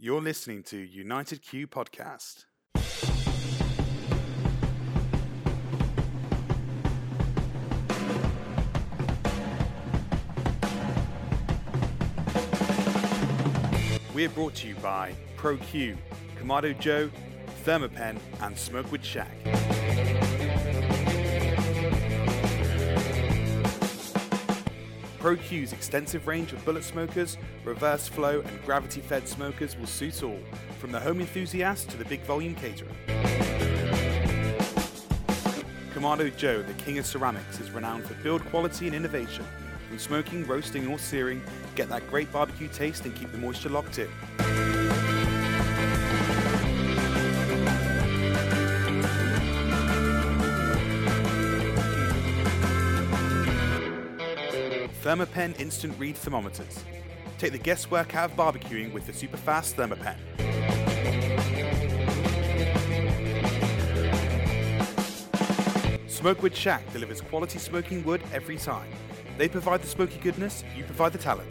You're 0.00 0.20
listening 0.20 0.62
to 0.64 0.76
United 0.76 1.42
Q 1.42 1.66
Podcast. 1.66 2.44
We're 14.14 14.28
brought 14.28 14.54
to 14.54 14.68
you 14.68 14.76
by 14.76 15.16
ProQ, 15.36 15.96
Kamado 16.40 16.78
Joe, 16.78 17.10
Thermapen, 17.64 18.20
and 18.40 18.56
Smokewood 18.56 19.04
Shack. 19.04 19.67
ProQ's 25.28 25.74
extensive 25.74 26.26
range 26.26 26.54
of 26.54 26.64
bullet 26.64 26.82
smokers, 26.82 27.36
reverse 27.62 28.08
flow, 28.08 28.40
and 28.40 28.64
gravity 28.64 29.02
fed 29.02 29.28
smokers 29.28 29.76
will 29.76 29.86
suit 29.86 30.22
all, 30.22 30.38
from 30.78 30.90
the 30.90 30.98
home 30.98 31.20
enthusiast 31.20 31.90
to 31.90 31.98
the 31.98 32.04
big 32.06 32.22
volume 32.22 32.54
caterer. 32.54 32.88
Kamado 35.92 36.34
Joe, 36.34 36.62
the 36.62 36.72
king 36.74 36.96
of 36.96 37.04
ceramics, 37.04 37.60
is 37.60 37.70
renowned 37.70 38.06
for 38.06 38.14
build 38.22 38.42
quality 38.46 38.86
and 38.86 38.96
innovation. 38.96 39.44
From 39.90 39.98
smoking, 39.98 40.46
roasting, 40.46 40.86
or 40.86 40.98
searing, 40.98 41.42
get 41.74 41.90
that 41.90 42.08
great 42.08 42.32
barbecue 42.32 42.68
taste 42.68 43.04
and 43.04 43.14
keep 43.14 43.30
the 43.30 43.36
moisture 43.36 43.68
locked 43.68 43.98
in. 43.98 44.08
Thermapen 55.08 55.58
Instant 55.58 55.98
Read 55.98 56.16
Thermometers. 56.16 56.84
Take 57.38 57.52
the 57.52 57.58
guesswork 57.58 58.14
out 58.14 58.30
of 58.30 58.36
barbecuing 58.36 58.92
with 58.92 59.06
the 59.06 59.12
super 59.14 59.38
fast 59.38 59.74
Thermapen. 59.74 60.18
Smokewood 66.06 66.54
Shack 66.54 66.92
delivers 66.92 67.22
quality 67.22 67.58
smoking 67.58 68.04
wood 68.04 68.20
every 68.34 68.58
time. 68.58 68.90
They 69.38 69.48
provide 69.48 69.80
the 69.80 69.86
smoky 69.86 70.18
goodness, 70.18 70.62
you 70.76 70.84
provide 70.84 71.14
the 71.14 71.18
talent. 71.18 71.50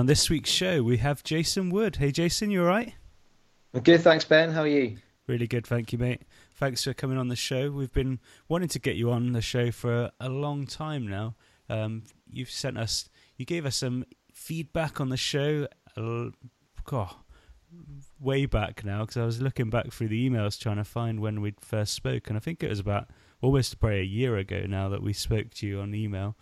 On 0.00 0.06
this 0.06 0.30
week's 0.30 0.48
show, 0.48 0.82
we 0.82 0.96
have 0.96 1.22
Jason 1.22 1.68
Wood. 1.68 1.96
Hey, 1.96 2.10
Jason, 2.10 2.50
you 2.50 2.62
all 2.62 2.68
right? 2.68 2.94
I'm 3.74 3.82
good, 3.82 4.00
thanks, 4.00 4.24
Ben. 4.24 4.50
How 4.50 4.62
are 4.62 4.66
you? 4.66 4.96
Really 5.26 5.46
good, 5.46 5.66
thank 5.66 5.92
you, 5.92 5.98
mate. 5.98 6.22
Thanks 6.54 6.84
for 6.84 6.94
coming 6.94 7.18
on 7.18 7.28
the 7.28 7.36
show. 7.36 7.70
We've 7.70 7.92
been 7.92 8.18
wanting 8.48 8.70
to 8.70 8.78
get 8.78 8.96
you 8.96 9.10
on 9.10 9.32
the 9.32 9.42
show 9.42 9.70
for 9.70 10.10
a 10.18 10.30
long 10.30 10.66
time 10.66 11.06
now. 11.06 11.34
Um, 11.68 12.04
you've 12.32 12.50
sent 12.50 12.78
us, 12.78 13.10
you 13.36 13.44
gave 13.44 13.66
us 13.66 13.76
some 13.76 14.06
feedback 14.32 15.02
on 15.02 15.10
the 15.10 15.18
show, 15.18 15.68
uh, 15.98 16.30
God, 16.84 17.14
way 18.18 18.46
back 18.46 18.82
now, 18.82 19.00
because 19.00 19.18
I 19.18 19.26
was 19.26 19.42
looking 19.42 19.68
back 19.68 19.92
through 19.92 20.08
the 20.08 20.30
emails 20.30 20.58
trying 20.58 20.76
to 20.78 20.84
find 20.84 21.20
when 21.20 21.42
we'd 21.42 21.60
first 21.60 21.92
spoke, 21.92 22.28
and 22.28 22.38
I 22.38 22.40
think 22.40 22.62
it 22.62 22.70
was 22.70 22.80
about 22.80 23.08
almost 23.42 23.78
probably 23.78 24.00
a 24.00 24.04
year 24.04 24.38
ago 24.38 24.64
now 24.66 24.88
that 24.88 25.02
we 25.02 25.12
spoke 25.12 25.50
to 25.56 25.66
you 25.66 25.80
on 25.80 25.94
email. 25.94 26.36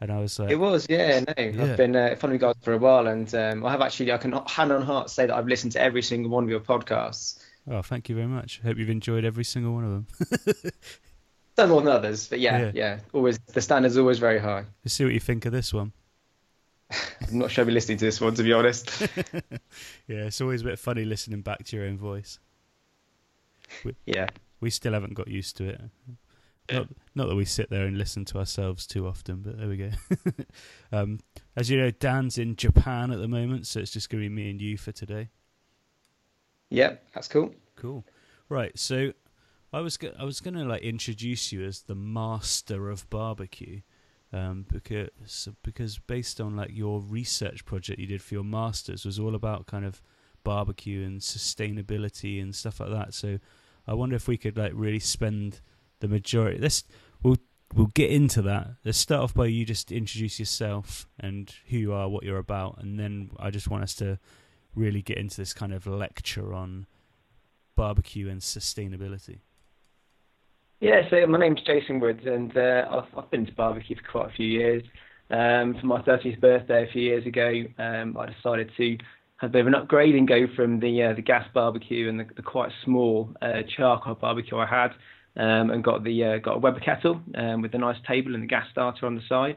And 0.00 0.12
I 0.12 0.20
was 0.20 0.38
like, 0.38 0.50
It 0.50 0.56
was, 0.56 0.86
yeah, 0.88 1.20
no. 1.20 1.34
Yeah. 1.42 1.62
I've 1.64 1.76
been 1.76 1.96
uh, 1.96 2.14
following 2.18 2.36
you 2.36 2.46
guys 2.46 2.54
for 2.62 2.72
a 2.72 2.78
while, 2.78 3.06
and 3.08 3.32
um, 3.34 3.66
I 3.66 3.70
have 3.72 3.80
actually, 3.80 4.12
I 4.12 4.18
can 4.18 4.32
hand 4.46 4.70
on 4.70 4.82
heart 4.82 5.10
say 5.10 5.26
that 5.26 5.34
I've 5.34 5.48
listened 5.48 5.72
to 5.72 5.80
every 5.80 6.02
single 6.02 6.30
one 6.30 6.44
of 6.44 6.50
your 6.50 6.60
podcasts. 6.60 7.42
oh, 7.70 7.82
thank 7.82 8.08
you 8.08 8.14
very 8.14 8.28
much. 8.28 8.60
Hope 8.62 8.76
you've 8.78 8.90
enjoyed 8.90 9.24
every 9.24 9.44
single 9.44 9.74
one 9.74 9.84
of 9.84 9.90
them. 9.90 10.72
Some 11.56 11.70
more 11.70 11.80
than 11.82 11.92
others, 11.92 12.28
but 12.28 12.38
yeah, 12.38 12.58
Yeah. 12.66 12.70
yeah, 12.74 12.98
Always 13.12 13.38
the 13.38 13.60
standard's 13.60 13.96
always 13.98 14.20
very 14.20 14.38
high. 14.38 14.64
Let's 14.84 14.94
see 14.94 15.02
what 15.04 15.12
you 15.14 15.18
think 15.20 15.44
of 15.46 15.50
this 15.52 15.74
one. 15.74 15.92
I'm 16.92 17.38
not 17.40 17.50
sure 17.50 17.62
I'll 17.62 17.66
be 17.66 17.72
listening 17.72 17.98
to 17.98 18.04
this 18.04 18.20
one, 18.20 18.34
to 18.34 18.42
be 18.44 18.52
honest. 18.52 19.02
Yeah, 20.06 20.24
it's 20.24 20.40
always 20.40 20.62
a 20.62 20.64
bit 20.64 20.78
funny 20.78 21.04
listening 21.04 21.40
back 21.42 21.64
to 21.64 21.76
your 21.76 21.84
own 21.86 21.98
voice. 21.98 22.38
yeah. 24.06 24.28
We 24.60 24.70
still 24.70 24.92
haven't 24.94 25.14
got 25.14 25.28
used 25.28 25.56
to 25.58 25.68
it. 25.68 25.80
Not, 26.70 26.88
not 27.14 27.28
that 27.28 27.34
we 27.34 27.44
sit 27.44 27.70
there 27.70 27.86
and 27.86 27.96
listen 27.96 28.24
to 28.26 28.38
ourselves 28.38 28.86
too 28.86 29.06
often, 29.06 29.40
but 29.40 29.58
there 29.58 29.68
we 29.68 29.76
go. 29.76 29.90
um, 30.92 31.20
as 31.56 31.70
you 31.70 31.78
know, 31.78 31.90
Dan's 31.90 32.38
in 32.38 32.56
Japan 32.56 33.10
at 33.10 33.18
the 33.18 33.28
moment, 33.28 33.66
so 33.66 33.80
it's 33.80 33.90
just 33.90 34.10
going 34.10 34.22
to 34.22 34.28
be 34.28 34.34
me 34.34 34.50
and 34.50 34.60
you 34.60 34.76
for 34.76 34.92
today. 34.92 35.30
Yep, 36.70 37.04
that's 37.14 37.28
cool. 37.28 37.54
Cool. 37.76 38.04
Right, 38.48 38.78
so 38.78 39.12
I 39.72 39.80
was 39.80 39.96
go- 39.96 40.14
I 40.18 40.24
was 40.24 40.40
going 40.40 40.54
to 40.54 40.64
like 40.64 40.82
introduce 40.82 41.52
you 41.52 41.64
as 41.64 41.82
the 41.82 41.94
master 41.94 42.90
of 42.90 43.08
barbecue, 43.10 43.80
um, 44.32 44.66
because 44.70 45.48
because 45.62 45.98
based 45.98 46.40
on 46.40 46.56
like 46.56 46.70
your 46.72 47.00
research 47.00 47.64
project 47.64 47.98
you 47.98 48.06
did 48.06 48.22
for 48.22 48.34
your 48.34 48.44
masters 48.44 49.04
was 49.04 49.18
all 49.18 49.34
about 49.34 49.66
kind 49.66 49.84
of 49.84 50.02
barbecue 50.44 51.04
and 51.04 51.20
sustainability 51.20 52.40
and 52.42 52.54
stuff 52.54 52.80
like 52.80 52.90
that. 52.90 53.14
So 53.14 53.38
I 53.86 53.94
wonder 53.94 54.16
if 54.16 54.28
we 54.28 54.36
could 54.36 54.56
like 54.56 54.72
really 54.74 55.00
spend 55.00 55.60
the 56.00 56.08
majority. 56.08 56.58
Let's 56.58 56.84
we'll 57.22 57.38
we'll 57.74 57.86
get 57.88 58.10
into 58.10 58.42
that. 58.42 58.68
Let's 58.84 58.98
start 58.98 59.22
off 59.22 59.34
by 59.34 59.46
you 59.46 59.64
just 59.64 59.92
introduce 59.92 60.38
yourself 60.38 61.06
and 61.18 61.52
who 61.66 61.78
you 61.78 61.92
are, 61.92 62.08
what 62.08 62.24
you're 62.24 62.38
about, 62.38 62.78
and 62.80 62.98
then 62.98 63.30
I 63.38 63.50
just 63.50 63.68
want 63.68 63.82
us 63.82 63.94
to 63.96 64.18
really 64.74 65.02
get 65.02 65.18
into 65.18 65.36
this 65.36 65.52
kind 65.52 65.72
of 65.72 65.86
lecture 65.86 66.52
on 66.54 66.86
barbecue 67.76 68.28
and 68.28 68.40
sustainability. 68.40 69.40
Yeah, 70.80 71.02
so 71.10 71.26
my 71.26 71.38
name's 71.38 71.60
Jason 71.62 71.98
Woods, 71.98 72.22
and 72.24 72.56
uh, 72.56 72.86
I've, 72.90 73.18
I've 73.18 73.30
been 73.30 73.46
to 73.46 73.52
barbecue 73.52 73.96
for 73.96 74.10
quite 74.10 74.30
a 74.32 74.36
few 74.36 74.46
years. 74.46 74.84
Um, 75.30 75.76
for 75.80 75.86
my 75.86 76.00
30th 76.02 76.40
birthday 76.40 76.88
a 76.88 76.92
few 76.92 77.02
years 77.02 77.26
ago, 77.26 77.64
um, 77.78 78.16
I 78.16 78.26
decided 78.26 78.70
to 78.76 78.96
have 79.38 79.50
a 79.50 79.52
bit 79.52 79.60
of 79.62 79.66
an 79.66 79.74
upgrade 79.74 80.14
and 80.14 80.26
go 80.26 80.46
from 80.54 80.80
the 80.80 81.02
uh, 81.02 81.14
the 81.14 81.22
gas 81.22 81.46
barbecue 81.52 82.08
and 82.08 82.20
the, 82.20 82.26
the 82.36 82.42
quite 82.42 82.70
small 82.84 83.30
uh, 83.42 83.62
charcoal 83.76 84.14
barbecue 84.14 84.56
I 84.56 84.66
had, 84.66 84.92
um, 85.38 85.70
and 85.70 85.82
got 85.82 86.04
the 86.04 86.24
uh, 86.24 86.38
got 86.38 86.56
a 86.56 86.58
Weber 86.58 86.80
kettle 86.80 87.20
um, 87.34 87.62
with 87.62 87.74
a 87.74 87.78
nice 87.78 87.96
table 88.06 88.34
and 88.34 88.42
the 88.42 88.46
gas 88.46 88.66
starter 88.70 89.06
on 89.06 89.14
the 89.14 89.22
side. 89.28 89.56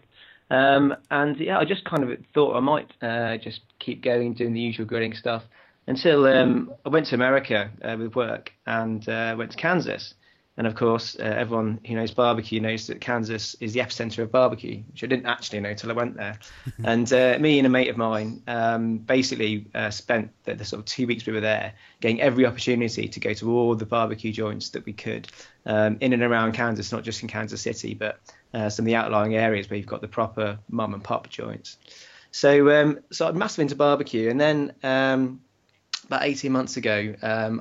Um, 0.49 0.95
and 1.09 1.37
yeah, 1.39 1.57
I 1.57 1.65
just 1.65 1.85
kind 1.85 2.03
of 2.03 2.17
thought 2.33 2.55
I 2.55 2.59
might 2.59 2.91
uh, 3.01 3.37
just 3.37 3.61
keep 3.79 4.03
going 4.03 4.33
doing 4.33 4.53
the 4.53 4.59
usual 4.59 4.85
grilling 4.85 5.13
stuff 5.13 5.43
until 5.87 6.25
um, 6.25 6.71
I 6.85 6.89
went 6.89 7.07
to 7.07 7.15
America 7.15 7.71
uh, 7.83 7.95
with 7.97 8.15
work 8.15 8.51
and 8.65 9.07
uh, 9.07 9.35
went 9.37 9.51
to 9.51 9.57
Kansas. 9.57 10.13
And 10.57 10.67
of 10.67 10.75
course, 10.75 11.15
uh, 11.17 11.23
everyone 11.23 11.79
who 11.87 11.95
knows 11.95 12.11
barbecue 12.11 12.59
knows 12.59 12.87
that 12.87 12.99
Kansas 12.99 13.55
is 13.61 13.71
the 13.73 13.79
epicenter 13.79 14.19
of 14.19 14.31
barbecue, 14.31 14.83
which 14.91 15.03
I 15.03 15.07
didn't 15.07 15.25
actually 15.25 15.61
know 15.61 15.73
till 15.73 15.89
I 15.89 15.93
went 15.93 16.17
there. 16.17 16.37
and 16.83 17.11
uh, 17.13 17.37
me 17.39 17.57
and 17.57 17.65
a 17.65 17.69
mate 17.69 17.87
of 17.87 17.95
mine 17.95 18.43
um, 18.47 18.97
basically 18.97 19.67
uh, 19.73 19.89
spent 19.89 20.31
the, 20.43 20.55
the 20.55 20.65
sort 20.65 20.81
of 20.81 20.85
two 20.85 21.07
weeks 21.07 21.25
we 21.25 21.31
were 21.31 21.39
there 21.39 21.73
getting 22.01 22.21
every 22.21 22.45
opportunity 22.45 23.07
to 23.07 23.19
go 23.19 23.33
to 23.33 23.51
all 23.57 23.75
the 23.75 23.85
barbecue 23.85 24.33
joints 24.33 24.69
that 24.69 24.85
we 24.85 24.91
could 24.91 25.29
um, 25.65 25.97
in 26.01 26.11
and 26.11 26.21
around 26.21 26.51
Kansas, 26.51 26.91
not 26.91 27.03
just 27.03 27.21
in 27.21 27.29
Kansas 27.29 27.61
City, 27.61 27.93
but 27.93 28.19
uh, 28.53 28.69
some 28.69 28.83
of 28.83 28.87
the 28.87 28.95
outlying 28.95 29.35
areas 29.35 29.69
where 29.69 29.77
you've 29.77 29.87
got 29.87 30.01
the 30.01 30.07
proper 30.07 30.59
mum 30.69 30.93
and 30.93 31.03
pop 31.03 31.29
joints. 31.29 31.77
So, 32.31 32.69
um, 32.81 32.99
so 33.11 33.27
I'm 33.27 33.37
massive 33.37 33.61
into 33.61 33.75
barbecue, 33.75 34.29
and 34.29 34.39
then 34.39 34.73
um, 34.83 35.41
about 36.05 36.23
18 36.23 36.51
months 36.51 36.77
ago, 36.77 37.15
um, 37.21 37.59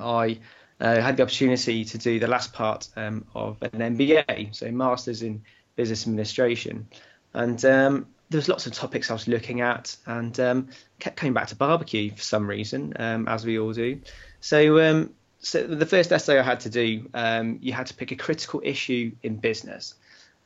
I 0.81 0.97
uh, 0.97 1.01
had 1.01 1.17
the 1.17 1.23
opportunity 1.23 1.85
to 1.85 1.97
do 1.97 2.19
the 2.19 2.27
last 2.27 2.53
part 2.53 2.89
um, 2.95 3.25
of 3.35 3.61
an 3.61 3.95
MBA, 3.95 4.55
so 4.55 4.71
Masters 4.71 5.21
in 5.21 5.43
Business 5.75 6.07
Administration, 6.07 6.87
and 7.33 7.63
um, 7.65 8.07
there 8.29 8.39
was 8.39 8.49
lots 8.49 8.65
of 8.65 8.73
topics 8.73 9.11
I 9.11 9.13
was 9.13 9.27
looking 9.27 9.61
at, 9.61 9.95
and 10.07 10.37
um, 10.39 10.69
kept 10.99 11.17
coming 11.17 11.33
back 11.33 11.47
to 11.47 11.55
barbecue 11.55 12.11
for 12.11 12.21
some 12.21 12.47
reason, 12.47 12.93
um, 12.97 13.27
as 13.27 13.45
we 13.45 13.59
all 13.59 13.73
do. 13.73 14.01
So, 14.39 14.79
um, 14.81 15.13
so 15.39 15.67
the 15.67 15.85
first 15.85 16.11
essay 16.11 16.39
I 16.39 16.43
had 16.43 16.61
to 16.61 16.69
do, 16.69 17.09
um, 17.13 17.59
you 17.61 17.73
had 17.73 17.87
to 17.87 17.93
pick 17.93 18.11
a 18.11 18.15
critical 18.15 18.61
issue 18.63 19.11
in 19.21 19.35
business. 19.35 19.95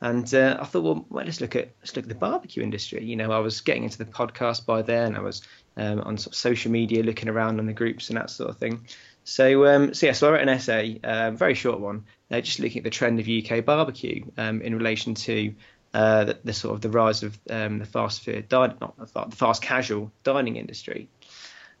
And 0.02 0.32
uh, 0.34 0.58
I 0.60 0.66
thought, 0.66 0.82
well, 0.82 1.06
well, 1.08 1.24
let's 1.24 1.40
look 1.40 1.56
at 1.56 1.70
let's 1.80 1.96
look 1.96 2.04
at 2.04 2.08
the 2.10 2.14
barbecue 2.14 2.62
industry. 2.62 3.02
You 3.02 3.16
know, 3.16 3.32
I 3.32 3.38
was 3.38 3.62
getting 3.62 3.84
into 3.84 3.96
the 3.96 4.04
podcast 4.04 4.66
by 4.66 4.82
then. 4.82 5.16
I 5.16 5.20
was 5.20 5.40
um, 5.78 6.00
on 6.00 6.18
sort 6.18 6.34
of 6.34 6.38
social 6.38 6.70
media, 6.70 7.02
looking 7.02 7.30
around 7.30 7.58
on 7.58 7.66
the 7.66 7.72
groups 7.72 8.10
and 8.10 8.18
that 8.18 8.28
sort 8.28 8.50
of 8.50 8.58
thing. 8.58 8.86
So, 9.28 9.66
um, 9.66 9.92
so 9.92 10.06
yeah, 10.06 10.12
so 10.12 10.28
I 10.28 10.32
wrote 10.34 10.42
an 10.42 10.48
essay, 10.48 11.00
um, 11.02 11.36
very 11.36 11.54
short 11.54 11.80
one, 11.80 12.04
uh, 12.30 12.40
just 12.40 12.60
looking 12.60 12.78
at 12.78 12.84
the 12.84 12.90
trend 12.90 13.18
of 13.18 13.28
UK 13.28 13.64
barbecue 13.64 14.24
um, 14.36 14.62
in 14.62 14.76
relation 14.76 15.16
to 15.16 15.52
uh, 15.92 16.24
the, 16.26 16.38
the, 16.44 16.52
sort 16.52 16.76
of 16.76 16.80
the 16.80 16.90
rise 16.90 17.24
of 17.24 17.36
um, 17.50 17.80
the 17.80 17.86
fast 17.86 18.22
food, 18.22 18.46
not 18.52 18.78
the 18.96 19.36
fast 19.36 19.62
casual 19.62 20.12
dining 20.22 20.54
industry. 20.54 21.08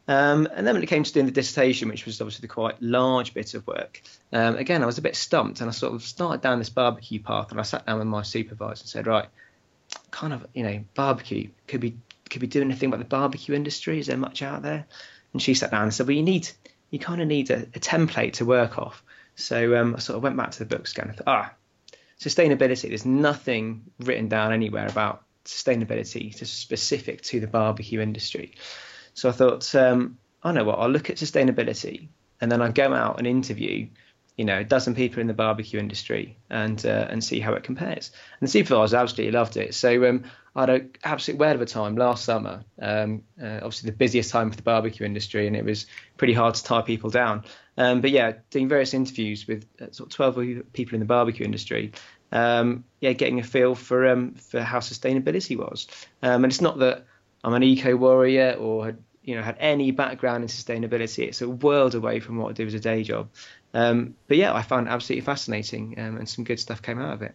Um, 0.08 0.48
and 0.52 0.66
then 0.66 0.74
when 0.74 0.82
it 0.82 0.88
came 0.88 1.04
to 1.04 1.12
doing 1.12 1.26
the 1.26 1.32
dissertation, 1.32 1.88
which 1.88 2.04
was 2.04 2.20
obviously 2.20 2.42
the 2.42 2.52
quite 2.52 2.82
large 2.82 3.32
bit 3.32 3.54
of 3.54 3.64
work, 3.64 4.02
um, 4.32 4.56
again 4.56 4.82
I 4.82 4.86
was 4.86 4.98
a 4.98 5.02
bit 5.02 5.14
stumped, 5.14 5.60
and 5.60 5.70
I 5.70 5.72
sort 5.72 5.94
of 5.94 6.02
started 6.02 6.40
down 6.40 6.58
this 6.58 6.70
barbecue 6.70 7.20
path, 7.20 7.52
and 7.52 7.60
I 7.60 7.62
sat 7.62 7.86
down 7.86 8.00
with 8.00 8.08
my 8.08 8.22
supervisor 8.22 8.82
and 8.82 8.88
said, 8.88 9.06
right, 9.06 9.28
kind 10.10 10.32
of, 10.32 10.44
you 10.52 10.64
know, 10.64 10.84
barbecue 10.96 11.50
could 11.68 11.80
be 11.80 11.96
could 12.28 12.40
be 12.40 12.48
doing 12.48 12.70
anything 12.70 12.88
about 12.88 12.98
the 12.98 13.04
barbecue 13.04 13.54
industry. 13.54 14.00
Is 14.00 14.08
there 14.08 14.16
much 14.16 14.42
out 14.42 14.62
there? 14.62 14.84
And 15.32 15.40
she 15.40 15.54
sat 15.54 15.70
down 15.70 15.84
and 15.84 15.94
said, 15.94 16.08
well, 16.08 16.16
you 16.16 16.24
need 16.24 16.48
you 16.90 16.98
kind 16.98 17.20
of 17.20 17.28
need 17.28 17.50
a, 17.50 17.62
a, 17.62 17.80
template 17.80 18.34
to 18.34 18.44
work 18.44 18.78
off. 18.78 19.02
So 19.34 19.76
um, 19.76 19.96
I 19.96 19.98
sort 19.98 20.16
of 20.16 20.22
went 20.22 20.36
back 20.36 20.52
to 20.52 20.64
the. 20.64 20.76
I 20.76 21.12
thought, 21.12 21.22
ah, 21.26 21.52
sustainability. 22.20 22.88
There's 22.88 23.04
nothing 23.04 23.84
written 24.00 24.28
down 24.28 24.52
anywhere 24.52 24.86
about 24.86 25.24
sustainability 25.44 26.36
just 26.36 26.58
specific 26.58 27.22
to 27.22 27.40
the 27.40 27.46
barbecue 27.46 28.00
industry. 28.00 28.54
So 29.14 29.28
I 29.28 29.32
thought, 29.32 29.74
um, 29.74 30.18
I 30.42 30.52
know 30.52 30.64
what, 30.64 30.78
I'll 30.78 30.90
look 30.90 31.10
at 31.10 31.16
sustainability 31.16 32.08
and 32.40 32.50
then 32.50 32.60
I 32.60 32.70
go 32.70 32.92
out 32.92 33.18
and 33.18 33.26
interview, 33.26 33.88
you 34.36 34.44
know, 34.44 34.58
a 34.58 34.64
dozen 34.64 34.94
people 34.94 35.20
in 35.20 35.26
the 35.26 35.34
barbecue 35.34 35.78
industry 35.78 36.36
and 36.50 36.84
uh, 36.84 37.06
and 37.08 37.22
see 37.22 37.40
how 37.40 37.54
it 37.54 37.62
compares. 37.62 38.10
And 38.40 38.48
the 38.48 38.50
supervisor 38.50 38.96
absolutely 38.96 39.32
loved 39.32 39.56
it. 39.56 39.74
So 39.74 40.08
um, 40.08 40.24
had 40.60 40.70
an 40.70 40.90
absolute 41.04 41.38
word 41.38 41.56
of 41.56 41.60
a 41.60 41.66
time 41.66 41.96
last 41.96 42.24
summer. 42.24 42.64
Um, 42.80 43.22
uh, 43.40 43.56
obviously, 43.56 43.90
the 43.90 43.96
busiest 43.96 44.30
time 44.30 44.50
for 44.50 44.56
the 44.56 44.62
barbecue 44.62 45.04
industry, 45.04 45.46
and 45.46 45.56
it 45.56 45.64
was 45.64 45.86
pretty 46.16 46.32
hard 46.32 46.54
to 46.54 46.64
tie 46.64 46.82
people 46.82 47.10
down. 47.10 47.44
Um, 47.76 48.00
but 48.00 48.10
yeah, 48.10 48.32
doing 48.50 48.68
various 48.68 48.94
interviews 48.94 49.46
with 49.46 49.66
uh, 49.80 49.90
sort 49.92 50.10
of 50.10 50.16
12 50.34 50.72
people 50.72 50.94
in 50.94 51.00
the 51.00 51.06
barbecue 51.06 51.44
industry. 51.44 51.92
Um, 52.32 52.84
yeah, 53.00 53.12
getting 53.12 53.38
a 53.38 53.42
feel 53.42 53.74
for 53.74 54.08
um, 54.08 54.34
for 54.34 54.60
how 54.60 54.78
sustainability 54.78 55.56
was. 55.56 55.86
Um, 56.22 56.44
and 56.44 56.52
it's 56.52 56.60
not 56.60 56.78
that 56.78 57.04
I'm 57.44 57.54
an 57.54 57.62
eco 57.62 57.96
warrior 57.96 58.56
or 58.58 58.86
had 58.86 58.98
you 59.22 59.36
know 59.36 59.42
had 59.42 59.56
any 59.60 59.90
background 59.90 60.42
in 60.42 60.48
sustainability. 60.48 61.26
It's 61.28 61.42
a 61.42 61.48
world 61.48 61.94
away 61.94 62.20
from 62.20 62.38
what 62.38 62.50
I 62.50 62.52
do 62.52 62.66
as 62.66 62.74
a 62.74 62.80
day 62.80 63.02
job. 63.02 63.28
Um, 63.74 64.14
but 64.26 64.36
yeah, 64.36 64.54
I 64.54 64.62
found 64.62 64.88
it 64.88 64.90
absolutely 64.90 65.24
fascinating, 65.24 65.98
and 65.98 66.28
some 66.28 66.44
good 66.44 66.58
stuff 66.58 66.82
came 66.82 66.98
out 66.98 67.12
of 67.12 67.22
it. 67.22 67.34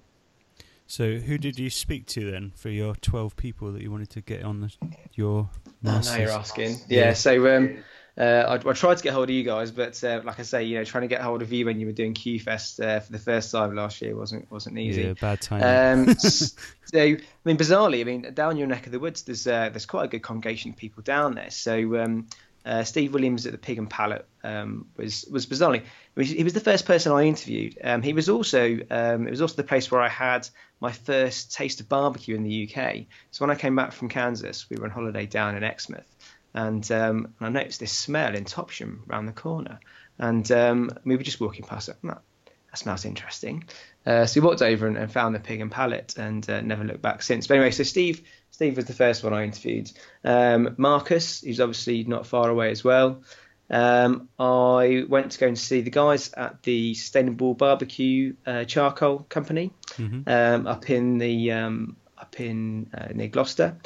So, 0.92 1.20
who 1.20 1.38
did 1.38 1.58
you 1.58 1.70
speak 1.70 2.06
to 2.08 2.30
then 2.30 2.52
for 2.54 2.68
your 2.68 2.96
12 2.96 3.38
people 3.38 3.72
that 3.72 3.82
you 3.82 3.90
wanted 3.90 4.10
to 4.10 4.20
get 4.20 4.44
on 4.44 4.60
the, 4.60 4.74
your 5.14 5.50
masters? 5.82 6.12
Oh, 6.12 6.18
now 6.18 6.22
you're 6.22 6.32
asking. 6.32 6.72
Yeah, 6.90 7.00
yeah. 7.00 7.14
so 7.14 7.56
um, 7.56 7.78
uh, 8.18 8.24
I, 8.24 8.56
I, 8.56 8.74
tried 8.74 8.98
to 8.98 9.04
get 9.04 9.14
hold 9.14 9.30
of 9.30 9.34
you 9.34 9.44
guys, 9.44 9.72
but 9.72 10.04
uh, 10.04 10.20
like 10.26 10.42
I 10.42 10.44
say, 10.44 10.66
you 10.66 10.78
know, 10.78 10.84
trying 10.84 11.04
to 11.04 11.08
get 11.08 11.22
hold 11.22 11.44
of 11.44 11.54
you 11.54 11.66
when 11.66 11.80
you 11.80 11.86
were 11.86 11.94
doing 11.94 12.14
QFest 12.14 12.86
uh, 12.86 13.00
for 13.00 13.10
the 13.10 13.20
first 13.20 13.54
time 13.54 13.74
last 13.74 14.02
year 14.02 14.18
wasn't 14.18 14.52
wasn't 14.52 14.80
easy. 14.80 15.04
Yeah, 15.04 15.14
bad 15.14 15.40
time. 15.40 16.10
Um, 16.10 16.16
so, 16.20 16.52
I 16.94 17.18
mean, 17.46 17.56
bizarrely, 17.56 18.02
I 18.02 18.04
mean, 18.04 18.34
down 18.34 18.58
your 18.58 18.68
neck 18.68 18.86
of 18.86 18.92
the 18.92 19.00
woods, 19.00 19.22
there's 19.22 19.48
uh, 19.48 19.70
there's 19.70 19.86
quite 19.86 20.04
a 20.04 20.10
good 20.10 20.24
congregation 20.24 20.72
of 20.72 20.76
people 20.76 21.04
down 21.04 21.36
there. 21.36 21.52
So 21.52 22.02
um, 22.04 22.28
uh, 22.66 22.84
Steve 22.84 23.14
Williams 23.14 23.46
at 23.46 23.54
the 23.54 23.58
Pig 23.58 23.78
and 23.78 23.90
Pallet 23.90 24.26
um, 24.44 24.88
was 24.98 25.26
was 25.32 25.46
bizarrely 25.46 25.84
he 26.18 26.44
was 26.44 26.54
the 26.54 26.60
first 26.60 26.86
person 26.86 27.12
I 27.12 27.24
interviewed. 27.24 27.78
Um, 27.84 28.02
he 28.02 28.14
was 28.14 28.28
also 28.28 28.80
um, 28.90 29.28
it 29.28 29.32
was 29.32 29.42
also 29.42 29.56
the 29.56 29.64
place 29.64 29.90
where 29.90 30.02
I 30.02 30.10
had 30.10 30.48
my 30.80 30.92
first 30.92 31.54
taste 31.54 31.80
of 31.80 31.88
barbecue 31.88 32.36
in 32.36 32.44
the 32.44 32.70
UK. 32.70 33.06
So 33.32 33.46
when 33.46 33.56
I 33.56 33.60
came 33.60 33.76
back 33.76 33.94
from 33.94 34.10
Kansas, 34.10 34.70
we 34.70 34.78
were 34.78 34.86
on 34.86 34.92
holiday 34.92 35.26
down 35.26 35.56
in 35.56 35.64
Exmouth, 35.64 36.16
and, 36.54 36.92
um, 36.92 37.34
I 37.40 37.50
noticed 37.50 37.80
this 37.80 37.94
smell 37.94 38.36
in 38.36 38.44
Topsham 38.44 39.10
around 39.10 39.26
the 39.26 39.32
corner, 39.32 39.80
and 40.18 40.50
um, 40.52 40.90
we 41.06 41.16
were 41.16 41.24
just 41.24 41.40
walking 41.40 41.66
past 41.66 41.88
it. 41.88 41.96
That, 42.04 42.22
that 42.46 42.78
smells 42.78 43.06
interesting. 43.06 43.64
Uh, 44.06 44.26
so 44.26 44.42
we 44.42 44.48
walked 44.48 44.62
over 44.62 44.88
and, 44.88 44.98
and, 44.98 45.12
found 45.12 45.36
the 45.36 45.40
Pig 45.40 45.62
and 45.62 45.72
pallet, 45.72 46.16
and 46.18 46.50
uh, 46.50 46.62
never 46.62 46.84
looked 46.84 47.02
back 47.02 47.22
since. 47.22 47.48
But 47.48 47.56
anyway, 47.56 47.72
so 47.72 47.84
Steve 47.84 48.24
Steve 48.50 48.76
was 48.76 48.86
the 48.86 48.94
first 48.94 49.24
one 49.24 49.34
I 49.34 49.44
interviewed. 49.44 49.92
Um, 50.24 50.76
Marcus, 50.78 51.42
who's 51.42 51.62
obviously 51.62 52.04
not 52.04 52.28
far 52.28 52.50
away 52.50 52.72
as 52.72 52.84
well. 52.84 53.24
Um, 53.72 54.28
I 54.38 55.06
went 55.08 55.32
to 55.32 55.40
go 55.40 55.48
and 55.48 55.58
see 55.58 55.82
the 55.82 55.90
guys 55.90 56.32
at 56.34 56.62
the 56.64 56.94
Sustainable 56.94 57.54
Barbecue 57.54 58.36
uh, 58.46 58.66
Charcoal 58.66 59.20
Company 59.30 59.72
mm-hmm. 59.92 60.28
um, 60.28 60.68
up 60.68 60.90
in 60.90 61.18
the 61.18 61.54
um, 61.54 61.96
up 62.18 62.40
in 62.40 62.90
uh, 62.94 63.08
near 63.14 63.30
Gloucester. 63.30 63.78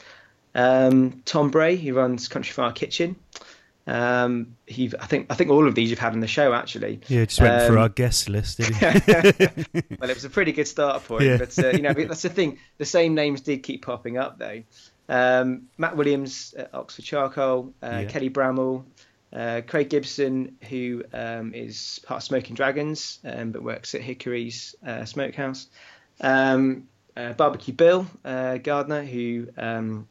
Um, 0.56 1.22
Tom 1.26 1.52
Bray, 1.52 1.76
who 1.76 1.94
runs 1.94 2.28
Country 2.28 2.54
Fire 2.54 2.72
Kitchen. 2.72 3.16
Um, 3.88 4.56
he, 4.66 4.92
I 5.00 5.06
think, 5.06 5.28
I 5.30 5.36
think 5.36 5.52
all 5.52 5.68
of 5.68 5.76
these 5.76 5.92
you've 5.92 6.00
had 6.00 6.14
in 6.14 6.20
the 6.20 6.28
show 6.28 6.54
actually. 6.54 7.02
Yeah, 7.08 7.26
just 7.26 7.40
went 7.40 7.62
um, 7.62 7.68
for 7.68 7.78
our 7.78 7.90
guest 7.90 8.28
list, 8.28 8.58
did 8.58 8.68
he? 8.76 8.86
well, 10.00 10.10
it 10.10 10.16
was 10.16 10.26
a 10.26 10.30
pretty 10.32 10.52
good 10.52 10.68
start 10.68 11.04
point, 11.06 11.26
yeah. 11.26 11.38
but 11.38 11.60
uh, 11.60 11.70
you 11.70 11.84
know 11.84 11.94
that's 11.94 12.24
the 12.24 12.30
thing. 12.30 12.58
The 12.80 12.86
same 12.86 13.14
names 13.14 13.42
did 13.42 13.62
keep 13.62 13.86
popping 13.86 14.18
up 14.18 14.40
though. 14.40 14.64
Um, 15.08 15.68
Matt 15.78 15.96
Williams 15.96 16.56
at 16.58 16.74
Oxford 16.74 17.06
Charcoal, 17.06 17.74
uh, 17.84 18.00
yeah. 18.02 18.04
Kelly 18.06 18.32
Bramall, 18.32 18.86
uh, 19.36 19.62
Craig 19.68 19.90
Gibson, 19.90 20.56
who 20.70 21.04
um, 21.14 21.54
is 21.54 22.00
part 22.06 22.20
of 22.20 22.24
Smoking 22.24 22.56
Dragons 22.56 23.20
um, 23.26 23.52
but 23.52 23.62
works 23.62 23.94
at 23.94 24.02
Hickory's 24.02 24.76
uh, 24.86 25.04
Smokehouse. 25.04 25.68
Um, 26.22 26.88
uh, 27.18 27.34
Barbecue 27.34 27.74
Bill 27.74 28.08
uh, 28.24 28.58
Gardner, 28.58 29.04
who 29.04 29.48
um, 29.58 30.08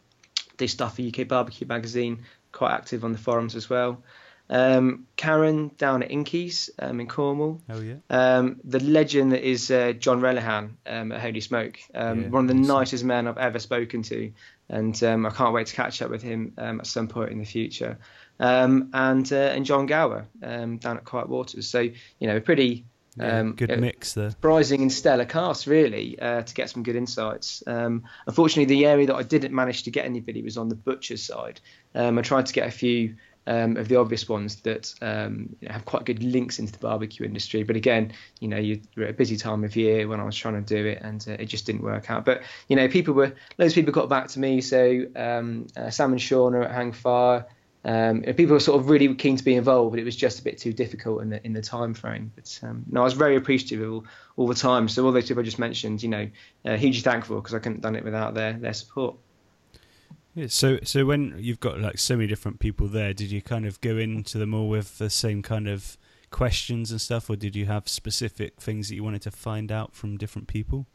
does 0.59 0.73
stuff 0.73 0.97
for 0.97 1.03
UK 1.03 1.27
Barbecue 1.27 1.67
Magazine, 1.67 2.23
quite 2.53 2.73
active 2.73 3.05
on 3.05 3.13
the 3.13 3.19
forums 3.19 3.57
as 3.57 3.71
well. 3.71 4.03
Um, 4.51 5.07
Karen 5.17 5.71
down 5.79 6.03
at 6.03 6.11
Inky's 6.11 6.69
um, 6.79 7.01
in 7.01 7.09
Cornwall. 7.09 7.63
Oh 7.71 7.81
yeah. 7.81 7.95
Um, 8.11 8.61
the 8.63 8.81
legend 8.81 9.33
that 9.33 9.43
is 9.43 9.71
uh, 9.71 9.93
John 9.93 10.21
Relihan 10.21 10.73
um, 10.87 11.13
at 11.13 11.21
Holy 11.21 11.41
Smoke. 11.41 11.79
Um, 11.95 12.25
yeah, 12.25 12.29
one 12.29 12.45
of 12.45 12.49
the 12.49 12.61
awesome. 12.61 12.77
nicest 12.77 13.05
men 13.05 13.27
I've 13.27 13.39
ever 13.39 13.59
spoken 13.59 14.03
to, 14.03 14.33
and 14.69 15.03
um, 15.03 15.25
I 15.25 15.31
can't 15.31 15.55
wait 15.55 15.69
to 15.69 15.75
catch 15.75 16.03
up 16.03 16.11
with 16.11 16.21
him 16.21 16.53
at 16.59 16.87
some 16.87 17.09
point 17.09 17.31
in 17.31 17.39
the 17.39 17.47
future. 17.47 17.99
And 18.39 19.33
uh, 19.33 19.37
and 19.37 19.65
John 19.65 19.87
Gower 19.87 20.27
down 20.41 20.81
at 20.85 21.05
Quiet 21.05 21.29
Waters. 21.29 21.69
So 21.69 21.81
you 21.81 22.27
know, 22.27 22.37
a 22.37 22.41
pretty 22.41 22.85
yeah, 23.17 23.41
um, 23.41 23.53
good 23.53 23.79
mix 23.81 24.15
there. 24.15 24.31
Surprising 24.31 24.83
and 24.83 24.93
stellar 24.93 25.25
cast, 25.25 25.67
really, 25.67 26.19
uh, 26.19 26.43
to 26.43 26.55
get 26.55 26.71
some 26.71 26.83
good 26.83 26.97
insights. 26.97 27.63
Um, 27.67 28.05
unfortunately, 28.27 28.75
the 28.75 28.87
area 28.87 29.07
that 29.07 29.15
I 29.15 29.23
didn't 29.23 29.55
manage 29.55 29.85
to 29.85 29.91
get 29.91 30.05
anybody 30.05 30.43
was 30.43 30.57
on 30.57 30.69
the 30.69 30.75
butcher's 30.75 31.23
side. 31.23 31.61
Um, 31.95 32.19
I 32.19 32.23
tried 32.23 32.47
to 32.47 32.53
get 32.53 32.67
a 32.67 32.73
few 32.73 33.17
um, 33.47 33.77
of 33.77 33.89
the 33.89 33.97
obvious 33.97 34.29
ones 34.29 34.57
that 34.63 34.93
um, 35.01 35.55
you 35.61 35.69
know, 35.69 35.75
have 35.75 35.85
quite 35.85 36.05
good 36.05 36.23
links 36.23 36.59
into 36.59 36.73
the 36.73 36.79
barbecue 36.79 37.25
industry. 37.25 37.63
But 37.63 37.77
again, 37.77 38.13
you 38.41 38.49
know, 38.49 38.57
you're 38.57 38.79
at 39.05 39.11
a 39.11 39.15
busy 39.15 39.37
time 39.37 39.65
of 39.65 39.77
year 39.77 40.09
when 40.09 40.19
I 40.19 40.25
was 40.25 40.37
trying 40.37 40.55
to 40.55 40.75
do 40.75 40.87
it, 40.87 40.99
and 41.01 41.25
uh, 41.29 41.33
it 41.33 41.47
just 41.47 41.67
didn't 41.67 41.83
work 41.83 42.11
out. 42.11 42.25
But 42.25 42.43
you 42.69 42.75
know, 42.75 42.89
people 42.89 43.15
were 43.15 43.35
loads 43.59 43.73
of 43.73 43.77
people 43.77 43.93
got 43.93 44.09
back 44.09 44.29
to 44.29 44.41
me. 44.41 44.61
So 44.61 45.05
um, 45.15 45.69
uh, 45.77 45.91
Sam 45.91 46.13
and 46.13 46.21
Shauna 46.21 46.65
at 46.65 46.73
Hang 46.73 46.93
Fire. 46.93 47.47
Um, 47.85 48.23
people 48.23 48.55
were 48.55 48.61
sort 48.61 48.81
of 48.81 48.89
really 48.89 49.15
keen 49.15 49.37
to 49.37 49.45
be 49.45 49.55
involved, 49.55 49.93
but 49.93 50.01
it 50.01 50.05
was 50.05 50.17
just 50.17 50.41
a 50.41 50.43
bit 50.43 50.57
too 50.57 50.73
difficult 50.73 51.21
in 51.21 51.29
the 51.31 51.45
in 51.45 51.53
the 51.53 51.61
time 51.61 51.93
frame. 51.93 52.33
But 52.35 52.59
um, 52.63 52.85
no, 52.91 53.03
I 53.03 53.05
was 53.05 53.13
very 53.13 53.37
appreciative 53.37 53.87
all, 53.87 54.05
all, 54.37 54.49
the 54.49 54.55
time. 54.55 54.89
So 54.89 55.05
all 55.05 55.13
those 55.13 55.29
people 55.29 55.43
I 55.43 55.45
just 55.45 55.59
mentioned, 55.59 56.03
you 56.03 56.09
know, 56.09 56.29
uh, 56.65 56.77
hugely 56.77 57.03
thankful 57.03 57.37
because 57.37 57.53
I 57.53 57.59
couldn't 57.59 57.77
have 57.77 57.83
done 57.83 57.97
it 57.97 58.05
without 58.05 58.35
their 58.35 58.55
their 58.55 58.73
support. 58.73 59.17
Yeah, 60.35 60.47
so 60.49 60.79
so 60.83 61.05
when 61.05 61.37
you've 61.39 61.61
got 61.61 61.79
like 61.79 61.99
so 61.99 62.17
many 62.17 62.27
different 62.27 62.59
people 62.59 62.89
there, 62.89 63.13
did 63.13 63.31
you 63.31 63.43
kind 63.43 63.67
of 63.67 63.81
go 63.83 63.99
into 63.99 64.39
them 64.39 64.55
all 64.55 64.69
with 64.69 64.97
the 64.99 65.11
same 65.11 65.43
kind 65.43 65.69
of 65.69 65.99
questions 66.31 66.91
and 66.91 67.01
stuff, 67.01 67.29
or 67.29 67.37
did 67.37 67.55
you 67.55 67.67
have 67.67 67.87
specific 67.87 68.61
things 68.61 68.89
that 68.89 68.95
you 68.95 69.05
wanted 69.05 69.23
to 69.23 69.31
find 69.31 69.71
out 69.71 69.95
from 69.95 70.17
different 70.17 70.49
people? 70.49 70.87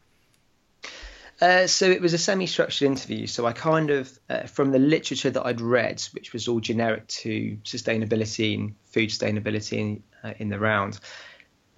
Uh, 1.40 1.66
so 1.66 1.86
it 1.86 2.02
was 2.02 2.12
a 2.12 2.18
semi-structured 2.18 2.86
interview. 2.86 3.26
So 3.26 3.46
I 3.46 3.52
kind 3.52 3.90
of, 3.90 4.18
uh, 4.28 4.42
from 4.42 4.72
the 4.72 4.78
literature 4.78 5.30
that 5.30 5.46
I'd 5.46 5.60
read, 5.60 6.02
which 6.12 6.32
was 6.34 6.48
all 6.48 6.60
generic 6.60 7.06
to 7.08 7.56
sustainability 7.64 8.54
and 8.58 8.74
food 8.84 9.08
sustainability 9.08 9.78
in, 9.78 10.02
uh, 10.22 10.34
in 10.38 10.50
the 10.50 10.58
round, 10.58 11.00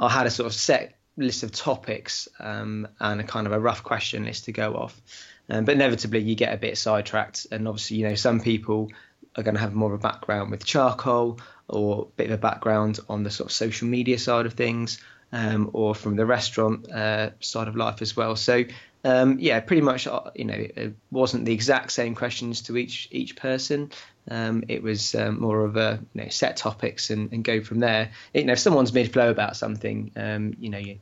I 0.00 0.08
had 0.08 0.26
a 0.26 0.30
sort 0.30 0.46
of 0.46 0.54
set 0.54 0.96
list 1.16 1.44
of 1.44 1.52
topics 1.52 2.28
um, 2.40 2.88
and 2.98 3.20
a 3.20 3.24
kind 3.24 3.46
of 3.46 3.52
a 3.52 3.60
rough 3.60 3.84
question 3.84 4.24
list 4.24 4.46
to 4.46 4.52
go 4.52 4.74
off. 4.74 5.00
Um, 5.48 5.64
but 5.64 5.74
inevitably, 5.74 6.20
you 6.20 6.34
get 6.34 6.52
a 6.52 6.56
bit 6.56 6.76
sidetracked, 6.76 7.46
and 7.52 7.68
obviously, 7.68 7.98
you 7.98 8.08
know, 8.08 8.14
some 8.14 8.40
people 8.40 8.90
are 9.36 9.42
going 9.44 9.54
to 9.54 9.60
have 9.60 9.74
more 9.74 9.92
of 9.92 10.00
a 10.00 10.02
background 10.02 10.50
with 10.50 10.64
charcoal 10.64 11.38
or 11.68 12.02
a 12.02 12.16
bit 12.16 12.26
of 12.26 12.32
a 12.32 12.38
background 12.38 12.98
on 13.08 13.22
the 13.22 13.30
sort 13.30 13.50
of 13.50 13.52
social 13.52 13.86
media 13.86 14.18
side 14.18 14.46
of 14.46 14.54
things. 14.54 14.98
Um, 15.34 15.70
or 15.72 15.94
from 15.94 16.16
the 16.16 16.26
restaurant 16.26 16.92
uh, 16.92 17.30
side 17.40 17.66
of 17.66 17.74
life 17.74 18.02
as 18.02 18.14
well. 18.14 18.36
So 18.36 18.64
um, 19.04 19.38
yeah, 19.40 19.60
pretty 19.60 19.82
much. 19.82 20.06
Uh, 20.06 20.30
you 20.34 20.44
know, 20.44 20.54
it 20.54 20.94
wasn't 21.10 21.44
the 21.44 21.52
exact 21.52 21.92
same 21.92 22.14
questions 22.14 22.62
to 22.62 22.76
each 22.76 23.08
each 23.10 23.36
person. 23.36 23.90
Um, 24.30 24.64
it 24.68 24.82
was 24.82 25.14
um, 25.14 25.40
more 25.40 25.64
of 25.64 25.76
a 25.76 26.00
you 26.14 26.22
know, 26.22 26.28
set 26.28 26.56
topics 26.56 27.10
and, 27.10 27.32
and, 27.32 27.42
go 27.42 27.60
from 27.60 27.80
there. 27.80 28.12
You 28.32 28.44
know, 28.44 28.52
if 28.52 28.60
someone's 28.60 28.92
mid 28.92 29.12
flow 29.12 29.30
about 29.30 29.56
something, 29.56 30.12
um, 30.14 30.54
you 30.60 30.70
know, 30.70 30.78
you, 30.78 31.00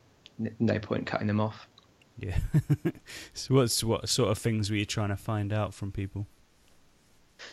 no 0.59 0.79
point 0.79 1.07
cutting 1.07 1.27
them 1.27 1.41
off. 1.41 1.69
Yeah. 2.19 2.39
so 3.35 3.55
what's 3.55 3.85
what 3.85 4.09
sort 4.09 4.31
of 4.31 4.39
things 4.39 4.71
were 4.71 4.77
you 4.77 4.87
trying 4.87 5.11
to 5.11 5.17
find 5.17 5.53
out 5.53 5.75
from 5.75 5.93
people? 5.93 6.27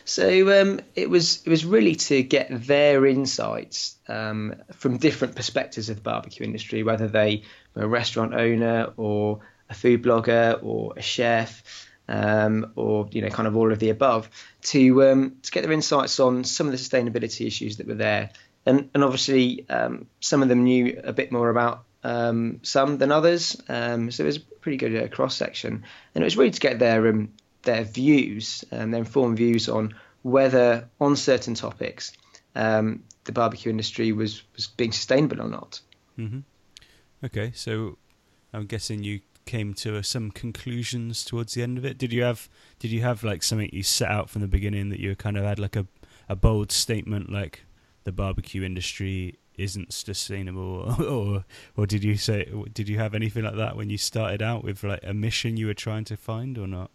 So 0.04 0.60
um, 0.60 0.80
it 0.94 1.08
was 1.08 1.42
it 1.44 1.50
was 1.50 1.64
really 1.64 1.94
to 1.94 2.22
get 2.22 2.48
their 2.50 3.06
insights 3.06 3.96
um, 4.08 4.54
from 4.74 4.98
different 4.98 5.34
perspectives 5.36 5.88
of 5.88 5.96
the 5.96 6.02
barbecue 6.02 6.44
industry, 6.44 6.82
whether 6.82 7.08
they 7.08 7.42
were 7.74 7.82
a 7.82 7.88
restaurant 7.88 8.34
owner 8.34 8.92
or 8.96 9.40
a 9.68 9.74
food 9.74 10.02
blogger 10.02 10.58
or 10.62 10.94
a 10.96 11.02
chef. 11.02 11.62
Um, 12.10 12.72
or 12.74 13.06
you 13.10 13.20
know, 13.20 13.28
kind 13.28 13.46
of 13.46 13.54
all 13.54 13.70
of 13.70 13.80
the 13.80 13.90
above, 13.90 14.30
to 14.62 15.04
um, 15.04 15.36
to 15.42 15.50
get 15.50 15.62
their 15.62 15.72
insights 15.72 16.18
on 16.20 16.42
some 16.42 16.66
of 16.66 16.72
the 16.72 16.78
sustainability 16.78 17.46
issues 17.46 17.76
that 17.76 17.86
were 17.86 17.96
there, 17.96 18.30
and 18.64 18.88
and 18.94 19.04
obviously 19.04 19.68
um, 19.68 20.06
some 20.18 20.42
of 20.42 20.48
them 20.48 20.64
knew 20.64 20.98
a 21.04 21.12
bit 21.12 21.30
more 21.30 21.50
about 21.50 21.84
um, 22.04 22.60
some 22.62 22.96
than 22.96 23.12
others, 23.12 23.60
um, 23.68 24.10
so 24.10 24.22
it 24.22 24.26
was 24.26 24.38
a 24.38 24.40
pretty 24.40 24.78
good 24.78 24.96
uh, 24.96 25.08
cross 25.08 25.36
section, 25.36 25.84
and 26.14 26.22
it 26.22 26.24
was 26.24 26.38
really 26.38 26.50
to 26.50 26.60
get 26.60 26.78
their 26.78 27.12
their 27.62 27.84
views 27.84 28.64
and 28.70 28.94
their 28.94 29.00
informed 29.00 29.36
views 29.36 29.68
on 29.68 29.94
whether 30.22 30.88
on 31.00 31.14
certain 31.14 31.54
topics 31.54 32.12
um, 32.54 33.02
the 33.24 33.32
barbecue 33.32 33.70
industry 33.70 34.12
was, 34.12 34.42
was 34.54 34.66
being 34.66 34.92
sustainable 34.92 35.40
or 35.42 35.48
not. 35.48 35.80
Mm-hmm. 36.18 36.40
Okay, 37.24 37.52
so 37.54 37.98
I'm 38.52 38.66
guessing 38.66 39.02
you 39.02 39.20
came 39.48 39.72
to 39.72 40.02
some 40.02 40.30
conclusions 40.30 41.24
towards 41.24 41.54
the 41.54 41.62
end 41.62 41.78
of 41.78 41.84
it. 41.84 41.96
Did 41.96 42.12
you 42.12 42.22
have 42.22 42.48
did 42.78 42.90
you 42.90 43.00
have 43.00 43.24
like 43.24 43.42
something 43.42 43.70
you 43.72 43.82
set 43.82 44.10
out 44.10 44.28
from 44.28 44.42
the 44.42 44.48
beginning 44.48 44.90
that 44.90 45.00
you 45.00 45.16
kind 45.16 45.38
of 45.38 45.44
had 45.44 45.58
like 45.58 45.74
a 45.74 45.86
a 46.28 46.36
bold 46.36 46.70
statement 46.70 47.32
like 47.32 47.64
the 48.04 48.12
barbecue 48.12 48.62
industry 48.62 49.38
isn't 49.56 49.92
sustainable 49.92 50.94
or 51.02 51.44
or 51.76 51.86
did 51.86 52.04
you 52.04 52.16
say 52.16 52.46
did 52.74 52.88
you 52.88 52.98
have 52.98 53.14
anything 53.14 53.42
like 53.42 53.56
that 53.56 53.74
when 53.74 53.88
you 53.88 53.96
started 53.96 54.42
out 54.42 54.62
with 54.62 54.84
like 54.84 55.00
a 55.02 55.14
mission 55.14 55.56
you 55.56 55.66
were 55.66 55.74
trying 55.74 56.04
to 56.04 56.16
find 56.16 56.58
or 56.58 56.66
not 56.66 56.90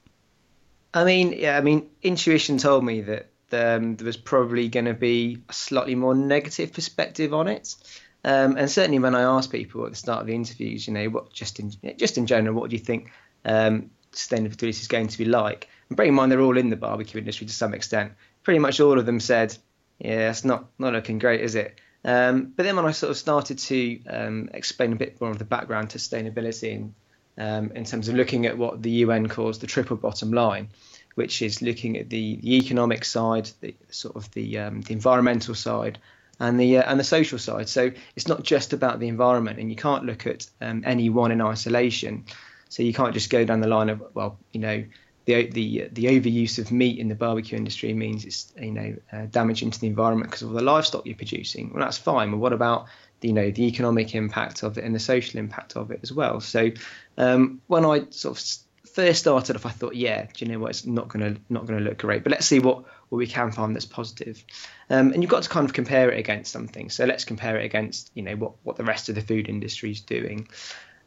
I 0.93 1.03
mean, 1.05 1.33
yeah, 1.33 1.57
I 1.57 1.61
mean, 1.61 1.89
intuition 2.03 2.59
told 2.59 2.85
me 2.85 3.01
that 3.01 3.29
um, 3.51 3.95
there 3.95 4.05
was 4.05 4.17
probably 4.17 4.67
going 4.67 4.85
to 4.85 4.93
be 4.93 5.41
a 5.49 5.53
slightly 5.53 5.95
more 5.95 6.13
negative 6.13 6.71
perspective 6.71 7.33
on 7.33 7.47
it. 7.47 7.75
Um, 8.23 8.57
and 8.57 8.69
certainly, 8.69 8.99
when 8.99 9.15
I 9.15 9.21
asked 9.21 9.51
people 9.51 9.85
at 9.85 9.91
the 9.91 9.97
start 9.97 10.21
of 10.21 10.27
the 10.27 10.35
interviews, 10.35 10.87
you 10.87 10.93
know, 10.93 11.07
what 11.09 11.33
just 11.33 11.59
in 11.59 11.71
just 11.97 12.17
in 12.17 12.25
general, 12.25 12.55
what 12.55 12.69
do 12.69 12.75
you 12.75 12.81
think 12.81 13.11
um, 13.45 13.89
sustainability 14.13 14.69
is 14.69 14.87
going 14.87 15.07
to 15.07 15.17
be 15.17 15.25
like? 15.25 15.67
And 15.89 15.97
bearing 15.97 16.09
in 16.09 16.15
mind 16.15 16.31
they're 16.31 16.41
all 16.41 16.57
in 16.57 16.69
the 16.69 16.75
barbecue 16.75 17.19
industry 17.19 17.47
to 17.47 17.53
some 17.53 17.73
extent, 17.73 18.13
pretty 18.43 18.59
much 18.59 18.79
all 18.79 18.97
of 18.97 19.05
them 19.05 19.19
said, 19.19 19.57
"Yeah, 19.99 20.29
it's 20.29 20.45
not 20.45 20.65
not 20.79 20.93
looking 20.93 21.19
great, 21.19 21.41
is 21.41 21.55
it?" 21.55 21.79
Um, 22.05 22.53
but 22.55 22.63
then 22.63 22.75
when 22.75 22.85
I 22.85 22.91
sort 22.91 23.11
of 23.11 23.17
started 23.17 23.59
to 23.59 23.99
um, 24.07 24.49
explain 24.53 24.93
a 24.93 24.97
bit 24.97 25.19
more 25.21 25.31
of 25.31 25.39
the 25.39 25.45
background 25.45 25.91
to 25.91 25.97
sustainability 25.97 26.75
and 26.75 26.93
um, 27.37 27.71
in 27.75 27.83
terms 27.83 28.09
of 28.09 28.15
looking 28.15 28.45
at 28.45 28.57
what 28.57 28.81
the 28.81 28.91
UN 28.91 29.27
calls 29.27 29.59
the 29.59 29.67
triple 29.67 29.97
bottom 29.97 30.31
line, 30.31 30.69
which 31.15 31.41
is 31.41 31.61
looking 31.61 31.97
at 31.97 32.09
the, 32.09 32.37
the 32.37 32.57
economic 32.57 33.05
side, 33.05 33.49
the 33.61 33.75
sort 33.89 34.15
of 34.15 34.29
the, 34.31 34.59
um, 34.59 34.81
the 34.81 34.93
environmental 34.93 35.55
side, 35.55 35.97
and 36.39 36.59
the 36.59 36.77
uh, 36.77 36.83
and 36.89 36.99
the 36.99 37.03
social 37.03 37.39
side. 37.39 37.69
So 37.69 37.91
it's 38.15 38.27
not 38.27 38.43
just 38.43 38.73
about 38.73 38.99
the 38.99 39.07
environment, 39.07 39.59
and 39.59 39.69
you 39.69 39.75
can't 39.75 40.05
look 40.05 40.27
at 40.27 40.47
um, 40.61 40.83
any 40.85 41.09
one 41.09 41.31
in 41.31 41.41
isolation. 41.41 42.25
So 42.69 42.81
you 42.83 42.93
can't 42.93 43.13
just 43.13 43.29
go 43.29 43.45
down 43.45 43.61
the 43.61 43.67
line 43.67 43.89
of 43.89 44.03
well, 44.13 44.39
you 44.51 44.59
know, 44.59 44.83
the 45.25 45.47
the 45.47 45.89
the 45.91 46.05
overuse 46.05 46.59
of 46.59 46.71
meat 46.71 46.99
in 46.99 47.07
the 47.07 47.15
barbecue 47.15 47.57
industry 47.57 47.93
means 47.93 48.25
it's 48.25 48.51
you 48.59 48.71
know 48.71 48.95
uh, 49.11 49.25
damaging 49.29 49.71
to 49.71 49.79
the 49.79 49.87
environment 49.87 50.29
because 50.29 50.41
of 50.41 50.51
the 50.51 50.61
livestock 50.61 51.05
you're 51.05 51.15
producing. 51.15 51.71
Well, 51.73 51.83
that's 51.83 51.97
fine. 51.97 52.31
But 52.31 52.37
what 52.37 52.53
about 52.53 52.87
the, 53.21 53.29
you 53.29 53.33
know 53.33 53.51
the 53.51 53.67
economic 53.67 54.15
impact 54.15 54.63
of 54.63 54.77
it 54.77 54.83
and 54.83 54.93
the 54.93 54.99
social 54.99 55.39
impact 55.39 55.77
of 55.77 55.91
it 55.91 55.99
as 56.03 56.11
well? 56.11 56.41
So 56.41 56.71
um, 57.17 57.61
when 57.67 57.85
I 57.85 58.05
sort 58.09 58.37
of 58.37 58.89
first 58.93 59.19
started 59.21 59.55
off, 59.55 59.65
I 59.65 59.69
thought, 59.69 59.95
yeah, 59.95 60.25
do 60.33 60.45
you 60.45 60.51
know 60.51 60.59
what? 60.59 60.71
It's 60.71 60.85
not 60.85 61.07
gonna 61.07 61.37
not 61.49 61.65
gonna 61.65 61.79
look 61.79 61.99
great, 61.99 62.23
but 62.23 62.31
let's 62.31 62.45
see 62.45 62.59
what 62.59 62.83
what 63.13 63.19
we 63.19 63.27
can 63.27 63.51
find 63.51 63.75
that's 63.75 63.85
positive. 63.85 64.43
Um, 64.89 65.13
and 65.13 65.21
you've 65.21 65.29
got 65.29 65.43
to 65.43 65.49
kind 65.49 65.65
of 65.65 65.73
compare 65.73 66.09
it 66.09 66.17
against 66.17 66.51
something. 66.51 66.89
So 66.89 67.05
let's 67.05 67.25
compare 67.25 67.57
it 67.57 67.63
against 67.63 68.09
you 68.15 68.23
know 68.23 68.35
what 68.35 68.53
what 68.63 68.75
the 68.75 68.83
rest 68.83 69.07
of 69.07 69.13
the 69.13 69.21
food 69.21 69.47
industry 69.47 69.91
is 69.91 70.01
doing. 70.01 70.47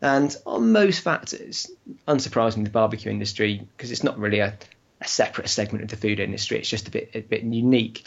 And 0.01 0.35
on 0.47 0.71
most 0.71 1.01
factors, 1.01 1.69
unsurprisingly, 2.07 2.63
the 2.63 2.71
barbecue 2.71 3.11
industry, 3.11 3.67
because 3.77 3.91
it's 3.91 4.05
not 4.05 4.19
really 4.21 4.39
a, 4.39 4.57
a, 5.01 5.09
separate 5.09 5.49
segment 5.49 5.83
of 5.83 5.91
the 5.91 5.97
food 5.97 6.21
industry, 6.21 6.59
it's 6.59 6.69
just 6.69 6.87
a 6.87 6.93
bit 6.93 7.11
a 7.15 7.23
bit 7.23 7.43
unique. 7.43 8.07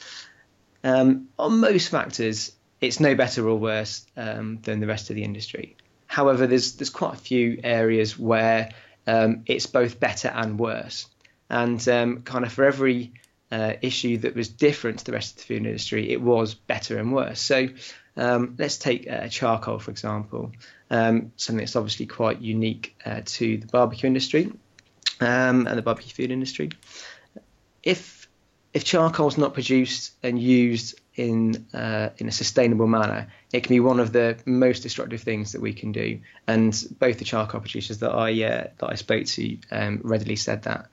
Um, 0.81 1.27
on 1.37 1.59
most 1.59 1.89
factors, 1.89 2.53
it's 2.79 3.01
no 3.01 3.15
better 3.15 3.49
or 3.49 3.59
worse 3.59 4.05
um, 4.15 4.59
than 4.61 4.79
the 4.79 4.87
rest 4.87 5.09
of 5.09 5.17
the 5.17 5.25
industry. 5.25 5.75
However, 6.07 6.47
there's 6.47 6.77
there's 6.77 6.89
quite 6.89 7.15
a 7.15 7.17
few 7.17 7.59
areas 7.65 8.17
where 8.17 8.69
um, 9.07 9.43
it's 9.45 9.65
both 9.65 9.99
better 9.99 10.29
and 10.29 10.57
worse. 10.57 11.05
And 11.49 11.85
um, 11.89 12.21
kind 12.21 12.45
of 12.45 12.53
for 12.53 12.63
every 12.63 13.11
uh, 13.51 13.73
issue 13.81 14.17
that 14.19 14.35
was 14.35 14.47
different 14.47 14.99
to 14.99 15.05
the 15.05 15.11
rest 15.11 15.31
of 15.31 15.37
the 15.37 15.43
food 15.43 15.65
industry, 15.65 16.11
it 16.11 16.21
was 16.21 16.53
better 16.53 16.97
and 16.97 17.13
worse. 17.13 17.41
So 17.41 17.67
um, 18.15 18.55
let's 18.57 18.77
take 18.77 19.09
uh, 19.09 19.27
charcoal, 19.27 19.79
for 19.79 19.91
example, 19.91 20.51
um, 20.89 21.31
something 21.37 21.63
that's 21.63 21.75
obviously 21.75 22.05
quite 22.05 22.41
unique 22.41 22.95
uh, 23.05 23.21
to 23.25 23.57
the 23.57 23.67
barbecue 23.67 24.07
industry 24.07 24.51
um, 25.19 25.67
and 25.67 25.77
the 25.77 25.81
barbecue 25.81 26.13
food 26.13 26.31
industry. 26.31 26.71
If 27.83 28.27
if 28.71 28.83
charcoal 28.83 29.27
is 29.27 29.37
not 29.37 29.55
produced 29.55 30.13
and 30.21 30.39
used 30.39 30.99
in 31.15 31.67
uh, 31.73 32.09
in 32.17 32.27
a 32.27 32.31
sustainable 32.31 32.87
manner, 32.87 33.27
it 33.51 33.63
can 33.63 33.75
be 33.75 33.79
one 33.79 33.99
of 33.99 34.11
the 34.11 34.37
most 34.45 34.83
destructive 34.83 35.21
things 35.21 35.53
that 35.53 35.61
we 35.61 35.73
can 35.73 35.91
do. 35.91 36.19
And 36.47 36.71
both 36.99 37.17
the 37.17 37.25
charcoal 37.25 37.61
producers 37.61 37.99
that 37.99 38.11
I 38.11 38.31
uh, 38.43 38.67
that 38.77 38.89
I 38.89 38.95
spoke 38.95 39.25
to 39.25 39.57
um, 39.71 40.01
readily 40.03 40.35
said 40.35 40.63
that. 40.63 40.87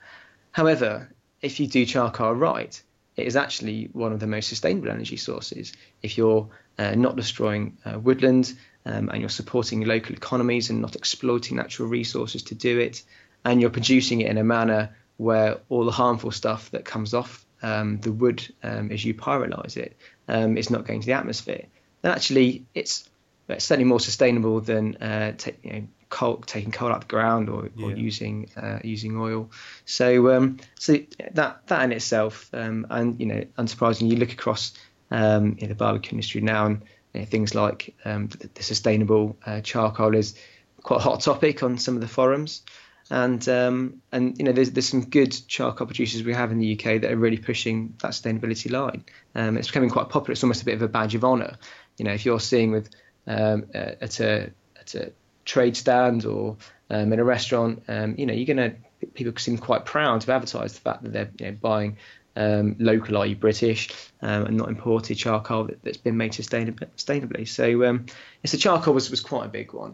However, 0.51 1.09
if 1.41 1.59
you 1.59 1.67
do 1.67 1.85
charcoal 1.85 2.33
right, 2.33 2.81
it 3.15 3.25
is 3.25 3.35
actually 3.35 3.89
one 3.93 4.13
of 4.13 4.19
the 4.19 4.27
most 4.27 4.49
sustainable 4.49 4.89
energy 4.89 5.17
sources. 5.17 5.73
If 6.01 6.17
you're 6.17 6.47
uh, 6.77 6.95
not 6.95 7.15
destroying 7.15 7.77
uh, 7.85 7.99
woodland 7.99 8.53
um, 8.85 9.09
and 9.09 9.19
you're 9.19 9.29
supporting 9.29 9.85
local 9.85 10.15
economies 10.15 10.69
and 10.69 10.81
not 10.81 10.95
exploiting 10.95 11.57
natural 11.57 11.87
resources 11.87 12.43
to 12.43 12.55
do 12.55 12.79
it, 12.79 13.03
and 13.43 13.59
you're 13.61 13.69
producing 13.69 14.21
it 14.21 14.29
in 14.29 14.37
a 14.37 14.43
manner 14.43 14.95
where 15.17 15.59
all 15.69 15.85
the 15.85 15.91
harmful 15.91 16.31
stuff 16.31 16.69
that 16.71 16.85
comes 16.85 17.13
off 17.13 17.45
um, 17.63 17.99
the 18.01 18.11
wood 18.11 18.47
um, 18.63 18.91
as 18.91 19.03
you 19.03 19.13
pyrolyze 19.13 19.77
it 19.77 19.97
um, 20.27 20.57
is 20.57 20.69
not 20.69 20.85
going 20.85 21.01
to 21.01 21.07
the 21.07 21.13
atmosphere. 21.13 21.65
then 22.01 22.11
actually, 22.11 22.65
it's, 22.75 23.09
it's 23.49 23.65
certainly 23.65 23.89
more 23.89 23.99
sustainable 23.99 24.61
than 24.61 24.95
uh, 24.97 25.33
you 25.63 25.71
know, 25.71 25.87
coal, 26.09 26.37
taking 26.37 26.71
coal 26.71 26.91
out 26.91 27.01
the 27.01 27.07
ground 27.07 27.49
or, 27.49 27.69
yeah. 27.75 27.87
or 27.87 27.91
using 27.91 28.49
uh, 28.55 28.79
using 28.83 29.17
oil. 29.17 29.51
So 29.85 30.35
um, 30.35 30.57
so 30.79 30.97
that 31.31 31.67
that 31.67 31.83
in 31.83 31.91
itself, 31.91 32.49
um, 32.53 32.87
and 32.89 33.19
you 33.19 33.25
know, 33.25 33.45
unsurprisingly, 33.57 34.11
you 34.11 34.17
look 34.17 34.31
across 34.31 34.73
um, 35.11 35.55
the 35.55 35.73
barbecue 35.73 36.11
industry 36.11 36.41
now, 36.41 36.65
and 36.65 36.81
you 37.13 37.21
know, 37.21 37.25
things 37.25 37.55
like 37.55 37.95
um, 38.05 38.27
the, 38.27 38.49
the, 38.53 38.63
sustainable 38.63 39.37
uh, 39.45 39.61
charcoal 39.61 40.15
is 40.15 40.35
quite 40.81 40.97
a 40.97 41.03
hot 41.03 41.21
topic 41.21 41.63
on 41.63 41.77
some 41.77 41.95
of 41.95 42.01
the 42.01 42.07
forums 42.07 42.63
and 43.09 43.47
um, 43.47 44.01
and 44.11 44.37
you 44.37 44.43
know 44.43 44.51
there's 44.51 44.71
there's 44.71 44.87
some 44.87 45.05
good 45.05 45.35
charcoal 45.47 45.87
producers 45.87 46.23
we 46.23 46.33
have 46.33 46.51
in 46.51 46.59
the 46.59 46.73
UK 46.73 47.01
that 47.01 47.11
are 47.11 47.15
really 47.15 47.37
pushing 47.37 47.93
that 48.01 48.11
sustainability 48.11 48.69
line. 48.69 49.05
Um, 49.35 49.57
it's 49.57 49.67
becoming 49.67 49.89
quite 49.89 50.09
popular. 50.09 50.33
It's 50.33 50.43
almost 50.43 50.61
a 50.61 50.65
bit 50.65 50.75
of 50.75 50.81
a 50.81 50.87
badge 50.87 51.15
of 51.15 51.23
honour. 51.23 51.57
You 51.97 52.05
know, 52.05 52.11
if 52.11 52.25
you're 52.25 52.39
seeing 52.39 52.71
with 52.71 52.89
um, 53.25 53.65
at 53.73 54.19
a 54.19 54.51
at 54.79 54.95
a 54.95 55.11
trade 55.47 55.75
stand 55.75 56.25
or 56.25 56.57
um, 56.89 57.11
in 57.11 57.19
a 57.19 57.23
restaurant, 57.23 57.83
um, 57.87 58.15
you 58.17 58.25
know, 58.25 58.33
you're 58.33 58.45
gonna 58.45 58.75
people 59.13 59.33
seem 59.37 59.57
quite 59.57 59.85
proud 59.85 60.21
to 60.21 60.31
advertise 60.31 60.73
the 60.73 60.79
fact 60.79 61.03
that 61.03 61.13
they're 61.13 61.31
you 61.39 61.45
know, 61.47 61.57
buying 61.59 61.97
um, 62.35 62.75
local, 62.79 63.17
i.e. 63.17 63.33
British, 63.33 63.89
um, 64.21 64.45
and 64.45 64.57
not 64.57 64.69
imported 64.69 65.17
charcoal 65.17 65.65
that, 65.65 65.79
has 65.83 65.97
been 65.97 66.17
made 66.17 66.33
sustainably. 66.33 67.47
So, 67.47 67.83
um, 67.83 68.05
yes, 68.43 68.51
the 68.51 68.57
charcoal 68.57 68.93
was, 68.93 69.09
was 69.09 69.21
quite 69.21 69.45
a 69.45 69.49
big 69.49 69.73
one. 69.73 69.93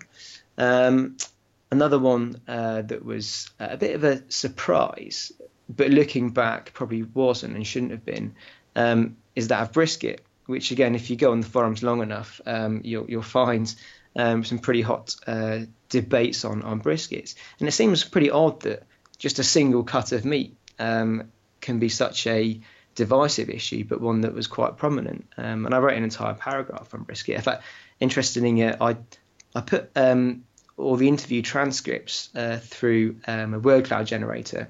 Um, 0.57 1.15
Another 1.73 1.97
one 1.97 2.39
uh, 2.47 2.83
that 2.83 3.03
was 3.03 3.49
a 3.59 3.77
bit 3.77 3.95
of 3.95 4.03
a 4.03 4.21
surprise, 4.29 5.31
but 5.67 5.89
looking 5.89 6.29
back 6.29 6.71
probably 6.71 7.01
wasn't 7.01 7.55
and 7.55 7.65
shouldn't 7.65 7.89
have 7.89 8.05
been, 8.05 8.35
um, 8.75 9.17
is 9.35 9.47
that 9.47 9.63
of 9.63 9.71
brisket. 9.71 10.23
Which 10.45 10.69
again, 10.69 10.93
if 10.93 11.09
you 11.09 11.15
go 11.15 11.31
on 11.31 11.41
the 11.41 11.47
forums 11.47 11.81
long 11.81 12.03
enough, 12.03 12.39
um, 12.45 12.81
you'll, 12.83 13.09
you'll, 13.09 13.23
find 13.23 13.73
um, 14.15 14.43
some 14.43 14.59
pretty 14.59 14.81
hot 14.81 15.15
uh, 15.27 15.59
debates 15.89 16.45
on 16.45 16.61
on 16.63 16.81
briskets. 16.81 17.35
And 17.59 17.67
it 17.67 17.71
seems 17.71 18.03
pretty 18.03 18.29
odd 18.29 18.61
that 18.61 18.83
just 19.17 19.39
a 19.39 19.43
single 19.43 19.83
cut 19.83 20.11
of 20.11 20.25
meat 20.25 20.55
um, 20.79 21.31
can 21.61 21.79
be 21.79 21.89
such 21.89 22.27
a 22.27 22.59
divisive 22.95 23.49
issue, 23.49 23.83
but 23.83 24.01
one 24.01 24.21
that 24.21 24.33
was 24.33 24.47
quite 24.47 24.77
prominent. 24.77 25.27
Um, 25.37 25.65
and 25.65 25.73
I 25.73 25.79
wrote 25.79 25.97
an 25.97 26.03
entire 26.03 26.33
paragraph 26.33 26.93
on 26.93 27.03
brisket. 27.03 27.35
In 27.35 27.41
fact, 27.41 27.63
interestingly, 27.99 28.63
uh, 28.63 28.75
I 28.79 28.97
I 29.55 29.61
put 29.61 29.91
um, 29.95 30.43
all 30.77 30.95
the 30.95 31.07
interview 31.07 31.41
transcripts 31.41 32.29
uh, 32.35 32.59
through 32.61 33.17
um, 33.27 33.53
a 33.53 33.59
word 33.59 33.85
cloud 33.85 34.07
generator 34.07 34.69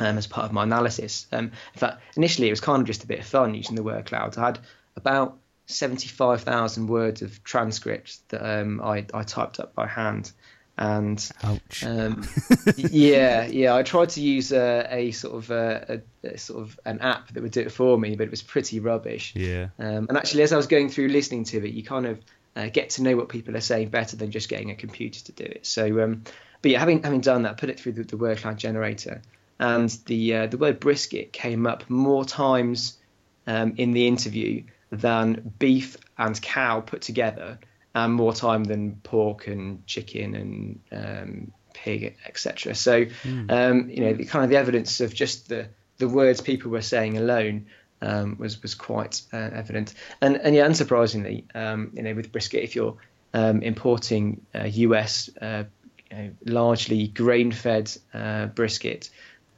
um, 0.00 0.18
as 0.18 0.26
part 0.26 0.46
of 0.46 0.52
my 0.52 0.62
analysis. 0.62 1.26
Um, 1.32 1.46
in 1.46 1.78
fact, 1.78 2.02
initially 2.16 2.48
it 2.48 2.52
was 2.52 2.60
kind 2.60 2.80
of 2.80 2.86
just 2.86 3.04
a 3.04 3.06
bit 3.06 3.20
of 3.20 3.26
fun 3.26 3.54
using 3.54 3.76
the 3.76 3.82
word 3.82 4.06
cloud. 4.06 4.36
I 4.38 4.46
had 4.46 4.58
about 4.96 5.38
75,000 5.66 6.86
words 6.86 7.22
of 7.22 7.42
transcripts 7.44 8.18
that 8.28 8.60
um, 8.60 8.80
I, 8.80 9.06
I, 9.12 9.24
typed 9.24 9.60
up 9.60 9.74
by 9.74 9.86
hand. 9.86 10.32
and 10.78 11.28
Ouch. 11.42 11.84
um, 11.84 12.26
yeah, 12.76 13.46
yeah, 13.46 13.74
I 13.74 13.82
tried 13.82 14.10
to 14.10 14.20
use 14.20 14.52
a, 14.52 14.86
a 14.88 15.10
sort 15.10 15.34
of 15.34 15.50
a, 15.50 16.02
a, 16.24 16.28
a 16.28 16.38
sort 16.38 16.62
of 16.62 16.78
an 16.84 17.00
app 17.00 17.32
that 17.32 17.42
would 17.42 17.52
do 17.52 17.60
it 17.60 17.72
for 17.72 17.98
me, 17.98 18.14
but 18.14 18.24
it 18.24 18.30
was 18.30 18.42
pretty 18.42 18.78
rubbish. 18.78 19.32
yeah. 19.34 19.68
Um, 19.78 20.06
and 20.08 20.16
actually, 20.16 20.42
as 20.42 20.52
I 20.52 20.56
was 20.56 20.68
going 20.68 20.88
through 20.88 21.08
listening 21.08 21.44
to 21.44 21.66
it, 21.66 21.72
you 21.72 21.82
kind 21.82 22.06
of 22.06 22.20
uh, 22.54 22.68
get 22.68 22.90
to 22.90 23.02
know 23.02 23.16
what 23.16 23.28
people 23.28 23.56
are 23.56 23.60
saying 23.60 23.88
better 23.88 24.16
than 24.16 24.30
just 24.30 24.48
getting 24.48 24.70
a 24.70 24.74
computer 24.74 25.22
to 25.24 25.32
do 25.32 25.44
it. 25.44 25.66
So, 25.66 26.02
um, 26.02 26.22
but 26.62 26.70
yeah, 26.70 26.78
having 26.78 27.02
having 27.02 27.20
done 27.20 27.42
that, 27.42 27.52
I 27.52 27.54
put 27.54 27.70
it 27.70 27.80
through 27.80 27.92
the, 27.92 28.04
the 28.04 28.16
word 28.16 28.38
cloud 28.38 28.56
generator, 28.56 29.20
and 29.58 29.90
the 30.06 30.34
uh, 30.34 30.46
the 30.46 30.58
word 30.58 30.80
brisket 30.80 31.32
came 31.32 31.66
up 31.66 31.88
more 31.90 32.24
times 32.24 32.98
um, 33.46 33.74
in 33.76 33.92
the 33.92 34.06
interview 34.06 34.62
than 34.90 35.52
beef 35.58 35.96
and 36.18 36.40
cow 36.40 36.80
put 36.80 37.02
together, 37.02 37.58
and 37.94 38.12
more 38.12 38.32
time 38.32 38.64
than 38.64 38.96
pork 38.96 39.46
and 39.46 39.86
chicken 39.86 40.34
and 40.34 40.80
um, 40.92 41.52
pig, 41.72 42.16
etc. 42.26 42.74
So, 42.74 43.06
um, 43.48 43.90
you 43.90 44.00
know, 44.00 44.12
the 44.14 44.24
kind 44.24 44.44
of 44.44 44.50
the 44.50 44.56
evidence 44.56 45.00
of 45.00 45.14
just 45.14 45.48
the 45.48 45.68
the 45.98 46.08
words 46.08 46.40
people 46.40 46.70
were 46.70 46.82
saying 46.82 47.16
alone 47.16 47.66
um, 48.02 48.36
was 48.38 48.60
was 48.62 48.74
quite 48.74 49.22
uh, 49.32 49.36
evident. 49.52 49.94
And 50.20 50.36
and 50.36 50.54
yeah, 50.54 50.66
unsurprisingly, 50.66 51.44
um, 51.54 51.90
you 51.94 52.02
know, 52.02 52.14
with 52.14 52.32
brisket, 52.32 52.62
if 52.62 52.74
you're 52.74 52.96
um, 53.34 53.62
importing 53.62 54.42
uh, 54.54 54.64
US 54.64 55.30
uh, 55.40 55.64
you 56.10 56.16
know, 56.16 56.30
largely 56.44 57.08
grain-fed 57.08 57.96
uh, 58.14 58.46
brisket, 58.46 59.10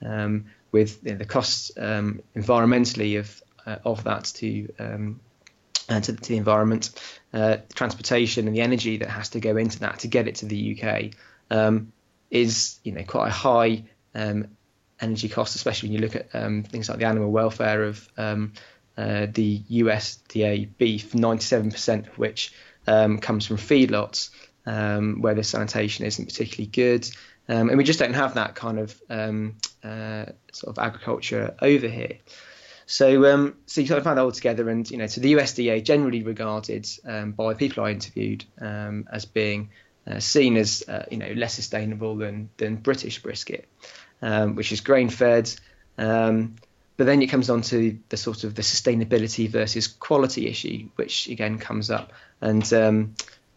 um, 0.05 0.47
with 0.73 1.01
you 1.05 1.13
know, 1.13 1.19
the 1.19 1.25
costs 1.25 1.71
um, 1.77 2.21
environmentally 2.37 3.19
of 3.19 3.43
of 3.85 4.05
that 4.05 4.25
to 4.25 4.69
um, 4.79 5.21
uh, 5.89 6.01
to, 6.01 6.13
the 6.13 6.37
environment, 6.37 6.91
uh, 7.33 7.57
transportation 7.75 8.47
and 8.47 8.55
the 8.55 8.61
energy 8.61 8.99
that 8.99 9.09
has 9.09 9.31
to 9.31 9.41
go 9.41 9.57
into 9.57 9.81
that 9.81 10.01
to 10.01 10.09
get 10.09 10.29
it 10.29 10.37
to 10.37 10.47
the 10.47 10.79
UK 10.79 11.13
um, 11.51 11.93
is 12.31 12.79
you 12.85 12.93
know 12.93 13.03
quite 13.05 13.29
a 13.29 13.33
high 13.33 13.85
um, 14.15 14.49
energy 15.01 15.29
cost, 15.29 15.55
especially 15.55 15.89
when 15.89 15.95
you 15.95 16.01
look 16.01 16.17
at 16.17 16.29
um, 16.35 16.63
things 16.63 16.89
like 16.89 16.99
the 16.99 17.07
animal 17.07 17.31
welfare 17.31 17.85
of 17.85 18.09
um, 18.17 18.53
uh, 18.97 19.27
the 19.33 19.63
USDA 19.71 20.69
beef, 20.77 21.13
97% 21.13 22.09
of 22.09 22.19
which 22.19 22.53
um, 22.87 23.19
comes 23.19 23.47
from 23.47 23.57
feedlots 23.57 24.31
um, 24.67 25.23
where 25.23 25.35
the 25.35 25.45
sanitation 25.45 26.05
isn't 26.05 26.27
particularly 26.27 26.67
good. 26.67 27.09
And 27.51 27.79
we 27.79 27.85
just 27.85 27.99
don't 27.99 28.13
have 28.13 28.35
that 28.35 28.57
kind 28.57 28.79
of 28.79 29.01
uh, 29.09 30.27
sort 30.53 30.77
of 30.77 30.79
agriculture 30.79 31.55
over 31.63 31.89
here. 31.89 32.19
So, 32.91 33.31
um, 33.31 33.55
so 33.67 33.83
you 33.83 33.87
kind 33.87 33.99
of 33.99 34.05
find 34.05 34.17
that 34.17 34.23
all 34.23 34.33
together, 34.33 34.71
and 34.71 34.91
you 34.91 34.97
know, 34.97 35.07
so 35.07 35.21
the 35.21 35.35
USDA 35.35 35.85
generally 35.85 36.23
regarded 36.23 36.89
um, 37.05 37.33
by 37.33 37.53
people 37.53 37.85
I 37.85 37.91
interviewed 37.91 38.47
um, 38.63 39.07
as 39.13 39.27
being 39.27 39.69
uh, 40.07 40.21
seen 40.21 40.57
as 40.57 40.83
uh, 40.89 41.05
you 41.11 41.19
know 41.19 41.31
less 41.37 41.53
sustainable 41.53 42.17
than 42.17 42.49
than 42.57 42.77
British 42.77 43.23
brisket, 43.23 43.69
um, 44.23 44.55
which 44.55 44.73
is 44.73 44.81
grain 44.81 45.11
fed. 45.11 45.55
Um, 45.99 46.57
but 46.97 47.05
then 47.05 47.21
it 47.21 47.27
comes 47.27 47.51
on 47.51 47.61
to 47.61 47.99
the 48.09 48.17
sort 48.17 48.45
of 48.45 48.55
the 48.55 48.63
sustainability 48.63 49.51
versus 49.51 49.87
quality 49.87 50.47
issue, 50.47 50.89
which 50.97 51.29
again 51.29 51.59
comes 51.59 51.91
up. 51.91 52.15
And 52.41 52.73
um, 52.73 53.17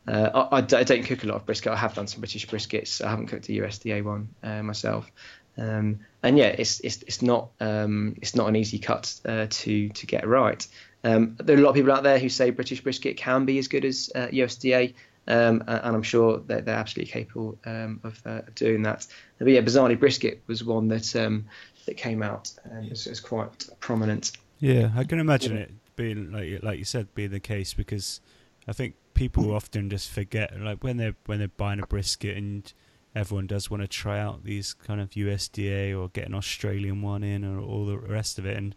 uh, 0.10 0.48
I, 0.52 0.58
I 0.58 0.84
don't 0.84 1.04
cook 1.04 1.24
a 1.24 1.28
lot 1.28 1.38
of 1.38 1.46
brisket. 1.46 1.72
I 1.72 1.78
have 1.78 1.94
done 1.94 2.08
some 2.08 2.20
British 2.20 2.48
briskets. 2.48 3.02
I 3.02 3.10
haven't 3.10 3.28
cooked 3.28 3.48
a 3.48 3.54
USDA 3.54 4.04
one 4.04 4.28
uh, 4.44 4.62
myself. 4.62 5.10
Um, 5.58 6.02
and 6.24 6.38
yeah, 6.38 6.48
it's 6.48 6.80
it's 6.82 7.01
it's 7.04 7.22
not 7.22 7.51
um, 7.60 8.16
it's 8.22 8.36
not 8.36 8.48
an 8.48 8.56
easy 8.56 8.80
cut 8.80 9.20
uh, 9.25 9.48
to 9.50 9.90
to 9.90 10.06
get 10.06 10.28
right. 10.28 10.66
Um, 11.04 11.36
there 11.40 11.56
are 11.56 11.60
a 11.60 11.63
lot 11.63 11.70
of 11.70 11.75
people 11.75 11.92
out 11.92 12.04
there 12.04 12.20
who 12.20 12.30
say 12.30 12.51
British 12.51 12.82
brisket 12.82 13.18
can 13.18 13.46
be 13.46 13.58
as 13.58 13.68
good 13.68 13.86
as 13.86 14.12
uh, 14.13 14.28
USDA, 14.28 14.94
um, 15.28 15.63
and 15.68 15.96
I'm 15.96 16.04
sure 16.04 16.40
that 16.46 16.66
they're 16.66 16.75
absolutely 16.75 17.12
capable 17.12 17.58
um, 17.66 18.00
of, 18.04 18.22
uh, 18.25 18.42
doing 18.54 18.84
that. 18.84 19.08
But 19.40 19.48
yeah, 19.48 19.62
bizarrely, 19.62 20.00
brisket 20.00 20.44
was 20.48 20.63
one 20.63 20.88
that 20.90 21.16
um, 21.16 21.46
that 21.86 21.98
came 21.98 22.22
out 22.22 22.51
and 22.66 22.90
was, 22.90 23.08
was 23.08 23.20
quite 23.20 23.68
prominent. 23.80 24.34
Yeah, 24.60 24.92
I 24.96 25.04
can 25.04 25.20
imagine 25.20 25.58
it 25.58 25.72
being 25.96 26.32
like 26.32 26.62
like 26.62 26.80
you 26.80 26.86
said 26.86 27.13
being 27.16 27.32
the 27.32 27.40
case 27.40 27.74
because 27.74 28.22
I 28.68 28.74
think 28.74 28.96
people 29.13 29.54
often 29.54 29.90
just 29.90 30.10
forget 30.10 30.60
like 30.60 30.84
when 30.84 30.98
they're 30.98 31.16
when 31.25 31.40
they're 31.40 31.48
buying 31.48 31.80
a 31.80 31.88
brisket 31.88 32.38
and 32.38 32.72
everyone 33.15 33.48
does 33.48 33.70
want 33.70 33.82
to 33.82 33.88
try 33.88 34.20
out 34.20 34.44
these 34.44 34.74
kind 34.74 35.01
of 35.01 35.12
USDA 35.12 35.98
or 35.98 36.10
get 36.10 36.27
an 36.27 36.36
Australian 36.36 37.01
one 37.01 37.24
in 37.24 37.44
or 37.44 37.60
all 37.60 37.86
the 37.86 37.98
rest 37.98 38.40
of 38.40 38.46
it 38.46 38.57
and 38.57 38.75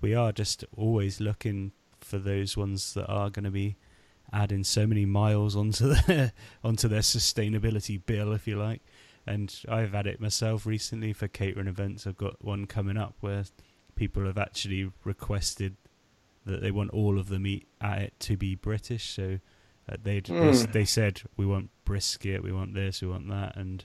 we 0.00 0.14
are 0.14 0.32
just 0.32 0.64
always 0.76 1.20
looking 1.20 1.72
for 2.00 2.18
those 2.18 2.56
ones 2.56 2.94
that 2.94 3.06
are 3.06 3.30
going 3.30 3.44
to 3.44 3.50
be 3.50 3.76
adding 4.32 4.64
so 4.64 4.86
many 4.86 5.04
miles 5.04 5.56
onto 5.56 5.94
their 6.06 6.32
onto 6.62 6.88
their 6.88 7.00
sustainability 7.00 8.00
bill 8.04 8.32
if 8.32 8.46
you 8.46 8.56
like 8.56 8.82
and 9.26 9.60
I've 9.68 9.92
had 9.92 10.06
it 10.06 10.20
myself 10.20 10.66
recently 10.66 11.12
for 11.12 11.28
catering 11.28 11.66
events 11.66 12.06
I've 12.06 12.16
got 12.16 12.44
one 12.44 12.66
coming 12.66 12.96
up 12.96 13.14
where 13.20 13.44
people 13.94 14.24
have 14.26 14.38
actually 14.38 14.90
requested 15.04 15.76
that 16.44 16.60
they 16.60 16.70
want 16.70 16.90
all 16.90 17.18
of 17.18 17.28
the 17.28 17.38
meat 17.38 17.66
at 17.80 18.02
it 18.02 18.14
to 18.20 18.36
be 18.36 18.54
British. 18.54 19.10
So 19.10 19.38
they 20.02 20.20
Mm. 20.20 20.72
they 20.72 20.84
said 20.84 21.22
we 21.36 21.46
want 21.46 21.70
brisket, 21.84 22.42
we 22.42 22.52
want 22.52 22.74
this, 22.74 23.02
we 23.02 23.08
want 23.08 23.28
that, 23.28 23.56
and 23.56 23.84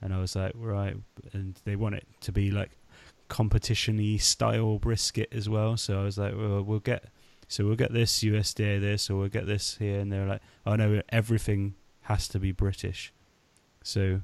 and 0.00 0.12
I 0.14 0.18
was 0.20 0.34
like 0.36 0.52
right, 0.54 0.96
and 1.32 1.58
they 1.64 1.76
want 1.76 1.94
it 1.96 2.06
to 2.22 2.32
be 2.32 2.50
like 2.50 2.72
competition-y 3.28 4.16
style 4.18 4.78
brisket 4.78 5.32
as 5.32 5.48
well. 5.48 5.76
So 5.76 6.00
I 6.00 6.04
was 6.04 6.18
like, 6.18 6.34
well, 6.36 6.62
we'll 6.62 6.80
get 6.80 7.04
so 7.48 7.64
we'll 7.64 7.76
get 7.76 7.92
this 7.92 8.20
USDA 8.22 8.80
this, 8.80 9.10
or 9.10 9.16
we'll 9.16 9.28
get 9.28 9.46
this 9.46 9.76
here, 9.78 10.00
and 10.00 10.10
they're 10.12 10.26
like, 10.26 10.42
oh 10.66 10.76
no, 10.76 11.02
everything 11.10 11.74
has 12.02 12.28
to 12.28 12.38
be 12.38 12.52
British. 12.52 13.12
So 13.82 14.22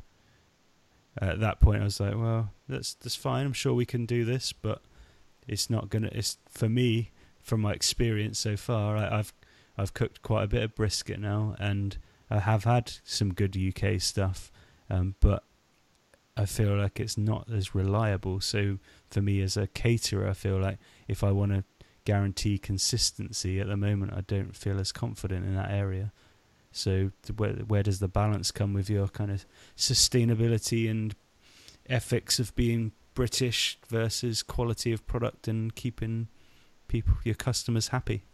at 1.21 1.41
that 1.41 1.59
point, 1.61 1.81
I 1.81 1.85
was 1.85 2.01
like, 2.01 2.15
well, 2.17 2.51
that's 2.69 2.95
that's 2.95 3.17
fine. 3.17 3.45
I'm 3.47 3.53
sure 3.53 3.75
we 3.75 3.87
can 3.87 4.07
do 4.07 4.25
this, 4.25 4.53
but 4.53 4.83
it's 5.47 5.69
not 5.69 5.91
gonna. 5.91 6.11
It's 6.13 6.39
for 6.49 6.69
me, 6.69 7.11
from 7.41 7.61
my 7.61 7.73
experience 7.73 8.39
so 8.39 8.57
far, 8.57 8.97
I, 8.97 9.19
I've 9.19 9.33
I've 9.79 9.95
cooked 9.95 10.23
quite 10.23 10.45
a 10.45 10.49
bit 10.49 10.63
of 10.63 10.75
brisket 10.75 11.21
now, 11.21 11.55
and 11.59 11.97
I 12.29 12.41
have 12.41 12.65
had 12.65 12.93
some 13.05 13.33
good 13.33 13.57
UK 13.57 14.01
stuff, 14.01 14.51
um, 14.91 15.15
but 15.21 15.45
I 16.37 16.45
feel 16.45 16.77
like 16.77 17.01
it's 17.01 17.17
not 17.17 17.49
as 17.53 17.75
reliable. 17.75 18.41
So 18.41 18.79
for 19.11 19.23
me 19.23 19.41
as 19.41 19.57
a 19.57 19.67
caterer, 19.69 20.29
I 20.29 20.35
feel 20.35 20.59
like 20.59 20.79
if 21.07 21.25
I 21.25 21.31
want 21.31 21.53
to 21.53 21.65
guarantee 22.05 22.59
consistency 22.59 23.61
at 23.61 23.67
the 23.67 23.77
moment, 23.77 24.13
I 24.15 24.23
don't 24.23 24.57
feel 24.57 24.81
as 24.81 24.93
confident 24.93 25.45
in 25.45 25.55
that 25.55 25.71
area. 25.71 26.13
So 26.73 27.13
where 27.37 27.55
where 27.55 27.83
does 27.83 27.99
the 27.99 28.09
balance 28.09 28.51
come 28.51 28.73
with 28.73 28.91
your 28.91 29.09
kind 29.09 29.31
of 29.31 29.47
sustainability 29.77 30.91
and 30.91 31.15
ethics 31.89 32.39
of 32.39 32.55
being 32.55 32.93
British 33.15 33.79
versus 33.89 34.43
quality 34.43 34.93
of 34.93 35.07
product 35.07 35.49
and 35.49 35.75
keeping 35.75 36.29
people 36.89 37.15
your 37.25 37.35
customers 37.35 37.89
happy? 37.89 38.25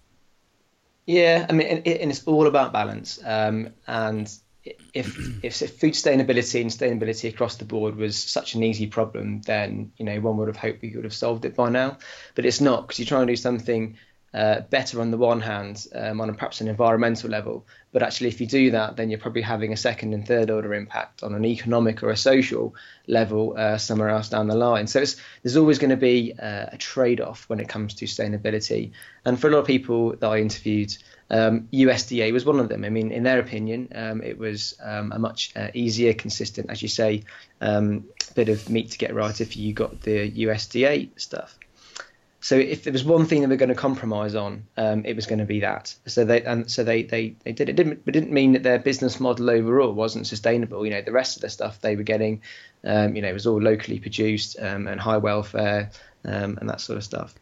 Yeah, 1.06 1.46
I 1.48 1.52
mean, 1.52 1.66
and, 1.66 1.86
and 1.86 2.10
it's 2.10 2.24
all 2.26 2.46
about 2.46 2.72
balance. 2.72 3.18
Um, 3.24 3.74
and 3.86 4.32
if 4.94 5.20
if 5.42 5.56
food 5.56 5.92
sustainability 5.92 6.60
and 6.60 6.70
sustainability 6.70 7.28
across 7.28 7.56
the 7.56 7.64
board 7.66 7.96
was 7.96 8.16
such 8.22 8.54
an 8.54 8.62
easy 8.62 8.86
problem, 8.86 9.42
then 9.42 9.92
you 9.96 10.04
know 10.06 10.20
one 10.20 10.36
would 10.38 10.48
have 10.48 10.56
hoped 10.56 10.82
we 10.82 10.90
could 10.90 11.04
have 11.04 11.14
solved 11.14 11.44
it 11.44 11.56
by 11.56 11.68
now. 11.68 11.98
But 12.34 12.46
it's 12.46 12.60
not 12.60 12.82
because 12.86 12.98
you 12.98 13.04
try 13.06 13.20
and 13.20 13.28
do 13.28 13.36
something 13.36 13.98
uh, 14.34 14.62
better 14.62 15.00
on 15.00 15.12
the 15.12 15.16
one 15.16 15.40
hand, 15.40 15.86
um, 15.94 16.20
on 16.20 16.28
a, 16.28 16.34
perhaps 16.34 16.60
an 16.60 16.66
environmental 16.66 17.30
level. 17.30 17.64
But 17.92 18.02
actually, 18.02 18.28
if 18.28 18.40
you 18.40 18.48
do 18.48 18.72
that, 18.72 18.96
then 18.96 19.08
you're 19.08 19.20
probably 19.20 19.42
having 19.42 19.72
a 19.72 19.76
second 19.76 20.12
and 20.12 20.26
third 20.26 20.50
order 20.50 20.74
impact 20.74 21.22
on 21.22 21.34
an 21.34 21.44
economic 21.44 22.02
or 22.02 22.10
a 22.10 22.16
social 22.16 22.74
level 23.06 23.54
uh, 23.56 23.78
somewhere 23.78 24.08
else 24.08 24.28
down 24.28 24.48
the 24.48 24.56
line. 24.56 24.88
So 24.88 25.04
there's 25.42 25.56
always 25.56 25.78
going 25.78 25.90
to 25.90 25.96
be 25.96 26.34
uh, 26.36 26.66
a 26.72 26.76
trade 26.76 27.20
off 27.20 27.48
when 27.48 27.60
it 27.60 27.68
comes 27.68 27.94
to 27.94 28.06
sustainability. 28.06 28.90
And 29.24 29.40
for 29.40 29.48
a 29.48 29.52
lot 29.52 29.60
of 29.60 29.66
people 29.66 30.16
that 30.16 30.26
I 30.26 30.38
interviewed, 30.38 30.96
um, 31.30 31.68
USDA 31.72 32.32
was 32.32 32.44
one 32.44 32.58
of 32.58 32.68
them. 32.68 32.84
I 32.84 32.90
mean, 32.90 33.12
in 33.12 33.22
their 33.22 33.38
opinion, 33.38 33.88
um, 33.94 34.20
it 34.20 34.36
was 34.36 34.74
um, 34.82 35.12
a 35.12 35.18
much 35.18 35.52
uh, 35.54 35.68
easier, 35.74 36.12
consistent, 36.12 36.70
as 36.70 36.82
you 36.82 36.88
say, 36.88 37.22
um, 37.60 38.04
bit 38.34 38.48
of 38.48 38.68
meat 38.68 38.90
to 38.90 38.98
get 38.98 39.14
right 39.14 39.40
if 39.40 39.56
you 39.56 39.72
got 39.72 40.00
the 40.00 40.30
USDA 40.30 41.10
stuff. 41.20 41.56
So 42.44 42.58
if 42.58 42.84
there 42.84 42.92
was 42.92 43.04
one 43.04 43.24
thing 43.24 43.40
that 43.40 43.48
we're 43.48 43.56
going 43.56 43.70
to 43.70 43.74
compromise 43.74 44.34
on, 44.34 44.66
um, 44.76 45.06
it 45.06 45.16
was 45.16 45.24
going 45.24 45.38
to 45.38 45.46
be 45.46 45.60
that. 45.60 45.94
So 46.04 46.26
they 46.26 46.42
and 46.42 46.70
so 46.70 46.84
they 46.84 47.02
they, 47.02 47.36
they 47.42 47.52
did 47.52 47.70
it. 47.70 47.76
Didn't 47.76 48.02
it 48.04 48.10
didn't 48.10 48.32
mean 48.32 48.52
that 48.52 48.62
their 48.62 48.78
business 48.78 49.18
model 49.18 49.48
overall 49.48 49.94
wasn't 49.94 50.26
sustainable. 50.26 50.84
You 50.84 50.92
know, 50.92 51.00
the 51.00 51.10
rest 51.10 51.36
of 51.36 51.40
the 51.40 51.48
stuff 51.48 51.80
they 51.80 51.96
were 51.96 52.02
getting, 52.02 52.42
um, 52.84 53.16
you 53.16 53.22
know, 53.22 53.32
was 53.32 53.46
all 53.46 53.62
locally 53.62 53.98
produced 53.98 54.58
um, 54.60 54.86
and 54.88 55.00
high 55.00 55.16
welfare 55.16 55.90
um, 56.26 56.58
and 56.60 56.68
that 56.68 56.82
sort 56.82 56.98
of 56.98 57.04
stuff. 57.04 57.34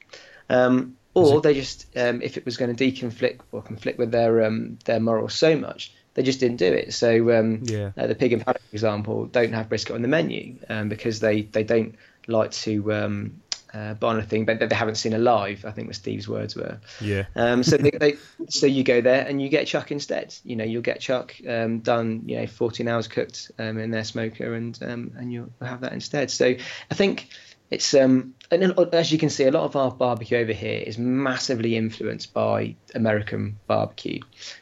Um, 0.48 0.98
or 1.14 1.40
they 1.40 1.54
just, 1.54 1.86
um, 1.96 2.22
if 2.22 2.36
it 2.36 2.44
was 2.44 2.56
going 2.56 2.72
to 2.72 2.84
deconflict 2.84 3.40
or 3.50 3.60
conflict 3.60 3.98
with 3.98 4.12
their 4.12 4.44
um, 4.44 4.78
their 4.84 5.00
morals 5.00 5.34
so 5.34 5.56
much, 5.56 5.92
they 6.14 6.22
just 6.22 6.38
didn't 6.38 6.58
do 6.58 6.72
it. 6.72 6.94
So 6.94 7.36
um, 7.36 7.64
Yeah. 7.64 7.90
uh, 7.98 8.06
the 8.06 8.14
pig 8.14 8.34
and 8.34 8.46
paddock, 8.46 8.62
example, 8.70 9.26
don't 9.26 9.52
have 9.52 9.68
brisket 9.68 9.96
on 9.96 10.02
the 10.02 10.08
menu 10.08 10.58
um, 10.68 10.88
because 10.88 11.18
they, 11.18 11.42
they 11.42 11.64
don't 11.64 11.96
like 12.28 12.52
to 12.52 12.92
um, 12.92 13.41
uh, 13.74 13.94
Barnard 13.94 14.28
thing, 14.28 14.44
but 14.44 14.61
that 14.61 14.70
they 14.70 14.76
haven't 14.76 14.96
seen 14.96 15.12
alive. 15.12 15.64
I 15.66 15.70
think 15.70 15.88
was 15.88 15.96
Steve's 15.96 16.28
words 16.28 16.56
were. 16.56 16.78
Yeah. 17.00 17.24
Um, 17.35 17.62
so 17.62 17.76
they, 17.76 17.90
they, 18.00 18.16
so 18.48 18.66
you 18.66 18.85
go 18.85 19.00
there 19.00 19.26
and 19.26 19.40
you 19.40 19.48
get 19.48 19.66
chuck 19.66 19.90
instead. 19.90 20.35
You 20.44 20.56
know, 20.56 20.64
you'll 20.64 20.82
get 20.82 21.00
chuck 21.00 21.35
um, 21.48 21.80
done. 21.80 22.22
You 22.26 22.40
know, 22.40 22.46
14 22.46 22.88
hours 22.88 23.08
cooked 23.08 23.50
um, 23.58 23.78
in 23.78 23.90
their 23.90 24.04
smoker, 24.04 24.54
and 24.54 24.78
um, 24.82 25.12
and 25.16 25.32
you'll 25.32 25.52
have 25.61 25.80
that 25.80 25.92
instead. 25.92 26.30
So 26.30 26.54
I 26.90 26.94
think 26.94 27.28
it's 27.72 27.94
um 27.94 28.35
and 28.50 28.78
as 28.92 29.11
you 29.11 29.18
can 29.18 29.30
see, 29.30 29.44
a 29.44 29.50
lot 29.50 29.64
of 29.64 29.76
our 29.76 29.90
barbecue 29.90 30.37
over 30.37 30.52
here 30.52 30.82
is 30.87 30.98
massively 30.98 31.74
influenced 31.74 32.35
by 32.35 32.76
American 32.94 33.58
barbecue. 33.66 34.20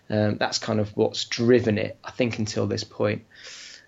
Um, 0.09 0.37
that's 0.37 0.59
kind 0.59 0.79
of 0.79 0.96
what's 0.96 1.25
driven 1.25 1.77
it, 1.77 1.99
I 2.05 2.12
think, 2.12 2.38
until 2.38 2.68
this 2.68 2.85
point. 2.85 3.25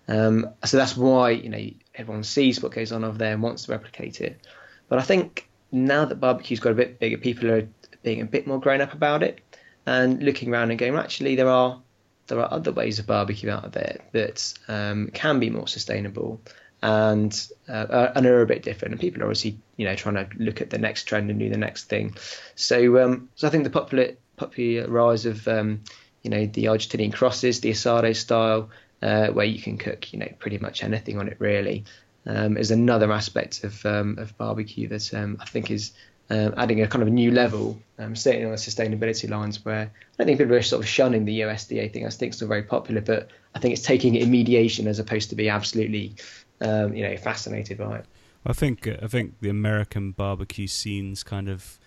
Um, 0.09 0.49
so 0.65 0.75
that's 0.75 0.97
why 0.97 1.29
you 1.29 1.47
know 1.47 1.69
everyone 1.95 2.23
sees 2.23 2.61
what 2.61 2.73
goes 2.73 2.91
on 2.91 3.05
over 3.05 3.17
there 3.17 3.31
and 3.31 3.41
wants 3.41 3.63
to 3.65 3.71
replicate 3.71 4.19
it. 4.19 4.45
But 4.93 4.99
I 4.99 5.05
think 5.05 5.49
now 5.71 6.05
that 6.05 6.19
barbecue's 6.19 6.59
got 6.59 6.73
a 6.73 6.75
bit 6.75 6.99
bigger, 6.99 7.17
people 7.17 7.49
are 7.49 7.67
being 8.03 8.21
a 8.21 8.25
bit 8.25 8.45
more 8.45 8.59
grown 8.59 8.79
up 8.79 8.93
about 8.93 9.23
it 9.23 9.39
and 9.87 10.21
looking 10.21 10.53
around 10.53 10.69
and 10.69 10.77
going, 10.77 10.93
actually, 10.93 11.33
there 11.33 11.49
are 11.49 11.81
there 12.27 12.39
are 12.39 12.53
other 12.53 12.71
ways 12.71 12.99
of 12.99 13.07
barbecue 13.07 13.49
out 13.49 13.71
there 13.71 14.01
that 14.11 14.53
um, 14.67 15.09
can 15.11 15.39
be 15.39 15.49
more 15.49 15.67
sustainable 15.67 16.39
and 16.83 17.47
uh, 17.67 18.11
and 18.13 18.27
are 18.27 18.43
a 18.43 18.45
bit 18.45 18.61
different. 18.61 18.91
And 18.91 19.01
people 19.01 19.23
are 19.23 19.25
obviously 19.25 19.57
you 19.77 19.85
know 19.85 19.95
trying 19.95 20.13
to 20.13 20.29
look 20.37 20.61
at 20.61 20.69
the 20.69 20.77
next 20.77 21.05
trend 21.05 21.31
and 21.31 21.39
do 21.39 21.49
the 21.49 21.57
next 21.57 21.85
thing. 21.85 22.15
So 22.53 23.03
um, 23.03 23.29
so 23.33 23.47
I 23.47 23.49
think 23.49 23.63
the 23.63 23.71
popular 23.71 24.11
popular 24.35 24.87
rise 24.87 25.25
of 25.25 25.47
um, 25.47 25.81
you 26.21 26.29
know 26.29 26.45
the 26.45 26.65
Argentinian 26.65 27.11
crosses, 27.13 27.61
the 27.61 27.71
asado 27.71 28.15
style, 28.15 28.69
uh, 29.01 29.29
where 29.29 29.47
you 29.47 29.59
can 29.59 29.79
cook 29.79 30.13
you 30.13 30.19
know 30.19 30.29
pretty 30.37 30.59
much 30.59 30.83
anything 30.83 31.17
on 31.17 31.29
it 31.29 31.37
really, 31.39 31.85
um, 32.25 32.57
is 32.57 32.71
another 32.71 33.11
aspect 33.11 33.63
of 33.63 33.85
um, 33.85 34.17
of 34.17 34.37
barbecue 34.37 34.87
that 34.89 35.13
um, 35.13 35.37
I 35.39 35.45
think 35.45 35.71
is. 35.71 35.91
Uh, 36.29 36.51
adding 36.55 36.81
a 36.81 36.87
kind 36.87 37.01
of 37.01 37.09
a 37.09 37.11
new 37.11 37.31
level, 37.31 37.77
um, 37.99 38.15
certainly 38.15 38.45
on 38.45 38.51
the 38.51 38.57
sustainability 38.57 39.29
lines, 39.29 39.63
where 39.65 39.81
I 39.81 40.17
don't 40.17 40.25
think 40.25 40.39
people 40.39 40.55
are 40.55 40.61
sort 40.61 40.81
of 40.81 40.87
shunning 40.87 41.25
the 41.25 41.41
USDA 41.41 41.91
thing. 41.91 42.05
I 42.05 42.09
think 42.09 42.29
it's 42.29 42.37
still 42.37 42.47
very 42.47 42.63
popular, 42.63 43.01
but 43.01 43.27
I 43.53 43.59
think 43.59 43.73
it's 43.73 43.81
taking 43.81 44.15
it 44.15 44.23
in 44.23 44.31
mediation 44.31 44.87
as 44.87 44.99
opposed 44.99 45.29
to 45.31 45.35
be 45.35 45.49
absolutely 45.49 46.15
um, 46.63 46.95
you 46.95 47.03
know, 47.03 47.15
fascinated 47.17 47.77
by 47.77 47.97
it. 47.97 48.05
I 48.45 48.53
think 48.53 48.87
I 48.87 49.07
think 49.07 49.39
the 49.39 49.49
American 49.49 50.11
barbecue 50.11 50.67
scenes 50.67 51.23
kind 51.23 51.49
of 51.49 51.79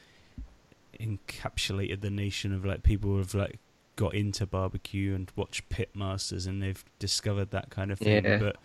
encapsulated 0.99 2.01
the 2.01 2.11
nation 2.11 2.55
of 2.55 2.65
like 2.65 2.83
people 2.83 3.11
who 3.11 3.19
have 3.19 3.35
like 3.35 3.59
got 3.97 4.15
into 4.15 4.47
barbecue 4.47 5.15
and 5.15 5.31
watched 5.37 5.69
pitmasters 5.69 6.47
and 6.47 6.63
they've 6.63 6.85
discovered 6.99 7.51
that 7.51 7.71
kind 7.71 7.91
of 7.91 7.99
thing. 7.99 8.25
Yeah. 8.25 8.39
But 8.39 8.57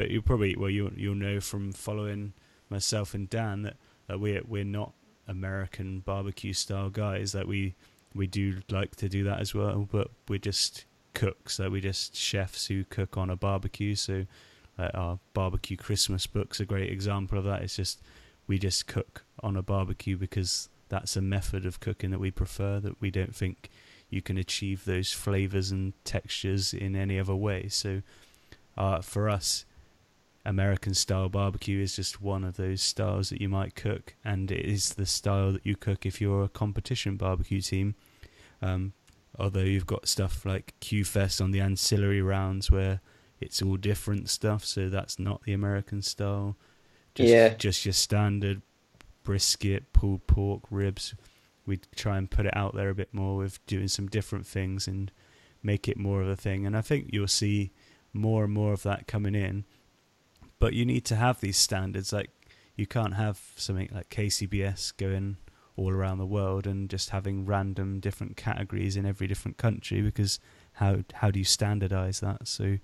but 0.00 0.10
you 0.10 0.22
probably 0.22 0.56
well 0.56 0.70
you 0.70 0.90
you'll 0.96 1.14
know 1.14 1.40
from 1.40 1.72
following 1.72 2.32
myself 2.70 3.12
and 3.12 3.28
Dan 3.28 3.60
that, 3.60 3.76
that 4.06 4.18
we're 4.18 4.40
we're 4.48 4.64
not 4.64 4.94
American 5.28 6.00
barbecue 6.00 6.54
style 6.54 6.88
guys. 6.88 7.32
That 7.32 7.46
we 7.46 7.74
we 8.14 8.26
do 8.26 8.62
like 8.70 8.96
to 8.96 9.10
do 9.10 9.24
that 9.24 9.40
as 9.40 9.54
well, 9.54 9.86
but 9.92 10.08
we're 10.26 10.38
just 10.38 10.86
cooks. 11.12 11.58
That 11.58 11.70
we're 11.70 11.82
just 11.82 12.16
chefs 12.16 12.68
who 12.68 12.84
cook 12.84 13.18
on 13.18 13.28
a 13.28 13.36
barbecue. 13.36 13.94
So 13.94 14.24
uh, 14.78 14.88
our 14.94 15.18
barbecue 15.34 15.76
Christmas 15.76 16.26
book's 16.26 16.60
a 16.60 16.64
great 16.64 16.90
example 16.90 17.36
of 17.36 17.44
that. 17.44 17.60
It's 17.60 17.76
just 17.76 18.00
we 18.46 18.58
just 18.58 18.86
cook 18.86 19.26
on 19.42 19.54
a 19.54 19.62
barbecue 19.62 20.16
because 20.16 20.70
that's 20.88 21.14
a 21.14 21.20
method 21.20 21.66
of 21.66 21.78
cooking 21.80 22.10
that 22.10 22.20
we 22.20 22.30
prefer. 22.30 22.80
That 22.80 22.98
we 23.02 23.10
don't 23.10 23.36
think 23.36 23.68
you 24.08 24.22
can 24.22 24.38
achieve 24.38 24.86
those 24.86 25.12
flavors 25.12 25.70
and 25.70 25.92
textures 26.06 26.72
in 26.72 26.96
any 26.96 27.20
other 27.20 27.36
way. 27.36 27.68
So, 27.68 28.00
uh, 28.78 29.02
for 29.02 29.28
us, 29.28 29.66
American 30.44 30.94
style 30.94 31.28
barbecue 31.28 31.82
is 31.82 31.96
just 31.96 32.20
one 32.20 32.44
of 32.44 32.56
those 32.56 32.80
styles 32.80 33.28
that 33.30 33.40
you 33.40 33.48
might 33.48 33.74
cook, 33.74 34.14
and 34.24 34.50
it 34.50 34.64
is 34.64 34.94
the 34.94 35.06
style 35.06 35.52
that 35.52 35.66
you 35.66 35.76
cook 35.76 36.06
if 36.06 36.20
you're 36.20 36.44
a 36.44 36.48
competition 36.48 37.16
barbecue 37.16 37.60
team. 37.60 37.94
Um, 38.62 38.92
although 39.38 39.60
you've 39.60 39.86
got 39.86 40.08
stuff 40.08 40.44
like 40.44 40.74
Q 40.80 41.04
Fest 41.04 41.40
on 41.40 41.50
the 41.50 41.60
ancillary 41.60 42.22
rounds 42.22 42.70
where 42.70 43.00
it's 43.40 43.62
all 43.62 43.76
different 43.76 44.28
stuff. 44.28 44.64
So 44.64 44.88
that's 44.88 45.18
not 45.18 45.42
the 45.42 45.52
American 45.52 46.02
style. 46.02 46.56
Just, 47.14 47.28
yeah. 47.30 47.48
Just 47.54 47.84
your 47.84 47.92
standard 47.92 48.62
brisket, 49.24 49.92
pulled 49.92 50.26
pork, 50.26 50.62
ribs. 50.70 51.14
We 51.66 51.80
try 51.94 52.18
and 52.18 52.30
put 52.30 52.46
it 52.46 52.56
out 52.56 52.74
there 52.74 52.90
a 52.90 52.94
bit 52.94 53.12
more 53.12 53.36
with 53.36 53.64
doing 53.66 53.88
some 53.88 54.08
different 54.08 54.46
things 54.46 54.86
and 54.86 55.10
make 55.62 55.88
it 55.88 55.96
more 55.96 56.20
of 56.20 56.28
a 56.28 56.36
thing. 56.36 56.66
And 56.66 56.76
I 56.76 56.80
think 56.80 57.10
you'll 57.12 57.28
see 57.28 57.72
more 58.12 58.44
and 58.44 58.52
more 58.52 58.72
of 58.72 58.82
that 58.82 59.06
coming 59.06 59.34
in. 59.34 59.64
But 60.60 60.74
you 60.74 60.84
need 60.84 61.04
to 61.06 61.16
have 61.16 61.40
these 61.40 61.56
standards. 61.56 62.12
Like 62.12 62.30
you 62.76 62.86
can't 62.86 63.14
have 63.14 63.40
something 63.56 63.88
like 63.92 64.08
KCBS 64.10 64.96
going 64.96 65.38
all 65.76 65.90
around 65.90 66.18
the 66.18 66.26
world 66.26 66.66
and 66.66 66.88
just 66.88 67.10
having 67.10 67.46
random 67.46 67.98
different 68.00 68.36
categories 68.36 68.96
in 68.96 69.06
every 69.06 69.26
different 69.26 69.56
country 69.56 70.02
because 70.02 70.38
how 70.74 70.98
how 71.14 71.30
do 71.30 71.38
you 71.38 71.44
standardize 71.44 72.20
that? 72.20 72.46
So 72.46 72.78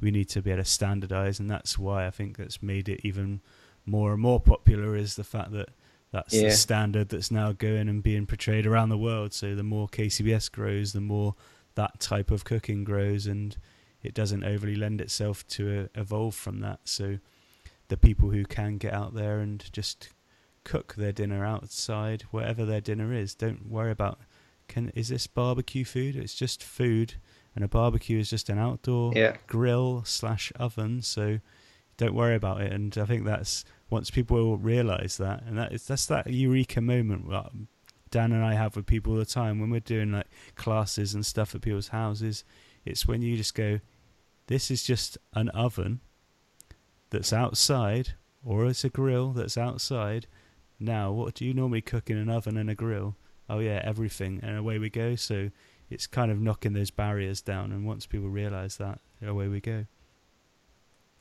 we 0.00 0.10
need 0.10 0.28
to 0.30 0.42
be 0.42 0.50
able 0.50 0.62
to 0.62 0.68
standardize, 0.68 1.40
and 1.40 1.50
that's 1.50 1.78
why 1.78 2.06
I 2.06 2.10
think 2.10 2.36
that's 2.36 2.62
made 2.62 2.88
it 2.88 3.00
even 3.02 3.40
more 3.84 4.12
and 4.12 4.20
more 4.20 4.40
popular 4.40 4.96
is 4.96 5.16
the 5.16 5.24
fact 5.24 5.52
that 5.52 5.70
that's 6.12 6.34
yeah. 6.34 6.48
the 6.48 6.50
standard 6.52 7.08
that's 7.08 7.30
now 7.30 7.52
going 7.52 7.88
and 7.88 8.02
being 8.02 8.26
portrayed 8.26 8.66
around 8.66 8.88
the 8.88 8.98
world. 8.98 9.32
So 9.32 9.54
the 9.54 9.62
more 9.62 9.88
KCBS 9.88 10.50
grows, 10.50 10.92
the 10.92 11.00
more 11.00 11.34
that 11.74 12.00
type 12.00 12.30
of 12.30 12.44
cooking 12.44 12.84
grows, 12.84 13.26
and 13.26 13.56
it 14.02 14.14
doesn't 14.14 14.44
overly 14.44 14.76
lend 14.76 15.00
itself 15.00 15.46
to 15.48 15.84
uh, 15.84 16.00
evolve 16.00 16.34
from 16.34 16.60
that. 16.60 16.80
So 16.84 17.18
the 17.88 17.96
people 17.96 18.30
who 18.30 18.44
can 18.44 18.78
get 18.78 18.92
out 18.92 19.14
there 19.14 19.40
and 19.40 19.64
just 19.72 20.10
cook 20.64 20.94
their 20.96 21.12
dinner 21.12 21.44
outside, 21.44 22.22
whatever 22.30 22.64
their 22.64 22.80
dinner 22.80 23.12
is, 23.12 23.34
don't 23.34 23.68
worry 23.68 23.90
about 23.90 24.18
can 24.68 24.90
is 24.96 25.08
this 25.08 25.26
barbecue 25.26 25.84
food? 25.84 26.16
It's 26.16 26.34
just 26.34 26.62
food 26.62 27.14
and 27.54 27.64
a 27.64 27.68
barbecue 27.68 28.18
is 28.18 28.30
just 28.30 28.48
an 28.48 28.58
outdoor 28.58 29.12
yeah. 29.14 29.36
grill 29.46 30.02
slash 30.04 30.52
oven. 30.56 31.02
So 31.02 31.40
don't 31.96 32.14
worry 32.14 32.34
about 32.34 32.60
it. 32.60 32.72
And 32.72 32.96
I 32.98 33.06
think 33.06 33.24
that's 33.24 33.64
once 33.88 34.10
people 34.10 34.58
realise 34.58 35.16
that, 35.16 35.42
and 35.46 35.56
that 35.56 35.72
is 35.72 35.86
that's 35.86 36.06
that 36.06 36.30
eureka 36.30 36.80
moment 36.80 37.30
that 37.30 37.50
Dan 38.10 38.32
and 38.32 38.44
I 38.44 38.54
have 38.54 38.76
with 38.76 38.86
people 38.86 39.14
all 39.14 39.18
the 39.18 39.24
time 39.24 39.58
when 39.58 39.70
we're 39.70 39.80
doing 39.80 40.12
like 40.12 40.28
classes 40.54 41.14
and 41.14 41.24
stuff 41.24 41.54
at 41.54 41.62
people's 41.62 41.88
houses. 41.88 42.44
It's 42.86 43.06
when 43.06 43.20
you 43.20 43.36
just 43.36 43.54
go, 43.54 43.80
this 44.46 44.70
is 44.70 44.84
just 44.84 45.18
an 45.34 45.48
oven 45.50 46.00
that's 47.10 47.32
outside, 47.32 48.14
or 48.44 48.66
it's 48.66 48.84
a 48.84 48.88
grill 48.88 49.32
that's 49.32 49.58
outside. 49.58 50.26
Now, 50.78 51.10
what 51.10 51.34
do 51.34 51.44
you 51.44 51.52
normally 51.52 51.80
cook 51.80 52.10
in 52.10 52.16
an 52.16 52.30
oven 52.30 52.56
and 52.56 52.70
a 52.70 52.74
grill? 52.74 53.16
Oh 53.48 53.58
yeah, 53.58 53.80
everything, 53.84 54.40
and 54.42 54.56
away 54.56 54.78
we 54.78 54.90
go. 54.90 55.16
So 55.16 55.50
it's 55.90 56.06
kind 56.06 56.30
of 56.30 56.40
knocking 56.40 56.72
those 56.72 56.90
barriers 56.90 57.40
down. 57.40 57.72
And 57.72 57.86
once 57.86 58.06
people 58.06 58.28
realise 58.28 58.76
that, 58.76 59.00
away 59.22 59.48
we 59.48 59.60
go. 59.60 59.86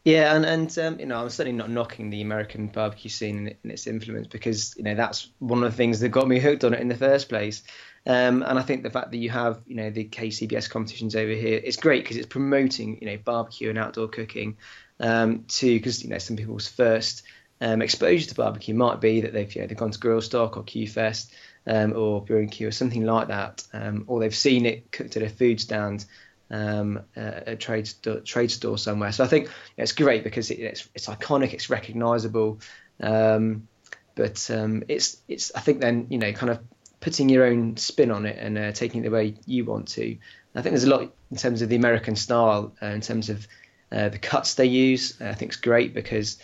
Yeah, 0.04 0.36
and 0.36 0.45
and 0.45 0.78
um, 0.78 0.99
you 0.99 1.08
know, 1.08 1.17
I'm 1.17 1.30
certainly 1.30 1.58
not 1.58 1.71
knocking 1.71 2.12
the 2.12 2.21
American 2.21 2.67
barbecue 2.67 3.10
scene 3.10 3.56
and 3.63 3.71
its 3.71 3.88
influence 3.88 4.28
because 4.28 4.75
you 4.78 4.84
know 4.84 4.93
that's 4.93 5.32
one 5.39 5.63
of 5.63 5.71
the 5.71 5.75
things 5.75 5.99
that 5.99 6.10
got 6.10 6.28
me 6.28 6.39
hooked 6.39 6.63
on 6.63 6.75
it 6.75 6.80
in 6.80 6.88
the 6.88 6.95
first 6.95 7.28
place. 7.28 7.63
Um, 8.07 8.43
and 8.43 8.59
I 8.59 8.61
think 8.61 8.83
the 8.83 8.91
fact 8.91 9.11
that 9.11 9.17
you 9.17 9.31
have 9.31 9.61
you 9.65 9.75
know 9.75 9.89
the 9.89 10.05
KCBS 10.05 10.69
competitions 10.69 11.15
over 11.15 11.31
here, 11.31 11.59
it's 11.63 11.77
great 11.77 12.03
because 12.03 12.17
it's 12.17 12.27
promoting 12.27 12.99
you 13.01 13.07
know 13.07 13.17
barbecue 13.17 13.69
and 13.69 13.77
outdoor 13.77 14.07
cooking 14.07 14.57
um, 14.99 15.45
to 15.47 15.73
because 15.75 16.03
you 16.03 16.09
know 16.09 16.19
some 16.19 16.35
people's 16.35 16.67
first 16.67 17.23
um, 17.61 17.81
exposure 17.81 18.27
to 18.27 18.35
barbecue 18.35 18.75
might 18.75 19.01
be 19.01 19.21
that 19.21 19.33
they've 19.33 19.53
you 19.55 19.61
know 19.61 19.67
they've 19.67 19.77
gone 19.77 19.91
to 19.91 19.99
Grillstock 19.99 20.57
or 20.57 20.63
Q 20.63 20.87
Fest 20.87 21.33
um, 21.67 21.93
or 21.95 22.23
B&Q 22.23 22.67
or 22.67 22.71
something 22.71 23.05
like 23.05 23.29
that, 23.29 23.63
um, 23.73 24.03
or 24.07 24.19
they've 24.19 24.35
seen 24.35 24.65
it 24.65 24.91
cooked 24.91 25.17
at 25.17 25.23
a 25.23 25.29
food 25.29 25.59
stand, 25.59 26.05
um, 26.51 27.01
uh, 27.17 27.41
a 27.47 27.55
trade 27.55 27.87
st- 27.87 28.25
trade 28.25 28.51
store 28.51 28.77
somewhere. 28.77 29.11
So 29.11 29.23
I 29.23 29.27
think 29.27 29.49
it's 29.77 29.93
great 29.93 30.23
because 30.23 30.51
it, 30.51 30.59
it's 30.59 30.87
it's 30.93 31.07
iconic, 31.07 31.53
it's 31.53 31.69
recognisable, 31.69 32.59
um, 33.01 33.67
but 34.13 34.49
um, 34.51 34.83
it's 34.87 35.17
it's 35.27 35.51
I 35.55 35.59
think 35.61 35.81
then 35.81 36.07
you 36.09 36.17
know 36.17 36.31
kind 36.33 36.51
of 36.51 36.59
putting 37.05 37.29
your 37.29 37.45
own 37.45 37.77
spin 37.77 38.09
on 38.09 38.25
it 38.25 38.35
and 38.39 38.57
uh, 38.57 38.71
taking 38.71 39.01
it 39.01 39.03
the 39.03 39.11
way 39.11 39.35
you 39.45 39.63
want 39.63 39.87
to. 39.87 40.17
I 40.55 40.61
think 40.63 40.71
there's 40.71 40.85
a 40.85 40.89
lot 40.89 41.13
in 41.29 41.37
terms 41.37 41.61
of 41.61 41.69
the 41.69 41.75
American 41.75 42.15
style, 42.15 42.73
uh, 42.81 42.87
in 42.87 43.01
terms 43.01 43.29
of 43.29 43.47
uh, 43.91 44.09
the 44.09 44.17
cuts 44.17 44.55
they 44.55 44.65
use. 44.65 45.21
I 45.21 45.35
think 45.35 45.51
it's 45.51 45.61
great 45.61 45.93
because 45.93 46.39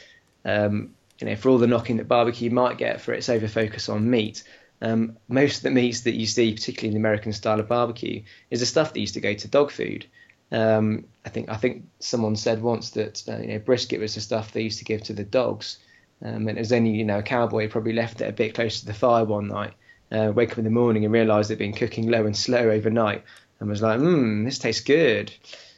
um, 0.45 0.93
you 1.19 1.25
know 1.25 1.35
for 1.35 1.49
all 1.49 1.57
the 1.57 1.65
knocking 1.65 1.97
that 1.97 2.07
barbecue 2.07 2.51
might 2.51 2.77
get 2.77 3.01
for 3.01 3.11
its 3.11 3.27
over 3.27 3.47
focus 3.47 3.89
on 3.89 4.07
meat, 4.07 4.43
um, 4.83 5.17
most 5.27 5.57
of 5.57 5.63
the 5.63 5.71
meats 5.71 6.01
that 6.01 6.13
you 6.13 6.27
see, 6.27 6.53
particularly 6.53 6.89
in 6.89 6.93
the 6.93 7.07
American 7.07 7.33
style 7.33 7.59
of 7.59 7.67
barbecue, 7.67 8.21
is 8.51 8.59
the 8.59 8.67
stuff 8.67 8.93
that 8.93 8.99
used 8.99 9.15
to 9.15 9.19
go 9.19 9.33
to 9.33 9.47
dog 9.47 9.71
food. 9.71 10.05
Um, 10.51 11.05
I 11.25 11.29
think 11.29 11.49
I 11.49 11.57
think 11.57 11.85
someone 11.97 12.35
said 12.35 12.61
once 12.61 12.91
that 12.91 13.23
uh, 13.27 13.37
you 13.37 13.47
know 13.47 13.59
brisket 13.59 13.99
was 13.99 14.13
the 14.13 14.21
stuff 14.21 14.51
they 14.51 14.61
used 14.61 14.77
to 14.77 14.85
give 14.85 15.01
to 15.05 15.13
the 15.13 15.23
dogs, 15.23 15.79
um, 16.23 16.47
and 16.47 16.55
it 16.55 16.61
was 16.61 16.71
only 16.71 16.91
you 16.91 17.05
know 17.05 17.17
a 17.17 17.23
cowboy 17.23 17.67
probably 17.67 17.93
left 17.93 18.21
it 18.21 18.29
a 18.29 18.31
bit 18.31 18.53
close 18.53 18.81
to 18.81 18.85
the 18.85 18.93
fire 18.93 19.25
one 19.25 19.47
night, 19.47 19.73
uh, 20.11 20.31
wake 20.33 20.51
up 20.51 20.57
in 20.57 20.63
the 20.63 20.69
morning 20.69 21.05
and 21.05 21.13
realise 21.13 21.47
they'd 21.47 21.57
been 21.57 21.73
cooking 21.73 22.09
low 22.09 22.25
and 22.25 22.35
slow 22.35 22.69
overnight, 22.69 23.23
and 23.59 23.69
was 23.69 23.81
like, 23.81 23.99
hmm, 23.99 24.43
this 24.43 24.59
tastes 24.59 24.83
good. 24.83 25.33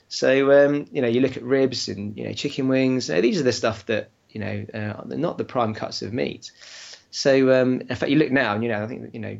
So 0.07 0.65
um, 0.65 0.85
you 0.91 1.01
know 1.01 1.07
you 1.07 1.21
look 1.21 1.37
at 1.37 1.43
ribs 1.43 1.87
and 1.87 2.17
you 2.17 2.25
know 2.25 2.33
chicken 2.33 2.67
wings. 2.67 3.09
Uh, 3.09 3.21
these 3.21 3.39
are 3.39 3.43
the 3.43 3.51
stuff 3.51 3.85
that 3.87 4.09
you 4.29 4.41
know 4.41 4.65
uh, 4.73 5.01
they're 5.05 5.17
not 5.17 5.37
the 5.37 5.43
prime 5.43 5.73
cuts 5.73 6.01
of 6.01 6.13
meat. 6.13 6.51
So 7.11 7.61
um, 7.61 7.81
in 7.81 7.95
fact, 7.95 8.09
you 8.09 8.17
look 8.17 8.31
now, 8.31 8.53
and 8.55 8.63
you 8.63 8.69
know, 8.69 8.83
I 8.83 8.87
think 8.87 9.13
you 9.13 9.19
know, 9.19 9.39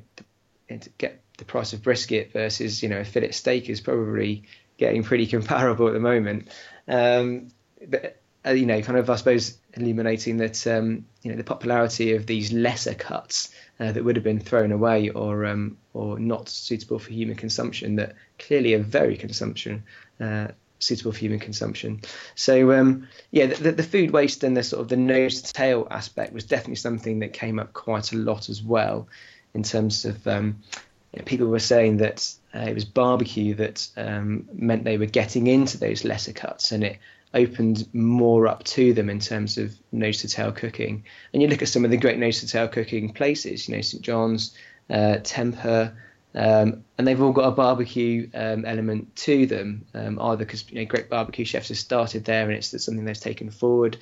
to 0.70 0.90
get 0.98 1.22
the 1.38 1.46
price 1.46 1.74
of 1.74 1.82
brisket 1.82 2.32
versus 2.32 2.84
you 2.84 2.90
know 2.90 3.00
a 3.00 3.06
fillet 3.06 3.32
steak 3.32 3.70
is 3.70 3.82
probably 3.82 4.44
getting 4.78 5.04
pretty 5.04 5.28
comparable 5.36 5.88
at 5.88 5.94
the 5.94 6.00
moment. 6.00 6.50
Um, 6.88 7.50
but 7.88 8.22
uh, 8.46 8.52
you 8.52 8.66
know, 8.66 8.82
kind 8.82 8.98
of 8.98 9.10
I 9.10 9.16
suppose 9.16 9.58
illuminating 9.76 10.38
that 10.38 10.66
um, 10.68 11.06
you 11.24 11.32
know 11.32 11.38
the 11.38 11.44
popularity 11.44 12.14
of 12.14 12.26
these 12.26 12.52
lesser 12.52 12.94
cuts 12.94 13.54
uh, 13.80 13.92
that 13.92 14.04
would 14.04 14.16
have 14.16 14.24
been 14.24 14.40
thrown 14.40 14.72
away 14.72 15.10
or 15.10 15.46
um, 15.46 15.78
or 15.94 16.20
not 16.20 16.50
suitable 16.50 17.00
for 17.00 17.12
human 17.12 17.36
consumption 17.36 17.96
that 17.96 18.16
clearly 18.40 18.74
are 18.74 18.84
very 18.84 19.18
consumption 19.18 19.84
uh, 20.20 20.48
suitable 20.80 21.12
for 21.12 21.20
human 21.20 21.40
consumption. 21.40 22.02
So 22.36 22.72
um, 22.74 23.08
yeah, 23.32 23.48
the, 23.48 23.72
the, 23.72 23.84
food 23.84 24.12
waste 24.12 24.44
and 24.44 24.56
the 24.56 24.64
sort 24.64 24.82
of 24.82 24.90
the 24.90 24.98
nose 24.98 25.42
to 25.42 25.54
tail 25.54 25.88
aspect 25.90 26.34
was 26.34 26.44
definitely 26.44 26.76
something 26.76 27.20
that 27.20 27.34
came 27.34 27.60
up 27.60 27.74
quite 27.74 28.12
a 28.12 28.18
lot 28.18 28.50
as 28.50 28.62
well, 28.62 29.08
in 29.54 29.64
terms 29.64 30.06
of 30.06 30.28
um, 30.28 30.62
you 31.14 31.20
know, 31.20 31.26
people 31.26 31.48
were 31.48 31.60
saying 31.60 31.98
that 31.98 32.34
uh, 32.54 32.60
it 32.60 32.74
was 32.74 32.86
barbecue 32.86 33.56
that 33.56 33.88
um, 33.98 34.48
meant 34.54 34.84
they 34.84 34.98
were 34.98 35.06
getting 35.06 35.48
into 35.48 35.78
those 35.78 36.04
lesser 36.04 36.34
cuts 36.34 36.72
and 36.72 36.84
it 36.84 37.00
opened 37.34 37.88
more 37.94 38.48
up 38.48 38.64
to 38.64 38.94
them 38.94 39.10
in 39.10 39.20
terms 39.20 39.58
of 39.58 39.76
nose 39.92 40.22
to 40.22 40.28
tail 40.28 40.52
cooking. 40.52 41.04
And 41.34 41.42
you 41.42 41.48
look 41.48 41.62
at 41.62 41.68
some 41.68 41.86
of 41.86 41.92
the 41.92 41.98
great 41.98 42.20
nose 42.20 42.42
to 42.42 42.48
tail 42.48 42.68
cooking 42.68 43.14
places, 43.14 43.68
you 43.68 43.76
know, 43.76 43.82
St 43.82 44.04
John's, 44.04 44.56
uh, 44.90 45.18
Temper, 45.24 45.96
um, 46.36 46.84
and 46.98 47.08
they've 47.08 47.22
all 47.22 47.32
got 47.32 47.48
a 47.48 47.52
barbecue 47.52 48.30
um, 48.34 48.66
element 48.66 49.16
to 49.18 49.46
them, 49.46 49.86
um, 49.94 50.20
either 50.20 50.46
because 50.46 50.70
you 50.70 50.80
know, 50.80 50.86
great 50.86 51.10
barbecue 51.10 51.46
chefs 51.46 51.70
have 51.70 51.78
started 51.78 52.26
there 52.26 52.44
and 52.44 52.54
it's 52.54 52.84
something 52.84 53.06
they've 53.06 53.20
taken 53.20 53.52
forward, 53.52 53.98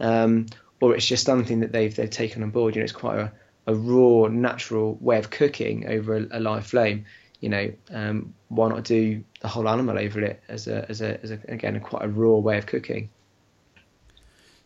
um, 0.00 0.46
or 0.80 0.94
it's 0.94 1.06
just 1.06 1.26
something 1.26 1.60
that 1.60 1.72
they've 1.72 1.94
they've 1.94 2.10
taken 2.10 2.42
on 2.42 2.50
board. 2.50 2.74
You 2.74 2.80
know, 2.80 2.84
it's 2.84 2.92
quite 2.92 3.18
a, 3.18 3.32
a 3.66 3.74
raw, 3.74 4.28
natural 4.28 4.96
way 5.00 5.18
of 5.18 5.30
cooking 5.30 5.86
over 5.88 6.16
a, 6.16 6.38
a 6.38 6.40
live 6.40 6.66
flame. 6.66 7.04
You 7.44 7.50
know, 7.50 7.72
um, 7.90 8.32
why 8.48 8.70
not 8.70 8.84
do 8.84 9.22
the 9.40 9.48
whole 9.48 9.68
animal 9.68 9.98
over 9.98 10.18
it 10.22 10.42
as 10.48 10.66
a 10.66 10.88
as 10.88 11.02
a, 11.02 11.22
as 11.22 11.30
a 11.30 11.38
again 11.48 11.76
a 11.76 11.80
quite 11.80 12.02
a 12.02 12.08
raw 12.08 12.38
way 12.38 12.56
of 12.56 12.64
cooking. 12.64 13.10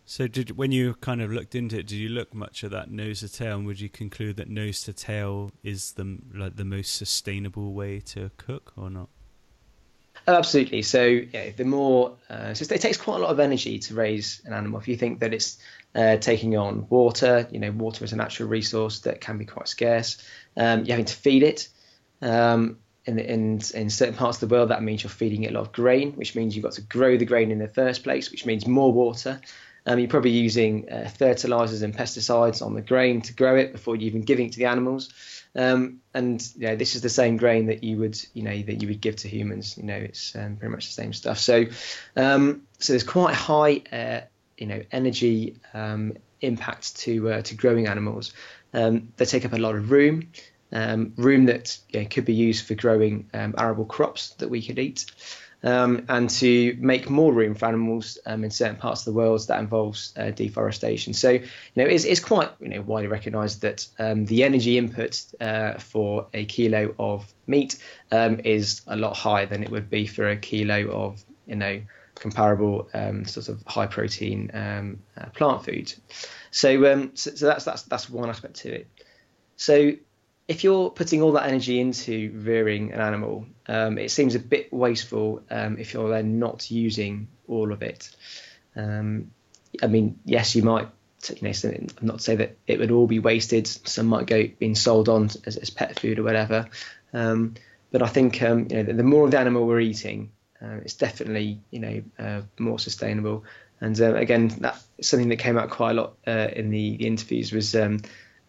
So, 0.05 0.29
did 0.29 0.57
when 0.57 0.71
you 0.71 0.95
kind 1.01 1.21
of 1.21 1.33
looked 1.33 1.57
into 1.57 1.77
it, 1.77 1.89
did 1.89 1.97
you 1.97 2.09
look 2.09 2.33
much 2.33 2.63
at 2.63 2.71
that 2.71 2.89
nose 2.89 3.19
to 3.19 3.29
tail, 3.29 3.57
and 3.57 3.67
would 3.67 3.81
you 3.81 3.89
conclude 3.89 4.37
that 4.37 4.49
nose 4.49 4.85
to 4.85 4.93
tail 4.93 5.51
is 5.65 5.95
the 5.95 6.19
like 6.33 6.55
the 6.55 6.65
most 6.65 6.95
sustainable 6.95 7.73
way 7.73 7.99
to 8.13 8.31
cook, 8.37 8.73
or 8.77 8.91
not? 8.91 9.09
Oh, 10.29 10.37
absolutely. 10.37 10.83
So, 10.83 11.05
yeah, 11.05 11.51
the 11.57 11.65
more 11.65 12.17
uh, 12.31 12.55
so 12.55 12.73
it 12.73 12.81
takes 12.81 12.97
quite 12.97 13.17
a 13.17 13.19
lot 13.19 13.31
of 13.31 13.41
energy 13.41 13.81
to 13.81 13.95
raise 13.95 14.41
an 14.45 14.53
animal. 14.53 14.79
If 14.79 14.87
you 14.87 14.97
think 14.97 15.19
that 15.19 15.35
it's 15.35 15.59
uh, 15.97 16.19
taking 16.19 16.57
on 16.57 16.87
water, 16.89 17.49
you 17.51 17.59
know, 17.59 17.73
water 17.73 18.05
is 18.05 18.13
a 18.13 18.17
natural 18.17 18.49
resource 18.49 19.01
that 19.01 19.21
can 19.21 19.37
be 19.37 19.47
quite 19.47 19.67
scarce. 19.67 20.25
Um, 20.57 20.85
you're 20.85 20.93
having 20.93 21.07
to 21.07 21.17
feed 21.17 21.43
it. 21.43 21.69
Um, 22.23 22.79
in, 23.05 23.19
in, 23.19 23.61
in 23.75 23.89
certain 23.89 24.15
parts 24.15 24.43
of 24.43 24.49
the 24.49 24.55
world, 24.55 24.69
that 24.69 24.83
means 24.83 25.03
you're 25.03 25.11
feeding 25.11 25.45
it 25.45 25.53
a 25.53 25.55
lot 25.55 25.63
of 25.63 25.73
grain, 25.73 26.13
which 26.13 26.35
means 26.35 26.55
you've 26.55 26.63
got 26.63 26.73
to 26.73 26.83
grow 26.83 27.17
the 27.17 27.25
grain 27.25 27.51
in 27.51 27.59
the 27.59 27.69
first 27.69 28.05
place, 28.05 28.31
which 28.31 28.45
means 28.45 28.67
more 28.67 28.93
water. 28.93 29.41
Um, 29.87 29.99
you're 29.99 30.09
probably 30.09 30.33
using 30.33 30.91
uh, 30.91 31.09
fertilizers 31.09 31.81
and 31.81 31.97
pesticides 31.97 32.65
on 32.65 32.75
the 32.75 32.83
grain 32.83 33.23
to 33.23 33.33
grow 33.33 33.57
it 33.57 33.73
before 33.73 33.97
you 33.97 34.07
even 34.07 34.21
giving 34.21 34.47
it 34.47 34.53
to 34.53 34.59
the 34.59 34.67
animals. 34.67 35.09
Um, 35.57 36.01
and 36.13 36.39
this 36.39 36.95
is 36.95 37.01
the 37.01 37.09
same 37.09 37.39
grain 37.39 37.67
that 37.67 37.83
you 37.83 37.97
would, 37.97 38.21
you 38.35 38.43
know, 38.43 38.63
that 38.63 38.83
you 38.83 38.89
would 38.89 39.01
give 39.01 39.17
to 39.17 39.29
humans. 39.29 39.79
You 39.79 39.85
know, 39.85 39.97
it's 39.97 40.37
um, 40.37 40.57
pretty 40.57 40.73
much 40.73 40.87
the 40.87 40.93
same 40.93 41.15
stuff. 41.15 41.39
So, 41.39 41.65
um, 42.17 42.63
so 42.79 42.93
there's 42.93 43.05
quite 43.05 43.35
high, 43.35 43.83
uh, 43.91 44.21
you 44.59 44.67
know, 44.67 44.83
energy 44.93 45.57
um, 45.73 46.19
impact 46.43 46.97
to 46.99 47.31
uh, 47.31 47.43
to 47.43 47.55
growing 47.55 47.87
animals. 47.87 48.35
Um, 48.75 49.15
they 49.17 49.25
take 49.25 49.47
up 49.47 49.55
a 49.55 49.59
lot 49.59 49.75
of 49.75 49.91
room, 49.91 50.31
room 50.73 51.47
that 51.47 51.79
you 51.91 52.01
know, 52.01 52.09
could 52.09 52.25
be 52.25 52.35
used 52.35 52.67
for 52.67 52.75
growing 52.75 53.29
arable 53.33 53.85
crops 53.85 54.31
that 54.35 54.49
we 54.49 54.63
could 54.63 54.79
eat 54.79 55.07
um, 55.63 56.05
and 56.09 56.31
to 56.31 56.77
make 56.79 57.11
more 57.11 57.33
room 57.33 57.55
for 57.55 57.67
animals 57.67 58.19
um, 58.27 58.45
in 58.45 58.51
certain 58.51 58.77
parts 58.77 59.01
of 59.01 59.07
the 59.07 59.19
world 59.19 59.47
that 59.49 59.59
involves 59.59 60.13
uh, 60.17 60.31
deforestation. 60.31 61.13
So, 61.15 61.31
you 61.31 61.43
know, 61.77 61.85
it's, 61.85 62.05
it's 62.05 62.21
quite 62.21 62.51
you 62.61 62.69
know 62.69 62.83
widely 62.83 63.09
recognised 63.09 63.63
that 63.63 63.87
um, 63.99 64.25
the 64.27 64.45
energy 64.45 64.79
input 64.79 65.25
uh, 65.41 65.75
for 65.75 66.29
a 66.33 66.45
kilo 66.45 66.95
of 66.99 67.33
meat 67.47 67.83
um, 68.13 68.41
is 68.45 68.83
a 68.87 68.97
lot 68.97 69.17
higher 69.17 69.47
than 69.47 69.63
it 69.63 69.71
would 69.71 69.91
be 69.91 70.07
for 70.07 70.29
a 70.29 70.37
kilo 70.37 70.89
of 70.91 71.25
you 71.47 71.57
know 71.57 71.81
comparable 72.15 72.89
um, 72.95 73.25
sort 73.25 73.49
of 73.49 73.63
high 73.67 73.87
protein 73.87 74.51
um, 74.55 74.99
uh, 75.17 75.27
plant 75.31 75.65
food. 75.65 75.93
So, 76.51 77.11
so, 77.15 77.35
so 77.35 77.47
that's 77.47 77.65
that's 77.65 77.83
that's 77.83 78.09
one 78.09 78.29
aspect 78.29 78.57
to 78.57 78.75
it. 78.75 78.89
So 79.57 79.93
if 80.49 80.65
you're 80.65 80.89
putting 80.89 81.21
all 81.23 81.33
that 81.33 81.47
energy 81.47 81.79
into 81.79 82.33
rearing 82.35 82.93
an 82.93 83.01
animal, 83.01 83.47
um, 83.67 83.99
it 83.99 84.11
seems 84.11 84.35
a 84.35 84.39
bit 84.39 84.73
wasteful 84.73 85.43
um, 85.51 85.77
if 85.79 85.93
you're 85.93 86.09
then 86.09 86.39
not 86.39 86.71
using 86.71 87.29
all 87.47 87.71
of 87.71 87.83
it. 87.83 88.11
Um, 88.75 89.31
I 89.83 89.87
mean, 89.89 90.19
yes, 90.25 90.57
you 90.57 90.63
might, 90.63 90.89
you 91.29 91.43
know, 91.43 91.87
not 92.01 92.19
to 92.19 92.23
say 92.23 92.37
that 92.37 92.57
it 92.67 92.79
would 92.79 92.91
all 92.91 93.07
be 93.07 93.19
wasted. 93.19 93.67
Some 93.67 94.07
might 94.07 94.27
go 94.27 94.49
being 94.59 94.75
sold 94.75 95.11
on 95.11 95.29
as, 95.45 95.59
as 95.59 95.69
pet 95.69 96.01
food 96.01 96.19
or 96.19 96.23
whatever. 96.23 96.67
Um, 97.13 97.55
but 97.91 98.03
I 98.03 98.07
think 98.07 98.41
um, 98.43 98.69
you 98.71 98.83
know, 98.83 98.93
the 98.95 99.03
more 99.03 99.27
of 99.27 99.31
the 99.31 99.39
animal 99.39 99.67
we're 99.67 99.81
eating, 99.81 100.33
uh, 100.63 100.79
it's 100.83 100.95
definitely 100.95 101.61
you 101.71 101.81
know 101.81 102.03
uh, 102.19 102.41
more 102.59 102.79
sustainable. 102.79 103.45
And 103.81 104.01
uh, 104.01 104.15
again, 104.15 104.49
that's 104.49 104.87
something 105.03 105.29
that 105.29 105.37
came 105.37 105.59
out 105.59 105.71
quite 105.71 105.93
a 105.93 105.95
lot 105.95 106.17
uh, 106.27 106.49
in 106.55 106.71
the, 106.71 106.97
the 106.97 107.07
interviews 107.07 107.53
was 107.53 107.77
um, 107.77 108.01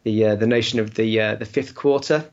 the 0.04 0.26
uh, 0.26 0.36
the 0.36 0.48
notion 0.48 0.80
of 0.80 0.94
the 0.96 1.20
uh, 1.20 1.36
the 1.36 1.46
fifth 1.46 1.76
quarter, 1.76 2.30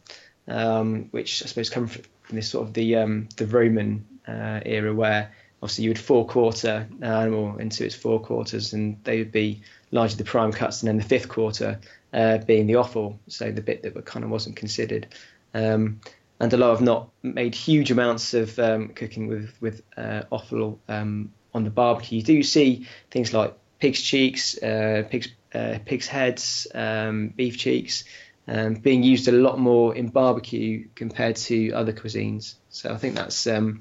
um, 0.48 1.08
which 1.10 1.42
I 1.42 1.46
suppose 1.46 1.70
comes 1.70 1.92
from 2.22 2.36
this 2.36 2.50
sort 2.50 2.66
of 2.68 2.74
the 2.74 2.96
um, 2.96 3.28
the 3.36 3.46
Roman 3.46 4.06
uh, 4.26 4.60
era 4.64 4.94
where 4.94 5.32
obviously 5.62 5.84
you 5.84 5.90
would 5.90 5.98
four 5.98 6.26
quarter 6.26 6.86
an 7.00 7.04
animal 7.04 7.56
into 7.58 7.84
its 7.84 7.94
four 7.94 8.20
quarters 8.20 8.72
and 8.72 9.02
they 9.04 9.18
would 9.18 9.32
be 9.32 9.62
largely 9.90 10.18
the 10.18 10.24
prime 10.24 10.52
cuts 10.52 10.82
and 10.82 10.88
then 10.88 10.96
the 10.96 11.04
fifth 11.04 11.28
quarter 11.28 11.80
uh, 12.12 12.38
being 12.38 12.66
the 12.66 12.76
offal, 12.76 13.18
so 13.28 13.50
the 13.50 13.62
bit 13.62 13.82
that 13.82 14.04
kind 14.04 14.24
of 14.24 14.30
wasn't 14.30 14.56
considered. 14.56 15.06
Um, 15.54 16.00
and 16.38 16.52
a 16.52 16.56
lot 16.56 16.70
of 16.70 16.82
not 16.82 17.08
made 17.22 17.54
huge 17.54 17.90
amounts 17.90 18.34
of 18.34 18.58
um, 18.58 18.88
cooking 18.88 19.26
with 19.26 19.54
with 19.60 19.82
uh, 19.96 20.22
offal 20.30 20.78
um, 20.88 21.32
on 21.54 21.64
the 21.64 21.70
barbecue. 21.70 22.18
You 22.18 22.24
do 22.24 22.42
see 22.42 22.86
things 23.10 23.32
like 23.32 23.54
pig's 23.78 24.02
cheeks, 24.02 24.60
uh, 24.62 25.04
pig's 25.08 25.28
uh, 25.56 25.78
pig's 25.84 26.06
heads, 26.06 26.66
um, 26.74 27.28
beef 27.28 27.58
cheeks, 27.58 28.04
um, 28.48 28.74
being 28.74 29.02
used 29.02 29.28
a 29.28 29.32
lot 29.32 29.58
more 29.58 29.94
in 29.94 30.08
barbecue 30.08 30.88
compared 30.94 31.36
to 31.36 31.72
other 31.72 31.92
cuisines. 31.92 32.54
So 32.70 32.92
I 32.92 32.96
think 32.96 33.14
that's 33.14 33.46
um, 33.46 33.80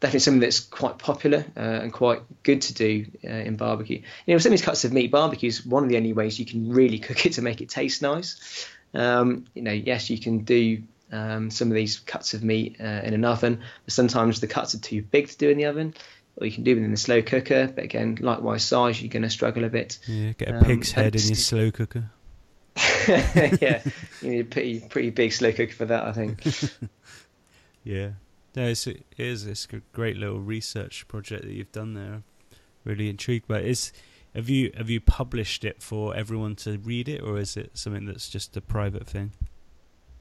definitely 0.00 0.20
something 0.20 0.40
that's 0.40 0.60
quite 0.60 0.98
popular 0.98 1.44
uh, 1.56 1.60
and 1.60 1.92
quite 1.92 2.22
good 2.42 2.62
to 2.62 2.74
do 2.74 3.06
uh, 3.24 3.28
in 3.28 3.56
barbecue. 3.56 4.02
You 4.26 4.34
know, 4.34 4.38
some 4.38 4.52
of 4.52 4.58
these 4.58 4.64
cuts 4.64 4.84
of 4.84 4.92
meat, 4.92 5.10
barbecue 5.10 5.48
is 5.48 5.66
one 5.66 5.82
of 5.82 5.88
the 5.88 5.96
only 5.96 6.12
ways 6.12 6.38
you 6.38 6.46
can 6.46 6.70
really 6.70 6.98
cook 7.06 7.26
it 7.26 7.34
to 7.34 7.42
make 7.42 7.60
it 7.60 7.68
taste 7.68 8.02
nice. 8.02 8.68
Um, 8.94 9.44
you 9.54 9.62
know, 9.62 9.72
yes, 9.72 10.08
you 10.08 10.18
can 10.18 10.44
do 10.44 10.82
um, 11.12 11.50
some 11.50 11.68
of 11.68 11.74
these 11.74 12.00
cuts 12.00 12.34
of 12.34 12.42
meat 12.42 12.76
uh, 12.80 13.02
in 13.04 13.14
an 13.14 13.24
oven, 13.24 13.62
but 13.84 13.92
sometimes 13.92 14.40
the 14.40 14.46
cuts 14.46 14.74
are 14.74 14.80
too 14.80 15.02
big 15.02 15.28
to 15.28 15.36
do 15.36 15.50
in 15.50 15.58
the 15.58 15.66
oven 15.66 15.94
or 16.36 16.46
you 16.46 16.52
can 16.52 16.64
do 16.64 16.72
it 16.72 16.78
in 16.78 16.90
the 16.90 16.96
slow 16.96 17.22
cooker. 17.22 17.72
But 17.74 17.84
again, 17.84 18.18
likewise 18.20 18.64
size, 18.64 19.00
you're 19.00 19.10
going 19.10 19.22
to 19.22 19.30
struggle 19.30 19.64
a 19.64 19.68
bit. 19.68 19.98
Yeah, 20.06 20.32
get 20.32 20.48
a 20.48 20.64
pig's 20.64 20.96
um, 20.96 21.04
head 21.04 21.16
in 21.16 21.22
your 21.22 21.34
slow 21.36 21.70
cooker. 21.70 22.10
yeah, 23.08 23.82
you 24.22 24.30
need 24.30 24.40
a 24.40 24.44
pretty 24.44 24.80
pretty 24.80 25.10
big 25.10 25.32
slow 25.32 25.52
cooker 25.52 25.72
for 25.72 25.86
that, 25.86 26.04
I 26.04 26.12
think. 26.12 26.44
yeah, 27.84 28.10
no, 28.54 28.68
it's, 28.68 28.86
it 28.86 29.04
is 29.16 29.46
it's 29.46 29.66
a 29.72 29.80
great 29.92 30.16
little 30.16 30.40
research 30.40 31.08
project 31.08 31.44
that 31.44 31.52
you've 31.52 31.72
done 31.72 31.94
there. 31.94 32.22
Really 32.84 33.08
intrigued 33.08 33.48
by 33.48 33.60
it. 33.60 33.66
Is 33.66 33.92
have 34.34 34.50
you 34.50 34.72
have 34.76 34.90
you 34.90 35.00
published 35.00 35.64
it 35.64 35.82
for 35.82 36.14
everyone 36.14 36.54
to 36.56 36.78
read 36.78 37.08
it, 37.08 37.22
or 37.22 37.38
is 37.38 37.56
it 37.56 37.70
something 37.74 38.04
that's 38.04 38.28
just 38.28 38.56
a 38.56 38.60
private 38.60 39.06
thing? 39.06 39.32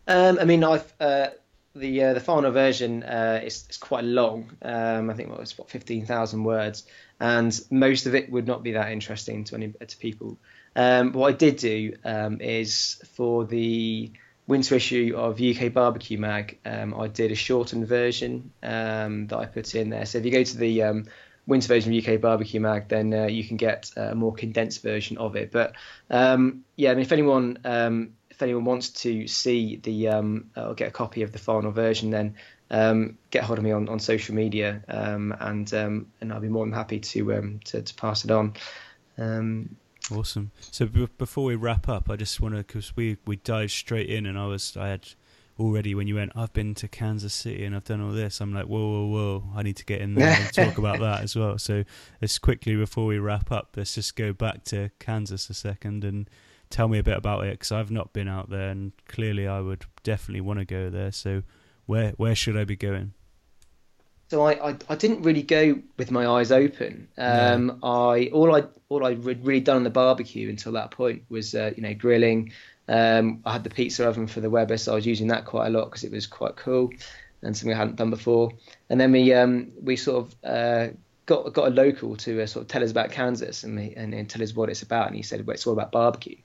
Um, 0.07 0.39
I 0.39 0.45
mean, 0.45 0.63
I've 0.63 0.93
uh, 0.99 1.27
the 1.75 2.03
uh, 2.03 2.13
the 2.13 2.19
final 2.19 2.51
version 2.51 3.03
uh, 3.03 3.41
is, 3.43 3.65
is 3.69 3.77
quite 3.77 4.03
long. 4.03 4.51
Um, 4.61 5.09
I 5.09 5.13
think 5.13 5.31
it's 5.39 5.57
what 5.57 5.69
fifteen 5.69 6.05
thousand 6.05 6.43
words, 6.43 6.85
and 7.19 7.57
most 7.69 8.05
of 8.05 8.15
it 8.15 8.31
would 8.31 8.47
not 8.47 8.63
be 8.63 8.73
that 8.73 8.91
interesting 8.91 9.43
to 9.45 9.55
any 9.55 9.73
to 9.73 9.97
people. 9.97 10.37
Um, 10.75 11.11
what 11.11 11.33
I 11.33 11.37
did 11.37 11.57
do 11.57 11.93
um, 12.03 12.41
is 12.41 13.01
for 13.13 13.45
the 13.45 14.11
winter 14.47 14.75
issue 14.75 15.13
of 15.15 15.41
UK 15.41 15.73
Barbecue 15.73 16.17
Mag, 16.17 16.59
um, 16.65 16.93
I 16.93 17.07
did 17.07 17.31
a 17.31 17.35
shortened 17.35 17.87
version 17.87 18.51
um, 18.61 19.27
that 19.27 19.37
I 19.37 19.45
put 19.45 19.73
in 19.73 19.89
there. 19.89 20.05
So 20.05 20.19
if 20.19 20.25
you 20.25 20.31
go 20.31 20.43
to 20.43 20.57
the 20.57 20.83
um, 20.83 21.05
winter 21.47 21.67
version 21.67 21.93
of 21.93 22.07
UK 22.07 22.21
Barbecue 22.21 22.59
Mag, 22.59 22.87
then 22.89 23.13
uh, 23.13 23.25
you 23.25 23.43
can 23.43 23.57
get 23.57 23.91
a 23.95 24.13
more 24.13 24.33
condensed 24.33 24.83
version 24.83 25.17
of 25.17 25.35
it. 25.35 25.51
But 25.51 25.73
yeah, 26.09 26.91
I 26.91 26.93
mean, 26.93 27.01
if 27.01 27.11
anyone 27.11 27.57
if 28.35 28.41
anyone 28.41 28.65
wants 28.65 28.89
to 28.89 29.27
see 29.27 29.77
the 29.77 30.09
um, 30.09 30.51
or 30.57 30.73
get 30.73 30.89
a 30.89 30.91
copy 30.91 31.21
of 31.21 31.31
the 31.31 31.37
final 31.37 31.71
version, 31.71 32.11
then 32.11 32.35
um, 32.69 33.17
get 33.31 33.45
hold 33.45 33.57
of 33.57 33.63
me 33.63 33.71
on, 33.71 33.87
on 33.87 33.97
social 33.97 34.35
media, 34.35 34.83
um, 34.89 35.33
and 35.39 35.73
um, 35.73 36.07
and 36.19 36.33
I'll 36.33 36.41
be 36.41 36.49
more 36.49 36.65
than 36.65 36.73
happy 36.73 36.99
to, 36.99 37.33
um, 37.35 37.59
to, 37.65 37.81
to 37.81 37.95
pass 37.95 38.25
it 38.25 38.31
on. 38.31 38.53
Um, 39.17 39.77
Awesome. 40.11 40.51
So 40.59 40.85
b- 40.85 41.07
before 41.17 41.45
we 41.45 41.55
wrap 41.55 41.89
up, 41.89 42.11
I 42.11 42.15
just 42.15 42.39
want 42.39 42.53
to 42.53 42.59
because 42.59 42.95
we 42.95 43.17
we 43.25 43.37
dived 43.37 43.71
straight 43.71 44.09
in, 44.09 44.25
and 44.25 44.37
I 44.37 44.45
was 44.47 44.75
I 44.77 44.89
had 44.89 45.07
already 45.57 45.95
when 45.95 46.05
you 46.05 46.15
went, 46.15 46.33
I've 46.35 46.53
been 46.53 46.75
to 46.75 46.87
Kansas 46.89 47.33
City 47.33 47.63
and 47.63 47.75
I've 47.75 47.85
done 47.85 48.01
all 48.01 48.11
this. 48.11 48.41
I'm 48.41 48.53
like, 48.53 48.65
whoa, 48.65 48.85
whoa, 48.85 49.05
whoa! 49.07 49.43
I 49.55 49.63
need 49.63 49.77
to 49.77 49.85
get 49.85 50.01
in 50.01 50.13
there 50.13 50.27
and 50.27 50.53
talk 50.53 50.77
about 50.77 50.99
that 50.99 51.21
as 51.21 51.35
well. 51.35 51.57
So 51.57 51.85
let's 52.21 52.37
quickly 52.37 52.75
before 52.75 53.05
we 53.05 53.17
wrap 53.17 53.51
up, 53.51 53.69
let's 53.77 53.95
just 53.95 54.15
go 54.15 54.33
back 54.33 54.65
to 54.65 54.91
Kansas 54.99 55.49
a 55.49 55.53
second 55.53 56.03
and 56.03 56.29
tell 56.69 56.87
me 56.87 56.99
a 56.99 57.03
bit 57.03 57.17
about 57.17 57.45
it 57.45 57.51
because 57.51 57.71
I've 57.71 57.91
not 57.91 58.13
been 58.13 58.27
out 58.27 58.49
there, 58.49 58.69
and 58.69 58.91
clearly 59.07 59.47
I 59.47 59.59
would 59.59 59.85
definitely 60.03 60.41
want 60.41 60.59
to 60.59 60.65
go 60.65 60.89
there. 60.89 61.11
So 61.11 61.43
where 61.85 62.11
where 62.17 62.35
should 62.35 62.57
I 62.57 62.63
be 62.63 62.75
going? 62.75 63.13
So 64.29 64.43
I, 64.43 64.71
I, 64.71 64.75
I 64.89 64.95
didn't 64.95 65.21
really 65.21 65.43
go 65.43 65.79
with 65.97 66.09
my 66.09 66.25
eyes 66.25 66.51
open. 66.51 67.07
Um, 67.17 67.79
I 67.83 68.29
all 68.33 68.55
I 68.55 68.63
all 68.89 69.05
I 69.05 69.11
really 69.11 69.59
done 69.59 69.77
on 69.77 69.83
the 69.83 69.89
barbecue 69.89 70.49
until 70.49 70.71
that 70.73 70.91
point 70.91 71.23
was 71.29 71.53
uh, 71.53 71.71
you 71.75 71.83
know 71.83 71.93
grilling. 71.93 72.51
Um, 72.87 73.41
I 73.45 73.53
had 73.53 73.63
the 73.63 73.69
pizza 73.69 74.07
oven 74.07 74.27
for 74.27 74.41
the 74.41 74.49
Weber, 74.49 74.77
so 74.77 74.93
I 74.93 74.95
was 74.95 75.05
using 75.05 75.27
that 75.27 75.45
quite 75.45 75.67
a 75.67 75.69
lot 75.69 75.85
because 75.85 76.03
it 76.03 76.11
was 76.11 76.27
quite 76.27 76.55
cool 76.55 76.91
and 77.41 77.55
something 77.55 77.73
I 77.73 77.77
hadn't 77.77 77.95
done 77.95 78.09
before. 78.09 78.51
And 78.89 78.99
then 78.99 79.11
we 79.11 79.33
um, 79.33 79.71
we 79.81 79.95
sort 79.95 80.25
of 80.25 80.35
uh, 80.43 80.87
got 81.25 81.53
got 81.53 81.67
a 81.67 81.71
local 81.71 82.15
to 82.17 82.41
uh, 82.41 82.45
sort 82.45 82.63
of 82.63 82.67
tell 82.67 82.83
us 82.83 82.91
about 82.91 83.11
Kansas 83.11 83.63
and, 83.63 83.79
and, 83.79 84.13
and 84.13 84.29
tell 84.29 84.43
us 84.43 84.55
what 84.55 84.69
it's 84.69 84.81
about. 84.81 85.07
And 85.07 85.15
he 85.15 85.21
said, 85.21 85.45
well, 85.45 85.53
it's 85.53 85.65
all 85.65 85.73
about 85.73 85.91
barbecue. 85.91 86.37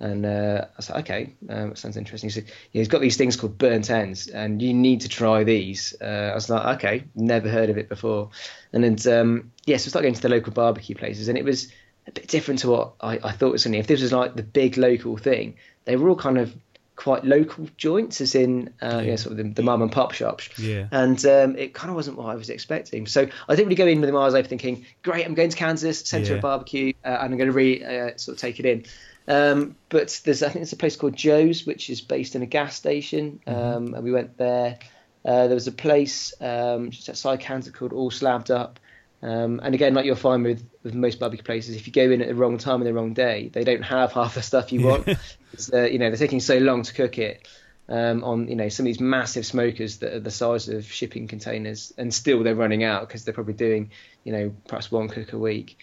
And 0.00 0.24
uh, 0.24 0.64
I 0.78 0.80
said, 0.80 0.96
okay, 1.00 1.34
um, 1.50 1.76
sounds 1.76 1.98
interesting. 1.98 2.30
He 2.30 2.32
said, 2.32 2.46
yeah, 2.72 2.80
he's 2.80 2.88
got 2.88 3.02
these 3.02 3.18
things 3.18 3.36
called 3.36 3.58
burnt 3.58 3.90
ends, 3.90 4.28
and 4.28 4.62
you 4.62 4.72
need 4.72 5.02
to 5.02 5.08
try 5.10 5.44
these. 5.44 5.94
Uh, 6.00 6.30
I 6.32 6.34
was 6.34 6.48
like, 6.48 6.78
okay, 6.78 7.04
never 7.14 7.50
heard 7.50 7.68
of 7.68 7.76
it 7.76 7.88
before. 7.88 8.30
And 8.72 8.82
then, 8.82 9.20
um, 9.20 9.52
yeah, 9.66 9.76
so 9.76 9.88
I 9.88 9.90
started 9.90 10.06
going 10.06 10.14
to 10.14 10.22
the 10.22 10.30
local 10.30 10.52
barbecue 10.52 10.96
places, 10.96 11.28
and 11.28 11.36
it 11.36 11.44
was 11.44 11.70
a 12.06 12.12
bit 12.12 12.28
different 12.28 12.60
to 12.60 12.70
what 12.70 12.92
I, 13.02 13.18
I 13.22 13.32
thought 13.32 13.48
it 13.48 13.52
was 13.52 13.64
going 13.64 13.72
to 13.72 13.76
be. 13.76 13.80
If 13.80 13.86
this 13.88 14.00
was 14.00 14.12
like 14.12 14.36
the 14.36 14.42
big 14.42 14.78
local 14.78 15.18
thing, 15.18 15.56
they 15.84 15.96
were 15.96 16.08
all 16.08 16.16
kind 16.16 16.38
of 16.38 16.54
quite 16.96 17.24
local 17.24 17.66
joints, 17.76 18.20
as 18.20 18.34
in, 18.34 18.72
uh, 18.82 19.02
yeah. 19.04 19.16
sort 19.16 19.32
of 19.32 19.36
the, 19.38 19.52
the 19.54 19.62
mum 19.62 19.80
and 19.82 19.90
pop 19.90 20.12
shops. 20.12 20.58
Yeah. 20.58 20.86
And 20.90 21.22
um, 21.26 21.56
it 21.56 21.72
kind 21.72 21.90
of 21.90 21.96
wasn't 21.96 22.18
what 22.18 22.26
I 22.26 22.34
was 22.34 22.50
expecting. 22.50 23.06
So 23.06 23.26
I 23.48 23.54
didn't 23.54 23.68
really 23.68 23.76
go 23.76 23.86
in 23.86 24.00
with 24.00 24.10
my 24.10 24.26
eyes 24.26 24.34
open 24.34 24.48
thinking, 24.48 24.84
great, 25.02 25.24
I'm 25.26 25.34
going 25.34 25.50
to 25.50 25.56
Kansas, 25.56 26.00
centre 26.00 26.32
Yeah. 26.32 26.36
of 26.36 26.42
barbecue, 26.42 26.92
uh, 27.04 27.08
and 27.08 27.32
I'm 27.32 27.38
going 27.38 27.48
to 27.48 27.52
really 27.52 27.84
uh, 27.84 28.16
sort 28.16 28.36
of 28.36 28.40
take 28.40 28.60
it 28.60 28.66
in. 28.66 28.84
Um, 29.30 29.76
but 29.90 30.20
there's, 30.24 30.42
I 30.42 30.46
think 30.46 30.56
there's 30.56 30.72
a 30.72 30.76
place 30.76 30.96
called 30.96 31.14
Joe's, 31.14 31.64
which 31.64 31.88
is 31.88 32.00
based 32.00 32.34
in 32.34 32.42
a 32.42 32.46
gas 32.46 32.74
station, 32.74 33.38
um, 33.46 33.94
and 33.94 34.02
we 34.02 34.10
went 34.10 34.36
there. 34.36 34.76
Uh, 35.24 35.46
there 35.46 35.54
was 35.54 35.68
a 35.68 35.72
place 35.72 36.34
um, 36.40 36.90
just 36.90 37.08
outside 37.08 37.38
Kansas 37.38 37.72
called 37.72 37.92
All 37.92 38.10
Slabbed 38.10 38.50
Up. 38.50 38.80
Um, 39.22 39.60
and 39.62 39.72
again, 39.72 39.94
like 39.94 40.04
you'll 40.04 40.16
find 40.16 40.42
with, 40.42 40.68
with 40.82 40.94
most 40.94 41.20
barbecue 41.20 41.44
places, 41.44 41.76
if 41.76 41.86
you 41.86 41.92
go 41.92 42.10
in 42.10 42.22
at 42.22 42.26
the 42.26 42.34
wrong 42.34 42.58
time 42.58 42.80
and 42.80 42.86
the 42.86 42.92
wrong 42.92 43.14
day, 43.14 43.50
they 43.52 43.62
don't 43.62 43.82
have 43.82 44.12
half 44.12 44.34
the 44.34 44.42
stuff 44.42 44.72
you 44.72 44.84
want. 44.84 45.08
uh, 45.72 45.82
you 45.82 46.00
know, 46.00 46.10
they're 46.10 46.16
taking 46.16 46.40
so 46.40 46.58
long 46.58 46.82
to 46.82 46.92
cook 46.92 47.16
it 47.18 47.46
um, 47.88 48.24
on, 48.24 48.48
you 48.48 48.56
know, 48.56 48.68
some 48.68 48.84
of 48.84 48.86
these 48.86 49.00
massive 49.00 49.46
smokers 49.46 49.98
that 49.98 50.12
are 50.12 50.20
the 50.20 50.32
size 50.32 50.68
of 50.68 50.90
shipping 50.90 51.28
containers, 51.28 51.92
and 51.96 52.12
still 52.12 52.42
they're 52.42 52.56
running 52.56 52.82
out 52.82 53.06
because 53.06 53.24
they're 53.24 53.34
probably 53.34 53.54
doing, 53.54 53.92
you 54.24 54.32
know, 54.32 54.52
perhaps 54.66 54.90
one 54.90 55.08
cook 55.08 55.34
a 55.34 55.38
week. 55.38 55.78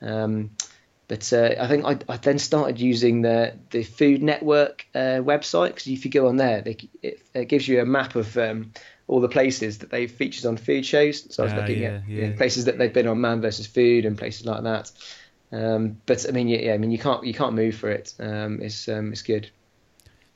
Um, 0.00 0.50
but 1.12 1.30
uh, 1.30 1.54
I 1.60 1.68
think 1.68 1.84
I, 1.84 1.98
I 2.10 2.16
then 2.16 2.38
started 2.38 2.80
using 2.80 3.20
the 3.20 3.52
the 3.68 3.82
Food 3.82 4.22
Network 4.22 4.86
uh, 4.94 5.20
website 5.20 5.74
because 5.74 5.86
if 5.88 6.06
you 6.06 6.10
go 6.10 6.26
on 6.26 6.36
there, 6.38 6.62
they, 6.62 6.78
it, 7.02 7.20
it 7.34 7.44
gives 7.50 7.68
you 7.68 7.82
a 7.82 7.84
map 7.84 8.16
of 8.16 8.34
um, 8.38 8.72
all 9.08 9.20
the 9.20 9.28
places 9.28 9.76
that 9.80 9.90
they've 9.90 10.10
featured 10.10 10.46
on 10.46 10.56
food 10.56 10.86
shows. 10.86 11.34
So 11.34 11.42
I 11.42 11.44
was 11.44 11.52
Ah, 11.52 11.56
looking 11.56 11.82
yeah, 11.82 11.96
at 11.96 12.08
you 12.08 12.22
know, 12.22 12.28
yeah. 12.30 12.36
places 12.38 12.64
that 12.64 12.78
they've 12.78 12.94
been 12.94 13.08
on 13.08 13.20
Man 13.20 13.42
versus 13.42 13.66
Food 13.66 14.06
and 14.06 14.16
places 14.16 14.46
like 14.46 14.62
that. 14.62 14.90
Um, 15.52 15.98
but 16.06 16.26
I 16.26 16.32
mean, 16.32 16.48
yeah, 16.48 16.60
yeah, 16.60 16.72
I 16.72 16.78
mean, 16.78 16.90
you 16.90 16.98
can't 16.98 17.22
you 17.26 17.34
can't 17.34 17.52
move 17.52 17.76
for 17.76 17.90
it. 17.90 18.14
Um, 18.18 18.62
it's 18.62 18.88
um, 18.88 19.12
it's 19.12 19.20
good. 19.20 19.50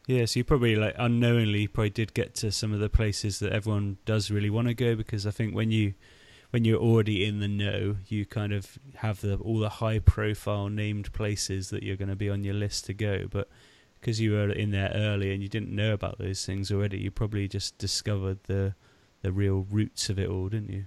Yeah, 0.07 0.27
so 0.27 0.41
you 0.41 0.45
probably 0.45 0.77
like 0.77 0.95
unknowingly 0.99 1.69
probably 1.69 1.89
did 1.89 2.13
get 2.13 2.35
to 2.35 2.53
some 2.53 2.75
of 2.75 2.81
the 2.81 2.91
places 2.91 3.39
that 3.39 3.51
everyone 3.55 3.97
does 4.05 4.31
really 4.31 4.51
want 4.51 4.69
to 4.69 4.75
go 4.75 4.95
because 4.95 5.27
I 5.27 5.31
think 5.31 5.55
when 5.55 5.71
you 5.71 5.95
when 6.57 6.65
you're 6.65 6.81
already 6.81 7.23
in 7.23 7.41
the 7.41 7.49
know, 7.49 7.97
you 8.07 8.25
kind 8.25 8.51
of 8.51 8.79
have 8.95 9.21
the 9.21 9.37
all 9.37 9.59
the 9.59 9.69
high 9.69 9.99
profile 9.99 10.71
named 10.71 11.13
places 11.13 11.69
that 11.69 11.83
you're 11.83 11.97
going 11.97 12.09
to 12.09 12.17
be 12.17 12.31
on 12.31 12.45
your 12.45 12.55
list 12.55 12.87
to 12.87 12.95
go, 12.95 13.27
but 13.31 13.51
because 14.01 14.23
you 14.23 14.33
were 14.33 14.51
in 14.51 14.71
there 14.71 14.91
early 14.95 15.35
and 15.35 15.43
you 15.43 15.51
didn't 15.51 15.69
know 15.69 15.93
about 15.93 16.17
those 16.17 16.47
things 16.47 16.73
already, 16.73 16.97
you 16.97 17.11
probably 17.11 17.47
just 17.47 17.77
discovered 17.77 18.39
the 18.45 18.75
the 19.21 19.33
real 19.33 19.67
roots 19.71 20.09
of 20.09 20.19
it 20.19 20.31
all, 20.31 20.49
didn't 20.49 20.71
you? 20.71 20.87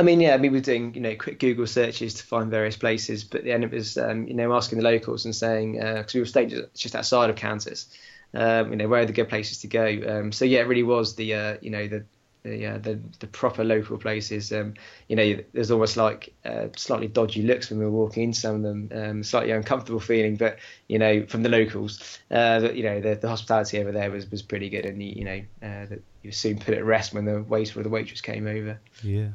I 0.00 0.02
mean, 0.02 0.20
yeah, 0.20 0.36
mean, 0.38 0.50
we're 0.50 0.60
doing 0.60 0.92
you 0.92 1.00
know 1.00 1.14
quick 1.14 1.38
Google 1.38 1.68
searches 1.68 2.14
to 2.14 2.24
find 2.24 2.50
various 2.50 2.76
places, 2.76 3.22
but 3.22 3.44
then 3.44 3.62
it 3.62 3.70
was 3.70 3.96
um, 3.96 4.26
you 4.26 4.34
know 4.34 4.52
asking 4.56 4.78
the 4.78 4.84
locals 4.84 5.24
and 5.24 5.32
saying 5.32 5.74
because 5.74 6.14
we 6.14 6.18
were 6.18 6.26
staying 6.26 6.48
just- 6.48 6.74
just 6.74 6.96
outside 6.96 7.30
of 7.30 7.36
Kansas, 7.36 7.86
um, 8.34 8.72
you 8.72 8.76
know 8.76 8.88
where 8.88 9.02
are 9.02 9.06
the 9.06 9.12
good 9.12 9.28
places 9.28 9.58
to 9.58 9.68
go. 9.68 9.86
Um, 10.08 10.32
so 10.32 10.44
yeah, 10.44 10.62
it 10.62 10.66
really 10.66 10.82
was 10.82 11.14
the 11.14 11.32
uh, 11.32 11.56
you 11.60 11.70
know 11.70 11.86
the 11.86 12.04
the, 12.42 12.66
uh, 12.66 12.78
the 12.78 13.00
the 13.18 13.26
proper 13.26 13.64
local 13.64 13.98
places. 13.98 14.52
Um, 14.52 14.74
you 15.08 15.16
know, 15.16 15.38
there's 15.52 15.70
almost 15.70 15.96
like 15.96 16.32
uh, 16.44 16.68
slightly 16.76 17.08
dodgy 17.08 17.42
looks 17.42 17.70
when 17.70 17.78
we 17.78 17.84
were 17.84 17.90
walking 17.90 18.24
in 18.24 18.32
some 18.32 18.56
of 18.56 18.62
them, 18.62 18.90
um, 18.94 19.22
slightly 19.22 19.52
uncomfortable 19.52 20.00
feeling, 20.00 20.36
but 20.36 20.58
you 20.88 20.98
know 20.98 21.26
from 21.26 21.42
the 21.42 21.48
locals, 21.48 22.18
uh, 22.30 22.68
you 22.72 22.82
know 22.82 23.00
the, 23.00 23.14
the 23.16 23.28
hospitality 23.28 23.78
over 23.78 23.92
there 23.92 24.10
was 24.10 24.30
was 24.30 24.42
pretty 24.42 24.68
good, 24.68 24.86
and 24.86 25.02
you, 25.02 25.12
you 25.16 25.24
know 25.24 25.40
uh, 25.62 25.86
that 25.86 26.02
you 26.22 26.28
were 26.28 26.32
soon 26.32 26.58
put 26.58 26.74
at 26.74 26.84
rest 26.84 27.12
when 27.12 27.24
the 27.24 27.42
waiter 27.42 27.80
or 27.80 27.82
the 27.82 27.88
waitress 27.88 28.20
came 28.20 28.46
over. 28.46 28.78
Yeah. 29.02 29.30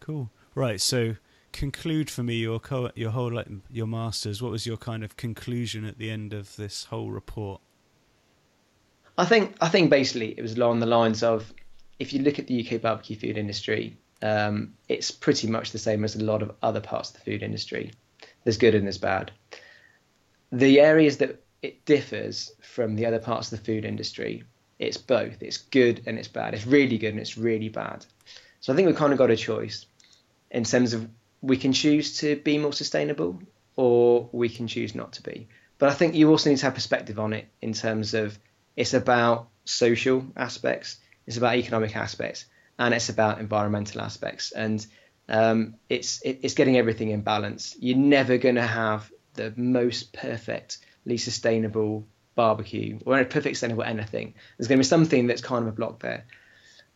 Cool. 0.00 0.30
Right. 0.54 0.80
So 0.80 1.16
conclude 1.52 2.10
for 2.10 2.22
me 2.22 2.36
your 2.36 2.60
co- 2.60 2.92
your 2.94 3.10
whole 3.10 3.32
like 3.32 3.48
your 3.70 3.86
masters. 3.86 4.40
What 4.42 4.52
was 4.52 4.66
your 4.66 4.76
kind 4.76 5.04
of 5.04 5.16
conclusion 5.16 5.84
at 5.84 5.98
the 5.98 6.10
end 6.10 6.32
of 6.32 6.56
this 6.56 6.84
whole 6.84 7.10
report? 7.10 7.60
I 9.18 9.24
think 9.24 9.56
I 9.60 9.68
think 9.68 9.90
basically 9.90 10.34
it 10.36 10.42
was 10.42 10.54
along 10.54 10.80
the 10.80 10.86
lines 10.86 11.22
of 11.22 11.52
if 12.00 12.14
you 12.14 12.22
look 12.22 12.38
at 12.38 12.46
the 12.46 12.66
UK 12.66 12.80
barbecue 12.80 13.14
food 13.14 13.36
industry, 13.36 13.96
um, 14.22 14.72
it's 14.88 15.10
pretty 15.10 15.46
much 15.46 15.70
the 15.70 15.78
same 15.78 16.02
as 16.02 16.16
a 16.16 16.24
lot 16.24 16.42
of 16.42 16.52
other 16.62 16.80
parts 16.80 17.10
of 17.10 17.16
the 17.16 17.30
food 17.30 17.42
industry. 17.42 17.92
There's 18.42 18.56
good 18.56 18.74
and 18.74 18.86
there's 18.86 18.98
bad. 18.98 19.30
The 20.50 20.80
areas 20.80 21.18
that 21.18 21.42
it 21.62 21.84
differs 21.84 22.52
from 22.62 22.96
the 22.96 23.04
other 23.04 23.18
parts 23.18 23.52
of 23.52 23.58
the 23.58 23.64
food 23.64 23.84
industry, 23.84 24.44
it's 24.78 24.96
both. 24.96 25.42
It's 25.42 25.58
good 25.58 26.02
and 26.06 26.18
it's 26.18 26.26
bad. 26.26 26.54
It's 26.54 26.66
really 26.66 26.96
good 26.96 27.10
and 27.10 27.20
it's 27.20 27.36
really 27.36 27.68
bad. 27.68 28.06
So 28.60 28.72
I 28.72 28.76
think 28.76 28.86
we've 28.86 28.96
kind 28.96 29.12
of 29.12 29.18
got 29.18 29.30
a 29.30 29.36
choice 29.36 29.84
in 30.50 30.64
terms 30.64 30.94
of 30.94 31.06
we 31.42 31.58
can 31.58 31.72
choose 31.74 32.18
to 32.18 32.36
be 32.36 32.56
more 32.56 32.72
sustainable 32.72 33.40
or 33.76 34.28
we 34.32 34.48
can 34.48 34.66
choose 34.66 34.94
not 34.94 35.12
to 35.12 35.22
be. 35.22 35.48
But 35.78 35.90
I 35.90 35.94
think 35.94 36.14
you 36.14 36.30
also 36.30 36.48
need 36.48 36.58
to 36.58 36.64
have 36.64 36.74
perspective 36.74 37.18
on 37.18 37.34
it 37.34 37.46
in 37.60 37.74
terms 37.74 38.14
of 38.14 38.38
it's 38.76 38.94
about 38.94 39.48
social 39.64 40.26
aspects, 40.36 40.96
it's 41.30 41.36
about 41.36 41.54
economic 41.54 41.94
aspects, 41.94 42.46
and 42.76 42.92
it's 42.92 43.08
about 43.08 43.38
environmental 43.38 44.00
aspects. 44.00 44.50
And 44.50 44.84
um, 45.28 45.76
it's 45.88 46.20
it, 46.22 46.40
it's 46.42 46.54
getting 46.54 46.76
everything 46.76 47.10
in 47.10 47.20
balance. 47.20 47.76
You're 47.78 47.96
never 47.96 48.36
going 48.36 48.56
to 48.56 48.66
have 48.66 49.08
the 49.34 49.54
most 49.56 50.12
perfectly 50.12 51.18
sustainable 51.18 52.04
barbecue 52.34 52.98
or 53.06 53.20
a 53.20 53.24
perfect 53.24 53.58
sustainable 53.58 53.84
anything. 53.84 54.34
There's 54.58 54.66
going 54.66 54.78
to 54.78 54.80
be 54.80 54.88
something 54.88 55.28
that's 55.28 55.40
kind 55.40 55.62
of 55.62 55.68
a 55.68 55.76
block 55.76 56.00
there. 56.00 56.24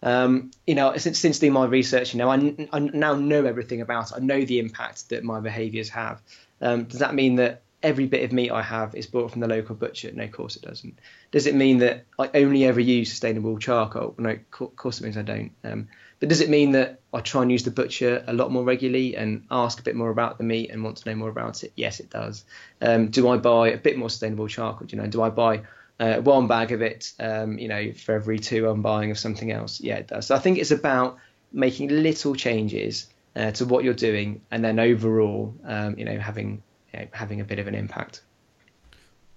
Um, 0.02 0.50
you 0.66 0.74
know, 0.74 0.96
since 0.96 1.20
since 1.20 1.38
doing 1.38 1.52
my 1.52 1.66
research, 1.66 2.12
you 2.12 2.18
know, 2.18 2.28
I, 2.28 2.68
I 2.72 2.80
now 2.80 3.14
know 3.14 3.44
everything 3.44 3.82
about 3.82 4.10
it. 4.10 4.16
I 4.16 4.18
know 4.18 4.44
the 4.44 4.58
impact 4.58 5.10
that 5.10 5.22
my 5.22 5.38
behaviours 5.38 5.90
have. 5.90 6.20
Um, 6.60 6.84
does 6.84 6.98
that 6.98 7.14
mean 7.14 7.36
that 7.36 7.62
every 7.84 8.06
bit 8.06 8.24
of 8.24 8.32
meat 8.32 8.50
I 8.50 8.62
have 8.62 8.94
is 8.94 9.06
bought 9.06 9.30
from 9.30 9.40
the 9.40 9.46
local 9.46 9.74
butcher? 9.76 10.10
No, 10.12 10.24
of 10.24 10.32
course 10.32 10.56
it 10.56 10.62
doesn't. 10.62 10.98
Does 11.30 11.46
it 11.46 11.54
mean 11.54 11.78
that 11.78 12.06
I 12.18 12.30
only 12.34 12.64
ever 12.64 12.80
use 12.80 13.10
sustainable 13.10 13.58
charcoal? 13.58 14.14
No, 14.18 14.30
of 14.30 14.76
course 14.76 15.00
it 15.00 15.04
means 15.04 15.16
I 15.16 15.22
don't. 15.22 15.52
Um, 15.62 15.88
but 16.18 16.28
does 16.28 16.40
it 16.40 16.48
mean 16.48 16.72
that 16.72 17.00
I 17.12 17.20
try 17.20 17.42
and 17.42 17.52
use 17.52 17.64
the 17.64 17.70
butcher 17.70 18.24
a 18.26 18.32
lot 18.32 18.50
more 18.50 18.64
regularly 18.64 19.16
and 19.16 19.44
ask 19.50 19.78
a 19.78 19.82
bit 19.82 19.94
more 19.94 20.10
about 20.10 20.38
the 20.38 20.44
meat 20.44 20.70
and 20.70 20.82
want 20.82 20.96
to 20.98 21.10
know 21.10 21.16
more 21.16 21.28
about 21.28 21.62
it? 21.62 21.72
Yes, 21.76 22.00
it 22.00 22.10
does. 22.10 22.44
Um, 22.80 23.08
do 23.08 23.28
I 23.28 23.36
buy 23.36 23.68
a 23.68 23.76
bit 23.76 23.98
more 23.98 24.08
sustainable 24.08 24.48
charcoal? 24.48 24.86
Do 24.86 24.96
you 24.96 25.02
know, 25.02 25.08
do 25.08 25.22
I 25.22 25.28
buy 25.28 25.62
uh, 26.00 26.16
one 26.16 26.46
bag 26.46 26.72
of 26.72 26.82
it, 26.82 27.12
um, 27.20 27.58
you 27.58 27.68
know, 27.68 27.92
for 27.92 28.14
every 28.14 28.38
two 28.38 28.68
I'm 28.68 28.82
buying 28.82 29.10
of 29.10 29.18
something 29.18 29.52
else? 29.52 29.80
Yeah, 29.80 29.96
it 29.96 30.08
does. 30.08 30.26
So 30.26 30.34
I 30.34 30.38
think 30.38 30.58
it's 30.58 30.70
about 30.70 31.18
making 31.52 31.88
little 31.90 32.34
changes 32.34 33.08
uh, 33.36 33.50
to 33.52 33.64
what 33.66 33.84
you're 33.84 33.94
doing, 33.94 34.40
and 34.50 34.64
then 34.64 34.78
overall, 34.78 35.54
um, 35.64 35.98
you 35.98 36.04
know, 36.04 36.18
having 36.18 36.62
you 36.94 37.00
know, 37.00 37.08
having 37.12 37.40
a 37.40 37.44
bit 37.44 37.58
of 37.58 37.66
an 37.66 37.74
impact. 37.74 38.22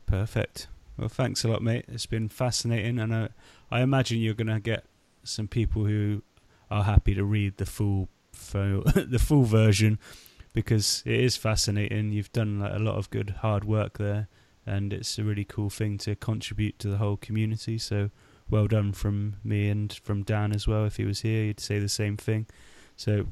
Perfect. 0.06 0.68
Well, 0.98 1.10
thanks 1.10 1.44
a 1.44 1.48
lot, 1.48 1.62
mate. 1.62 1.86
It's 1.88 2.06
been 2.06 2.30
fascinating, 2.30 3.00
and 3.00 3.14
I, 3.14 3.30
I 3.72 3.82
imagine 3.82 4.20
you're 4.20 4.34
going 4.34 4.48
to 4.48 4.60
get 4.60 4.86
some 5.24 5.48
people 5.48 5.86
who 5.86 6.22
are 6.70 6.84
happy 6.84 7.14
to 7.16 7.24
read 7.24 7.58
the 7.58 7.66
full 7.66 8.10
fo- 8.32 8.82
the 8.96 9.20
full 9.20 9.44
version 9.44 10.00
because 10.54 11.04
it 11.06 11.20
is 11.20 11.36
fascinating. 11.36 12.12
You've 12.12 12.32
done 12.32 12.60
like, 12.60 12.74
a 12.74 12.80
lot 12.80 12.96
of 12.96 13.10
good 13.10 13.36
hard 13.42 13.64
work 13.64 13.98
there, 13.98 14.28
and 14.66 14.94
it's 14.94 15.18
a 15.18 15.24
really 15.24 15.46
cool 15.46 15.70
thing 15.70 15.98
to 16.00 16.16
contribute 16.16 16.80
to 16.80 16.88
the 16.88 16.98
whole 16.98 17.18
community. 17.18 17.78
So 17.78 18.10
well 18.50 18.68
done 18.68 18.94
from 18.94 19.36
me 19.44 19.70
and 19.70 19.94
from 20.04 20.24
Dan 20.24 20.54
as 20.54 20.68
well. 20.68 20.86
If 20.86 20.98
he 20.98 21.06
was 21.06 21.22
here, 21.22 21.46
he'd 21.46 21.60
say 21.60 21.80
the 21.80 21.90
same 21.90 22.18
thing. 22.18 22.48
So 22.96 23.28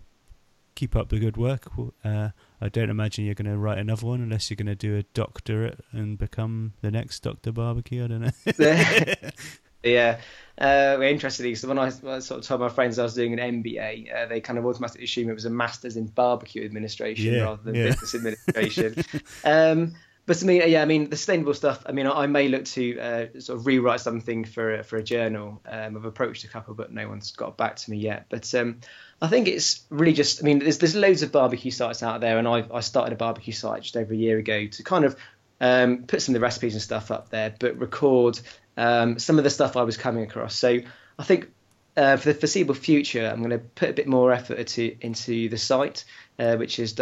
keep 0.76 0.95
up 0.95 1.09
the 1.09 1.19
good 1.19 1.38
work. 1.38 1.71
Uh, 2.03 2.30
I 2.61 2.69
don't 2.69 2.89
imagine 2.89 3.26
you're 3.26 3.34
going 3.34 3.51
to 3.51 3.57
write 3.57 3.78
another 3.78 4.05
one 4.05 4.21
unless 4.21 4.49
you're 4.49 4.55
going 4.55 4.67
to 4.67 4.76
do 4.76 4.97
a 4.97 5.03
doctorate 5.13 5.80
and 5.91 6.17
become 6.17 6.73
the 6.82 6.91
next 6.91 7.21
Doctor 7.21 7.51
Barbecue. 7.51 8.03
I 8.03 8.07
don't 8.07 8.21
know. 8.21 9.13
yeah. 9.84 10.19
Uh, 10.57 11.01
interested. 11.01 11.57
so 11.57 11.67
when 11.67 11.80
I, 11.80 11.88
I, 11.88 12.19
sort 12.19 12.39
of 12.39 12.45
told 12.45 12.61
my 12.61 12.69
friends 12.69 12.99
I 12.99 13.03
was 13.03 13.13
doing 13.13 13.38
an 13.38 13.63
MBA, 13.63 14.13
uh, 14.13 14.26
they 14.28 14.39
kind 14.39 14.57
of 14.59 14.65
automatically 14.65 15.05
assumed 15.05 15.30
it 15.30 15.34
was 15.34 15.45
a 15.45 15.49
master's 15.49 15.97
in 15.97 16.07
barbecue 16.07 16.63
administration 16.63 17.34
Yeah, 17.34 17.41
rather 17.41 17.63
than 17.63 17.76
yeah. 17.76 17.86
business 17.86 18.15
administration. 18.15 19.03
um, 19.43 19.95
but 20.26 20.41
I 20.41 20.45
mean, 20.45 20.61
yeah, 20.67 20.82
I 20.82 20.86
mean, 20.86 21.09
the 21.09 21.17
sustainable 21.17 21.53
stuff. 21.53 21.84
I 21.86 21.91
mean, 21.91 22.07
I, 22.07 22.26
may 22.26 22.47
look 22.47 22.65
to 22.65 22.99
uh, 22.99 23.39
sort 23.39 23.59
of 23.59 23.65
rewrite 23.65 23.99
something 23.99 24.43
for 24.43 24.76
a, 24.80 24.84
for 24.84 24.97
a 24.97 25.03
journal. 25.03 25.61
Um, 25.69 25.95
I've 25.95 26.05
approached 26.05 26.43
a 26.43 26.47
couple, 26.47 26.73
but 26.73 26.91
no 26.91 27.07
one's 27.07 27.32
got 27.32 27.57
back 27.57 27.76
to 27.78 27.91
me 27.91 27.97
yet. 27.97 28.26
But 28.30 28.53
um, 28.55 28.80
I 29.21 29.28
think 29.28 29.47
it's 29.47 29.84
really 29.89 30.13
just. 30.13 30.41
I 30.41 30.45
mean, 30.45 30.59
there's 30.59 30.80
there's 30.80 30.95
loads 30.95 31.21
of 31.21 31.32
barbecue 31.32 31.71
sites 31.71 32.01
out 32.01 32.21
there, 32.21 32.39
and 32.39 32.47
I 32.47 32.65
I 32.73 32.80
started 32.80 33.13
a 33.13 33.17
barbecue 33.17 33.53
site 33.53 33.84
just 33.84 33.97
over 33.97 34.13
a 34.13 34.17
year 34.17 34.39
ago 34.39 34.65
to 34.65 34.84
kind 34.84 35.05
of 35.05 35.15
um, 35.61 36.03
put 36.03 36.21
some 36.21 36.34
of 36.34 36.39
the 36.39 36.43
recipes 36.43 36.73
and 36.73 36.82
stuff 36.82 37.11
up 37.11 37.30
there, 37.30 37.53
but 37.59 37.78
record 37.78 38.39
um, 38.78 39.19
some 39.19 39.38
of 39.38 39.43
the 39.43 39.49
stuff 39.49 39.78
I 39.78 39.84
was 39.84 39.97
coming 39.97 40.23
across. 40.23 40.55
So 40.55 40.80
I 41.19 41.23
think 41.23 41.51
uh, 41.97 42.17
for 42.17 42.34
the 42.34 42.39
foreseeable 42.39 42.76
future, 42.76 43.26
I'm 43.26 43.39
going 43.39 43.51
to 43.51 43.59
put 43.59 43.89
a 43.89 43.93
bit 43.93 44.07
more 44.07 44.32
effort 44.32 44.59
into, 44.59 44.97
into 45.01 45.49
the 45.49 45.57
site, 45.57 46.05
uh, 46.39 46.55
which 46.57 46.80
is 46.80 46.93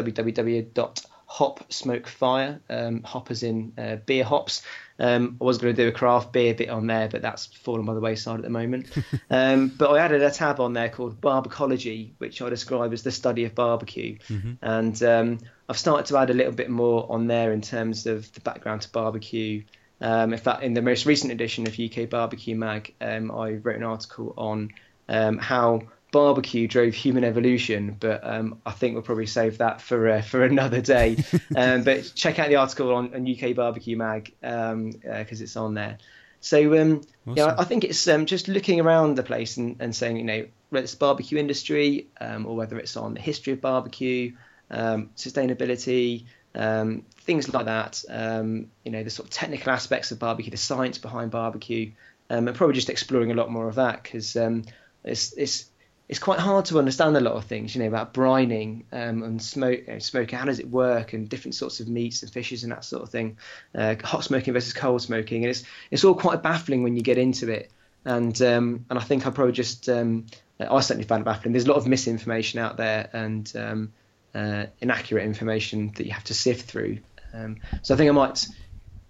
www.hopsmokefire, 1.33 2.59
um, 2.69 3.03
hop 3.03 3.31
as 3.31 3.43
in 3.43 3.73
uh, 3.77 3.95
beer 3.97 4.23
hops. 4.23 4.63
Um, 4.99 5.37
I 5.41 5.43
was 5.43 5.57
going 5.57 5.75
to 5.75 5.81
do 5.81 5.87
a 5.87 5.91
craft 5.91 6.31
beer 6.31 6.53
bit 6.53 6.69
on 6.69 6.87
there, 6.87 7.09
but 7.09 7.21
that's 7.21 7.47
fallen 7.47 7.85
by 7.85 7.93
the 7.93 7.99
wayside 7.99 8.37
at 8.37 8.43
the 8.43 8.49
moment. 8.49 8.89
um, 9.29 9.69
but 9.69 9.91
I 9.91 9.99
added 9.99 10.21
a 10.21 10.31
tab 10.31 10.59
on 10.59 10.73
there 10.73 10.89
called 10.89 11.19
Barbecology, 11.19 12.13
which 12.19 12.41
I 12.41 12.49
describe 12.49 12.93
as 12.93 13.03
the 13.03 13.11
study 13.11 13.45
of 13.45 13.55
barbecue. 13.55 14.17
And 14.61 15.03
um, 15.03 15.39
I've 15.67 15.77
started 15.77 16.05
to 16.07 16.17
add 16.17 16.29
a 16.29 16.33
little 16.33 16.53
bit 16.53 16.69
more 16.69 17.11
on 17.11 17.27
there 17.27 17.51
in 17.51 17.61
terms 17.61 18.05
of 18.05 18.31
the 18.33 18.41
background 18.41 18.83
to 18.83 18.89
barbecue. 18.91 19.63
Um, 20.01 20.33
in 20.33 20.39
fact, 20.39 20.63
in 20.63 20.73
the 20.73 20.81
most 20.81 21.05
recent 21.05 21.31
edition 21.31 21.65
of 21.65 21.79
UK 21.79 22.09
Barbecue 22.09 22.55
Mag, 22.55 22.93
um, 22.99 23.31
I 23.31 23.53
wrote 23.53 23.77
an 23.77 23.83
article 23.83 24.33
on 24.37 24.71
um, 25.07 25.37
how 25.37 25.83
barbecue 26.13 26.67
drove 26.67 26.93
human 26.93 27.25
evolution, 27.25 27.97
but 27.99 28.21
um, 28.23 28.61
I 28.65 28.71
think 28.71 28.93
we'll 28.93 29.03
probably 29.03 29.25
save 29.25 29.57
that 29.57 29.81
for 29.81 30.07
uh, 30.09 30.21
for 30.21 30.45
another 30.45 30.79
day. 30.79 31.17
um, 31.57 31.83
but 31.83 32.13
check 32.15 32.39
out 32.39 32.47
the 32.47 32.55
article 32.55 32.95
on, 32.95 33.13
on 33.13 33.27
UK 33.27 33.53
Barbecue 33.55 33.97
Mag 33.97 34.33
because 34.39 35.41
it's 35.41 35.57
on 35.57 35.73
there. 35.73 35.97
So 36.39 36.79
um, 36.81 37.01
yeah, 37.25 37.55
I 37.57 37.63
think 37.63 37.83
it's 37.83 38.07
um, 38.07 38.25
just 38.25 38.47
looking 38.47 38.79
around 38.79 39.15
the 39.15 39.23
place 39.23 39.57
and, 39.57 39.77
and 39.79 39.95
saying, 39.95 40.17
you 40.17 40.23
know, 40.23 40.45
whether 40.69 40.83
it's 40.83 40.95
barbecue 40.95 41.37
industry 41.37 42.07
um, 42.21 42.45
or 42.45 42.55
whether 42.55 42.77
it's 42.77 42.95
on 42.95 43.13
the 43.13 43.21
history 43.21 43.53
of 43.53 43.61
barbecue, 43.61 44.33
um, 44.69 45.09
sustainability, 45.15 46.25
um, 46.53 47.05
things 47.21 47.51
like 47.53 47.65
that. 47.65 48.03
Um, 48.09 48.67
you 48.83 48.91
know, 48.91 49.03
the 49.03 49.09
sort 49.09 49.29
of 49.29 49.33
technical 49.33 49.71
aspects 49.71 50.11
of 50.11 50.19
barbecue, 50.19 50.51
the 50.51 50.57
science 50.57 50.97
behind 50.97 51.31
barbecue, 51.31 51.91
um, 52.29 52.47
and 52.47 52.57
probably 52.57 52.75
just 52.75 52.89
exploring 52.89 53.31
a 53.31 53.35
lot 53.35 53.49
more 53.49 53.67
of 53.67 53.75
that 53.75 54.03
because 54.03 54.35
um, 54.35 54.63
it's 55.03 55.33
it's 55.33 55.69
it's 56.13 56.19
quite 56.19 56.37
hard 56.37 56.65
to 56.65 56.77
understand 56.77 57.17
a 57.17 57.19
lot 57.19 57.33
of 57.33 57.45
things, 57.45 57.73
you 57.73 57.81
know, 57.81 57.87
about 57.87 58.13
brining 58.13 58.83
um, 58.91 59.23
and 59.23 59.41
smoke, 59.41 59.79
you 59.87 59.93
know, 59.93 59.97
smoking. 59.97 60.37
How 60.37 60.45
does 60.45 60.59
it 60.59 60.69
work, 60.69 61.13
and 61.13 61.27
different 61.27 61.55
sorts 61.55 61.79
of 61.79 61.87
meats 61.87 62.21
and 62.21 62.31
fishes 62.31 62.61
and 62.61 62.71
that 62.71 62.85
sort 62.85 63.01
of 63.01 63.09
thing. 63.09 63.39
Uh, 63.73 63.95
hot 64.03 64.23
smoking 64.23 64.53
versus 64.53 64.73
cold 64.73 65.01
smoking, 65.01 65.43
and 65.43 65.49
it's 65.49 65.63
it's 65.89 66.03
all 66.03 66.13
quite 66.13 66.43
baffling 66.43 66.83
when 66.83 66.95
you 66.95 67.01
get 67.01 67.17
into 67.17 67.49
it. 67.49 67.71
And 68.05 68.39
um, 68.43 68.85
and 68.91 68.99
I 68.99 69.01
think 69.01 69.25
I 69.25 69.31
probably 69.31 69.53
just 69.53 69.89
um, 69.89 70.27
I 70.59 70.81
certainly 70.81 71.07
found 71.07 71.21
it 71.21 71.25
baffling. 71.25 71.51
There's 71.51 71.65
a 71.65 71.69
lot 71.69 71.77
of 71.77 71.87
misinformation 71.87 72.59
out 72.59 72.77
there 72.77 73.09
and 73.11 73.51
um, 73.55 73.93
uh, 74.35 74.67
inaccurate 74.81 75.23
information 75.23 75.93
that 75.95 76.05
you 76.05 76.11
have 76.11 76.25
to 76.25 76.35
sift 76.35 76.69
through. 76.69 76.99
Um, 77.33 77.57
so 77.81 77.95
I 77.95 77.97
think 77.97 78.07
I 78.07 78.13
might 78.13 78.45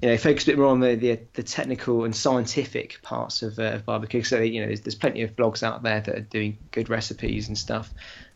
you 0.04 0.10
know, 0.10 0.18
focus 0.18 0.44
a 0.44 0.48
bit 0.48 0.58
more 0.58 0.68
on 0.68 0.82
the, 0.82 0.96
the, 0.96 1.18
the 1.32 1.44
technical 1.44 2.04
and 2.04 2.14
scientific 2.14 3.02
parts 3.04 3.42
of, 3.42 3.58
uh, 3.58 3.76
of 3.76 3.86
barbecue. 3.86 4.22
So 4.22 4.42
you 4.42 4.60
know, 4.60 4.68
there's, 4.68 4.82
there's 4.82 4.96
plenty 4.96 5.22
of 5.22 5.34
blogs 5.38 5.64
out 5.64 5.82
there 5.82 6.02
that 6.02 6.14
are 6.14 6.20
doing 6.20 6.58
good 6.72 6.90
recipes 6.90 7.48
and 7.48 7.58
stuff. 7.58 7.90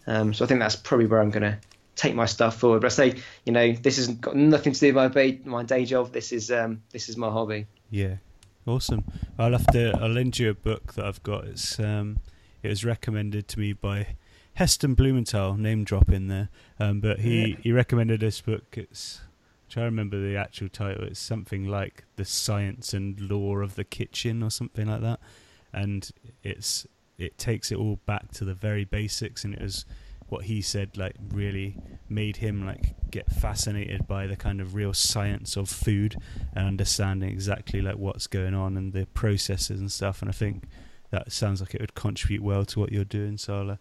Um, 0.08 0.34
so 0.34 0.46
I 0.46 0.48
think 0.48 0.62
that's 0.62 0.78
probably 0.78 1.08
where 1.08 1.20
I'm 1.22 1.30
going 1.30 1.44
to 1.44 1.60
take 1.98 2.16
my 2.16 2.26
stuff 2.26 2.58
forward. 2.58 2.84
But 2.84 2.94
I 2.94 3.10
say, 3.10 3.16
you 3.46 3.52
know, 3.52 3.74
this 3.74 3.98
has 3.98 4.08
got 4.08 4.38
nothing 4.38 4.72
to 4.72 4.80
do 4.80 4.88
with 4.88 4.96
my 4.96 5.08
day, 5.10 5.42
my 5.44 5.64
day 5.64 5.84
job. 5.84 6.14
This 6.14 6.32
is 6.32 6.50
um, 6.52 6.84
this 6.92 7.10
is 7.10 7.18
my 7.18 7.30
hobby. 7.30 7.66
Yeah, 7.92 8.16
awesome. 8.66 9.04
I'll 9.38 9.52
have 9.52 9.68
to. 9.74 9.92
I'll 10.02 10.08
lend 10.08 10.40
you 10.40 10.50
a 10.50 10.54
book 10.54 10.94
that 10.94 11.04
I've 11.04 11.22
got. 11.24 11.44
It's 11.44 11.82
um, 11.82 12.20
it 12.64 12.70
was 12.70 12.86
recommended 12.86 13.50
to 13.50 13.60
me 13.60 13.74
by 13.74 14.16
Heston 14.54 14.94
Blumenthal. 14.94 15.56
Name 15.56 15.84
drop 15.84 16.10
in 16.10 16.30
there. 16.30 16.48
Um, 16.80 17.02
but 17.02 17.20
he 17.20 17.50
Yeah. 17.50 17.56
he 17.62 17.72
recommended 17.74 18.22
this 18.22 18.40
book. 18.40 18.78
It's 18.78 19.20
I'm 19.76 19.82
to 19.82 19.86
remember 19.86 20.20
the 20.20 20.38
actual 20.38 20.70
title. 20.70 21.04
It's 21.04 21.20
something 21.20 21.68
like 21.68 22.06
the 22.16 22.26
science 22.26 22.94
and 22.94 23.20
lore 23.20 23.62
of 23.62 23.76
the 23.76 23.84
kitchen 23.84 24.42
or 24.42 24.50
something 24.50 24.88
like 24.88 25.02
that. 25.02 25.20
And 25.74 26.10
it's 26.44 26.88
it 27.18 27.38
takes 27.38 27.72
it 27.72 27.78
all 27.78 28.00
back 28.06 28.32
to 28.34 28.46
the 28.46 28.54
very 28.54 28.86
basics. 28.86 29.44
And 29.44 29.54
it 29.54 29.62
was 29.62 29.86
what 30.30 30.46
he 30.46 30.62
said 30.62 30.98
like 30.98 31.16
really 31.32 31.78
made 32.10 32.38
him 32.38 32.66
like 32.66 32.96
get 33.10 33.32
fascinated 33.32 34.08
by 34.08 34.28
the 34.28 34.36
kind 34.36 34.60
of 34.60 34.76
real 34.76 34.94
science 34.94 35.56
of 35.56 35.70
food 35.70 36.18
and 36.54 36.68
understanding 36.68 37.30
exactly 37.30 37.82
like 37.82 37.98
what's 37.98 38.28
going 38.28 38.54
on 38.54 38.76
and 38.76 38.92
the 38.92 39.06
processes 39.08 39.80
and 39.80 39.92
stuff 39.92 40.22
and 40.22 40.30
I 40.30 40.34
think 40.34 40.66
that 41.12 41.32
sounds 41.32 41.62
like 41.62 41.74
it 41.74 41.80
would 41.80 41.96
contribute 41.96 42.44
well 42.44 42.66
to 42.66 42.80
what 42.80 42.92
you're 42.92 43.06
doing 43.06 43.38
so 43.38 43.60
I'll, 43.60 43.72
uh, 43.72 43.76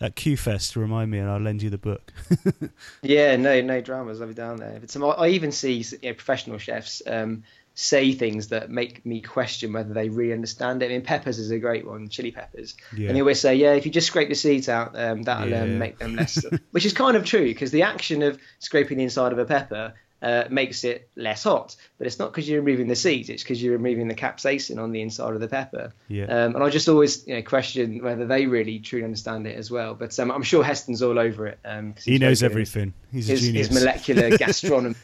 at 0.00 0.16
QFest 0.16 0.72
to 0.72 0.80
remind 0.80 1.10
me 1.10 1.18
and 1.18 1.30
I'll 1.30 1.40
lend 1.40 1.62
you 1.62 1.70
the 1.70 1.78
book 1.78 2.12
Yeah, 3.02 3.36
no, 3.36 3.60
no 3.62 3.80
dramas. 3.80 4.20
I'll 4.20 4.28
be 4.28 4.34
down 4.34 4.56
there. 4.58 4.78
But 4.80 4.90
some, 4.90 5.04
I 5.04 5.28
even 5.28 5.52
see 5.52 5.74
you 5.78 5.98
know, 6.02 6.14
professional 6.14 6.58
chefs 6.58 7.00
um, 7.06 7.44
say 7.74 8.12
things 8.12 8.48
that 8.48 8.70
make 8.70 9.06
me 9.06 9.20
question 9.20 9.72
whether 9.72 9.94
they 9.94 10.08
really 10.08 10.32
understand 10.32 10.82
it. 10.82 10.86
I 10.86 10.88
mean, 10.88 11.02
peppers 11.02 11.38
is 11.38 11.50
a 11.50 11.58
great 11.58 11.86
one, 11.86 12.08
chili 12.08 12.32
peppers. 12.32 12.76
yeah 12.96 13.08
And 13.08 13.16
they 13.16 13.20
always 13.20 13.40
say, 13.40 13.54
yeah, 13.54 13.74
if 13.74 13.86
you 13.86 13.92
just 13.92 14.08
scrape 14.08 14.28
the 14.28 14.34
seeds 14.34 14.68
out, 14.68 14.98
um, 14.98 15.22
that'll 15.22 15.48
Yeah. 15.48 15.62
um, 15.62 15.78
make 15.78 15.98
them 15.98 16.16
less. 16.16 16.44
which 16.72 16.84
is 16.84 16.92
kind 16.92 17.16
of 17.16 17.24
true 17.24 17.44
because 17.44 17.70
the 17.70 17.82
action 17.82 18.22
of 18.22 18.38
scraping 18.58 18.98
the 18.98 19.04
inside 19.04 19.32
of 19.32 19.38
a 19.38 19.44
pepper 19.44 19.94
uh, 20.22 20.44
makes 20.50 20.84
it 20.84 21.08
less 21.16 21.44
hot. 21.44 21.76
But 21.98 22.06
it's 22.06 22.18
not 22.18 22.32
because 22.32 22.48
you're 22.48 22.60
removing 22.60 22.88
the 22.88 22.96
seeds; 22.96 23.28
it's 23.28 23.42
because 23.42 23.62
you're 23.62 23.72
removing 23.72 24.08
the 24.08 24.14
capsaicin 24.14 24.82
on 24.82 24.92
the 24.92 25.00
inside 25.00 25.34
of 25.34 25.40
the 25.40 25.48
pepper. 25.48 25.92
yeah 26.08 26.24
Um, 26.24 26.54
and 26.54 26.64
I 26.64 26.70
just 26.70 26.88
always 26.88 27.26
you 27.26 27.34
know, 27.36 27.42
question 27.42 28.02
whether 28.02 28.26
they 28.26 28.46
really 28.46 28.78
truly 28.78 29.04
understand 29.04 29.46
it 29.46 29.56
as 29.56 29.70
well. 29.70 29.94
But 29.94 30.18
um, 30.18 30.30
I'm 30.30 30.42
sure 30.42 30.64
Heston's 30.64 31.02
all 31.02 31.18
over 31.18 31.46
it. 31.46 31.58
Um, 31.64 31.94
he 32.04 32.18
knows 32.18 32.42
everything 32.42 32.94
he's 33.12 33.28
a 33.28 33.32
His, 33.32 33.40
genius 33.42 33.68
his 33.68 33.78
molecular 33.78 34.36
gastronomy. 34.38 34.94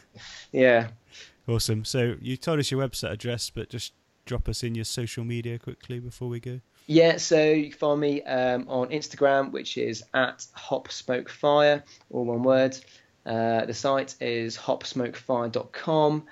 Yeah. 0.51 0.87
awesome 1.47 1.85
so 1.85 2.15
you 2.21 2.37
told 2.37 2.59
us 2.59 2.71
your 2.71 2.81
website 2.87 3.11
address 3.11 3.49
but 3.49 3.69
just 3.69 3.93
drop 4.25 4.49
us 4.49 4.63
in 4.63 4.73
your 4.75 4.85
social 4.85 5.23
media 5.23 5.59
quickly 5.59 5.99
before 5.99 6.27
we 6.27 6.39
go 6.39 6.59
Yeah, 6.87 7.17
so 7.17 7.51
you 7.51 7.69
can 7.69 7.77
find 7.79 7.99
me 7.99 8.21
um, 8.23 8.65
on 8.69 8.89
Instagram, 8.89 9.51
which 9.51 9.77
is 9.77 10.03
at 10.13 10.45
hopsmokefire, 10.55 11.81
all 12.11 12.25
one 12.25 12.43
word. 12.43 12.77
Uh, 13.25 13.65
the 13.65 13.73
site 13.73 14.15
is 14.21 14.55
hopsmokefire.com, 14.57 16.23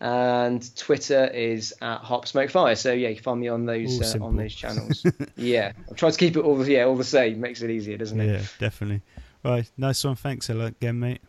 and 0.00 0.76
Twitter 0.76 1.26
is 1.28 1.72
at 1.80 2.02
hopsmokefire. 2.02 2.76
So 2.76 2.92
yeah, 2.92 3.08
you 3.08 3.14
can 3.14 3.24
find 3.24 3.40
me 3.40 3.48
on 3.48 3.64
those 3.66 4.14
uh, 4.14 4.18
on 4.22 4.36
those 4.36 4.54
channels. 4.54 5.06
yeah, 5.36 5.72
I'm 5.88 5.94
trying 5.94 6.12
to 6.12 6.18
keep 6.18 6.36
it 6.36 6.40
all 6.40 6.56
the 6.56 6.70
yeah 6.72 6.84
all 6.84 6.96
the 6.96 7.04
same. 7.04 7.40
Makes 7.40 7.62
it 7.62 7.70
easier, 7.70 7.96
doesn't 7.96 8.20
it? 8.20 8.26
yeah 8.26 8.42
definitely 8.58 9.02
right 9.44 9.70
nice 9.76 10.02
one 10.04 10.14
thanks 10.16 10.48
a 10.48 10.54
lot 10.54 10.68
again 10.68 10.98
mate 10.98 11.20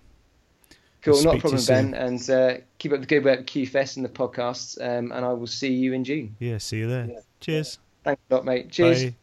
Cool, 1.02 1.18
I'll 1.18 1.24
not 1.24 1.36
a 1.36 1.40
speak 1.40 1.42
to 1.42 1.42
problem, 1.42 1.62
soon. 1.62 1.92
Ben. 1.92 2.02
And 2.02 2.30
uh, 2.30 2.58
keep 2.80 2.92
up 2.94 3.00
the 3.02 3.06
good 3.06 3.24
work, 3.24 3.46
QFest 3.46 3.98
and 3.98 4.06
the 4.06 4.10
podcasts. 4.10 4.80
Um, 4.82 5.12
and 5.12 5.24
I 5.24 5.34
will 5.34 5.46
see 5.48 5.72
you 5.72 5.94
in 5.94 6.04
June. 6.04 6.36
yeah 6.40 6.58
see 6.58 6.78
you 6.80 6.88
there 6.88 7.06
Yeah. 7.08 7.20
cheers 7.40 7.78
Thanks 8.04 8.22
a 8.30 8.36
lot, 8.36 8.46
mate. 8.46 8.72
Cheers. 8.72 9.04
Bye. 9.06 9.16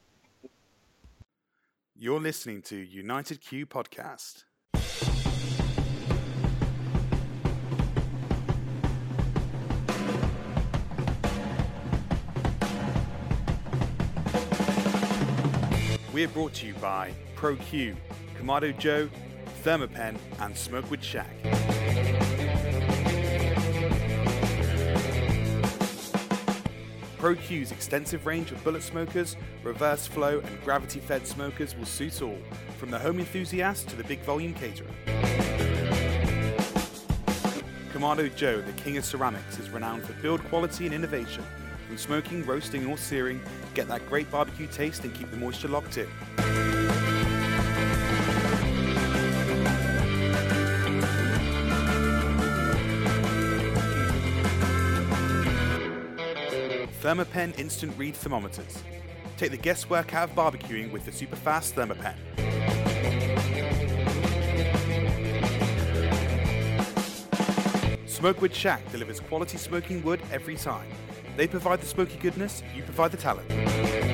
You're 1.98 2.20
listening 2.20 2.62
to 2.62 2.76
United 2.76 3.40
Q 3.40 3.64
Podcast. 3.66 4.44
We 16.12 16.24
are 16.24 16.28
brought 16.28 16.52
to 16.54 16.66
you 16.66 16.74
by 16.74 17.14
ProQ, 17.36 17.96
Kamado 18.38 18.78
Joe, 18.78 19.08
Thermapen, 19.64 20.18
and 20.40 20.54
Smokewood 20.54 21.02
Shack. 21.02 21.34
ProQ's 27.16 27.72
extensive 27.72 28.26
range 28.26 28.52
of 28.52 28.62
bullet 28.62 28.82
smokers, 28.82 29.36
reverse 29.62 30.06
flow, 30.06 30.40
and 30.40 30.64
gravity 30.64 31.00
fed 31.00 31.26
smokers 31.26 31.74
will 31.74 31.86
suit 31.86 32.20
all, 32.20 32.38
from 32.76 32.90
the 32.90 32.98
home 32.98 33.18
enthusiast 33.18 33.88
to 33.88 33.96
the 33.96 34.04
big 34.04 34.20
volume 34.20 34.52
caterer. 34.52 34.90
Kamado 37.94 38.34
Joe, 38.36 38.60
the 38.60 38.72
king 38.72 38.98
of 38.98 39.04
ceramics, 39.06 39.58
is 39.58 39.70
renowned 39.70 40.02
for 40.02 40.12
build 40.14 40.44
quality 40.44 40.84
and 40.84 40.94
innovation 40.94 41.44
from 41.92 41.98
smoking, 41.98 42.42
roasting, 42.46 42.86
or 42.86 42.96
searing 42.96 43.38
to 43.38 43.74
get 43.74 43.86
that 43.86 44.08
great 44.08 44.30
barbecue 44.30 44.66
taste 44.66 45.04
and 45.04 45.12
keep 45.12 45.30
the 45.30 45.36
moisture 45.36 45.68
locked 45.68 45.98
in. 45.98 46.08
Thermapen 57.02 57.58
Instant 57.58 57.92
Read 57.98 58.16
Thermometers. 58.16 58.82
Take 59.36 59.50
the 59.50 59.58
guesswork 59.58 60.14
out 60.14 60.30
of 60.30 60.34
barbecuing 60.34 60.90
with 60.92 61.04
the 61.04 61.12
super-fast 61.12 61.74
Thermapen. 61.74 62.14
Smokewood 68.06 68.54
Shack 68.54 68.90
delivers 68.92 69.20
quality 69.20 69.58
smoking 69.58 70.02
wood 70.02 70.20
every 70.32 70.56
time. 70.56 70.88
They 71.36 71.46
provide 71.46 71.80
the 71.80 71.86
smoky 71.86 72.16
goodness, 72.16 72.62
you 72.74 72.82
provide 72.82 73.10
the 73.12 73.16
talent. 73.16 74.11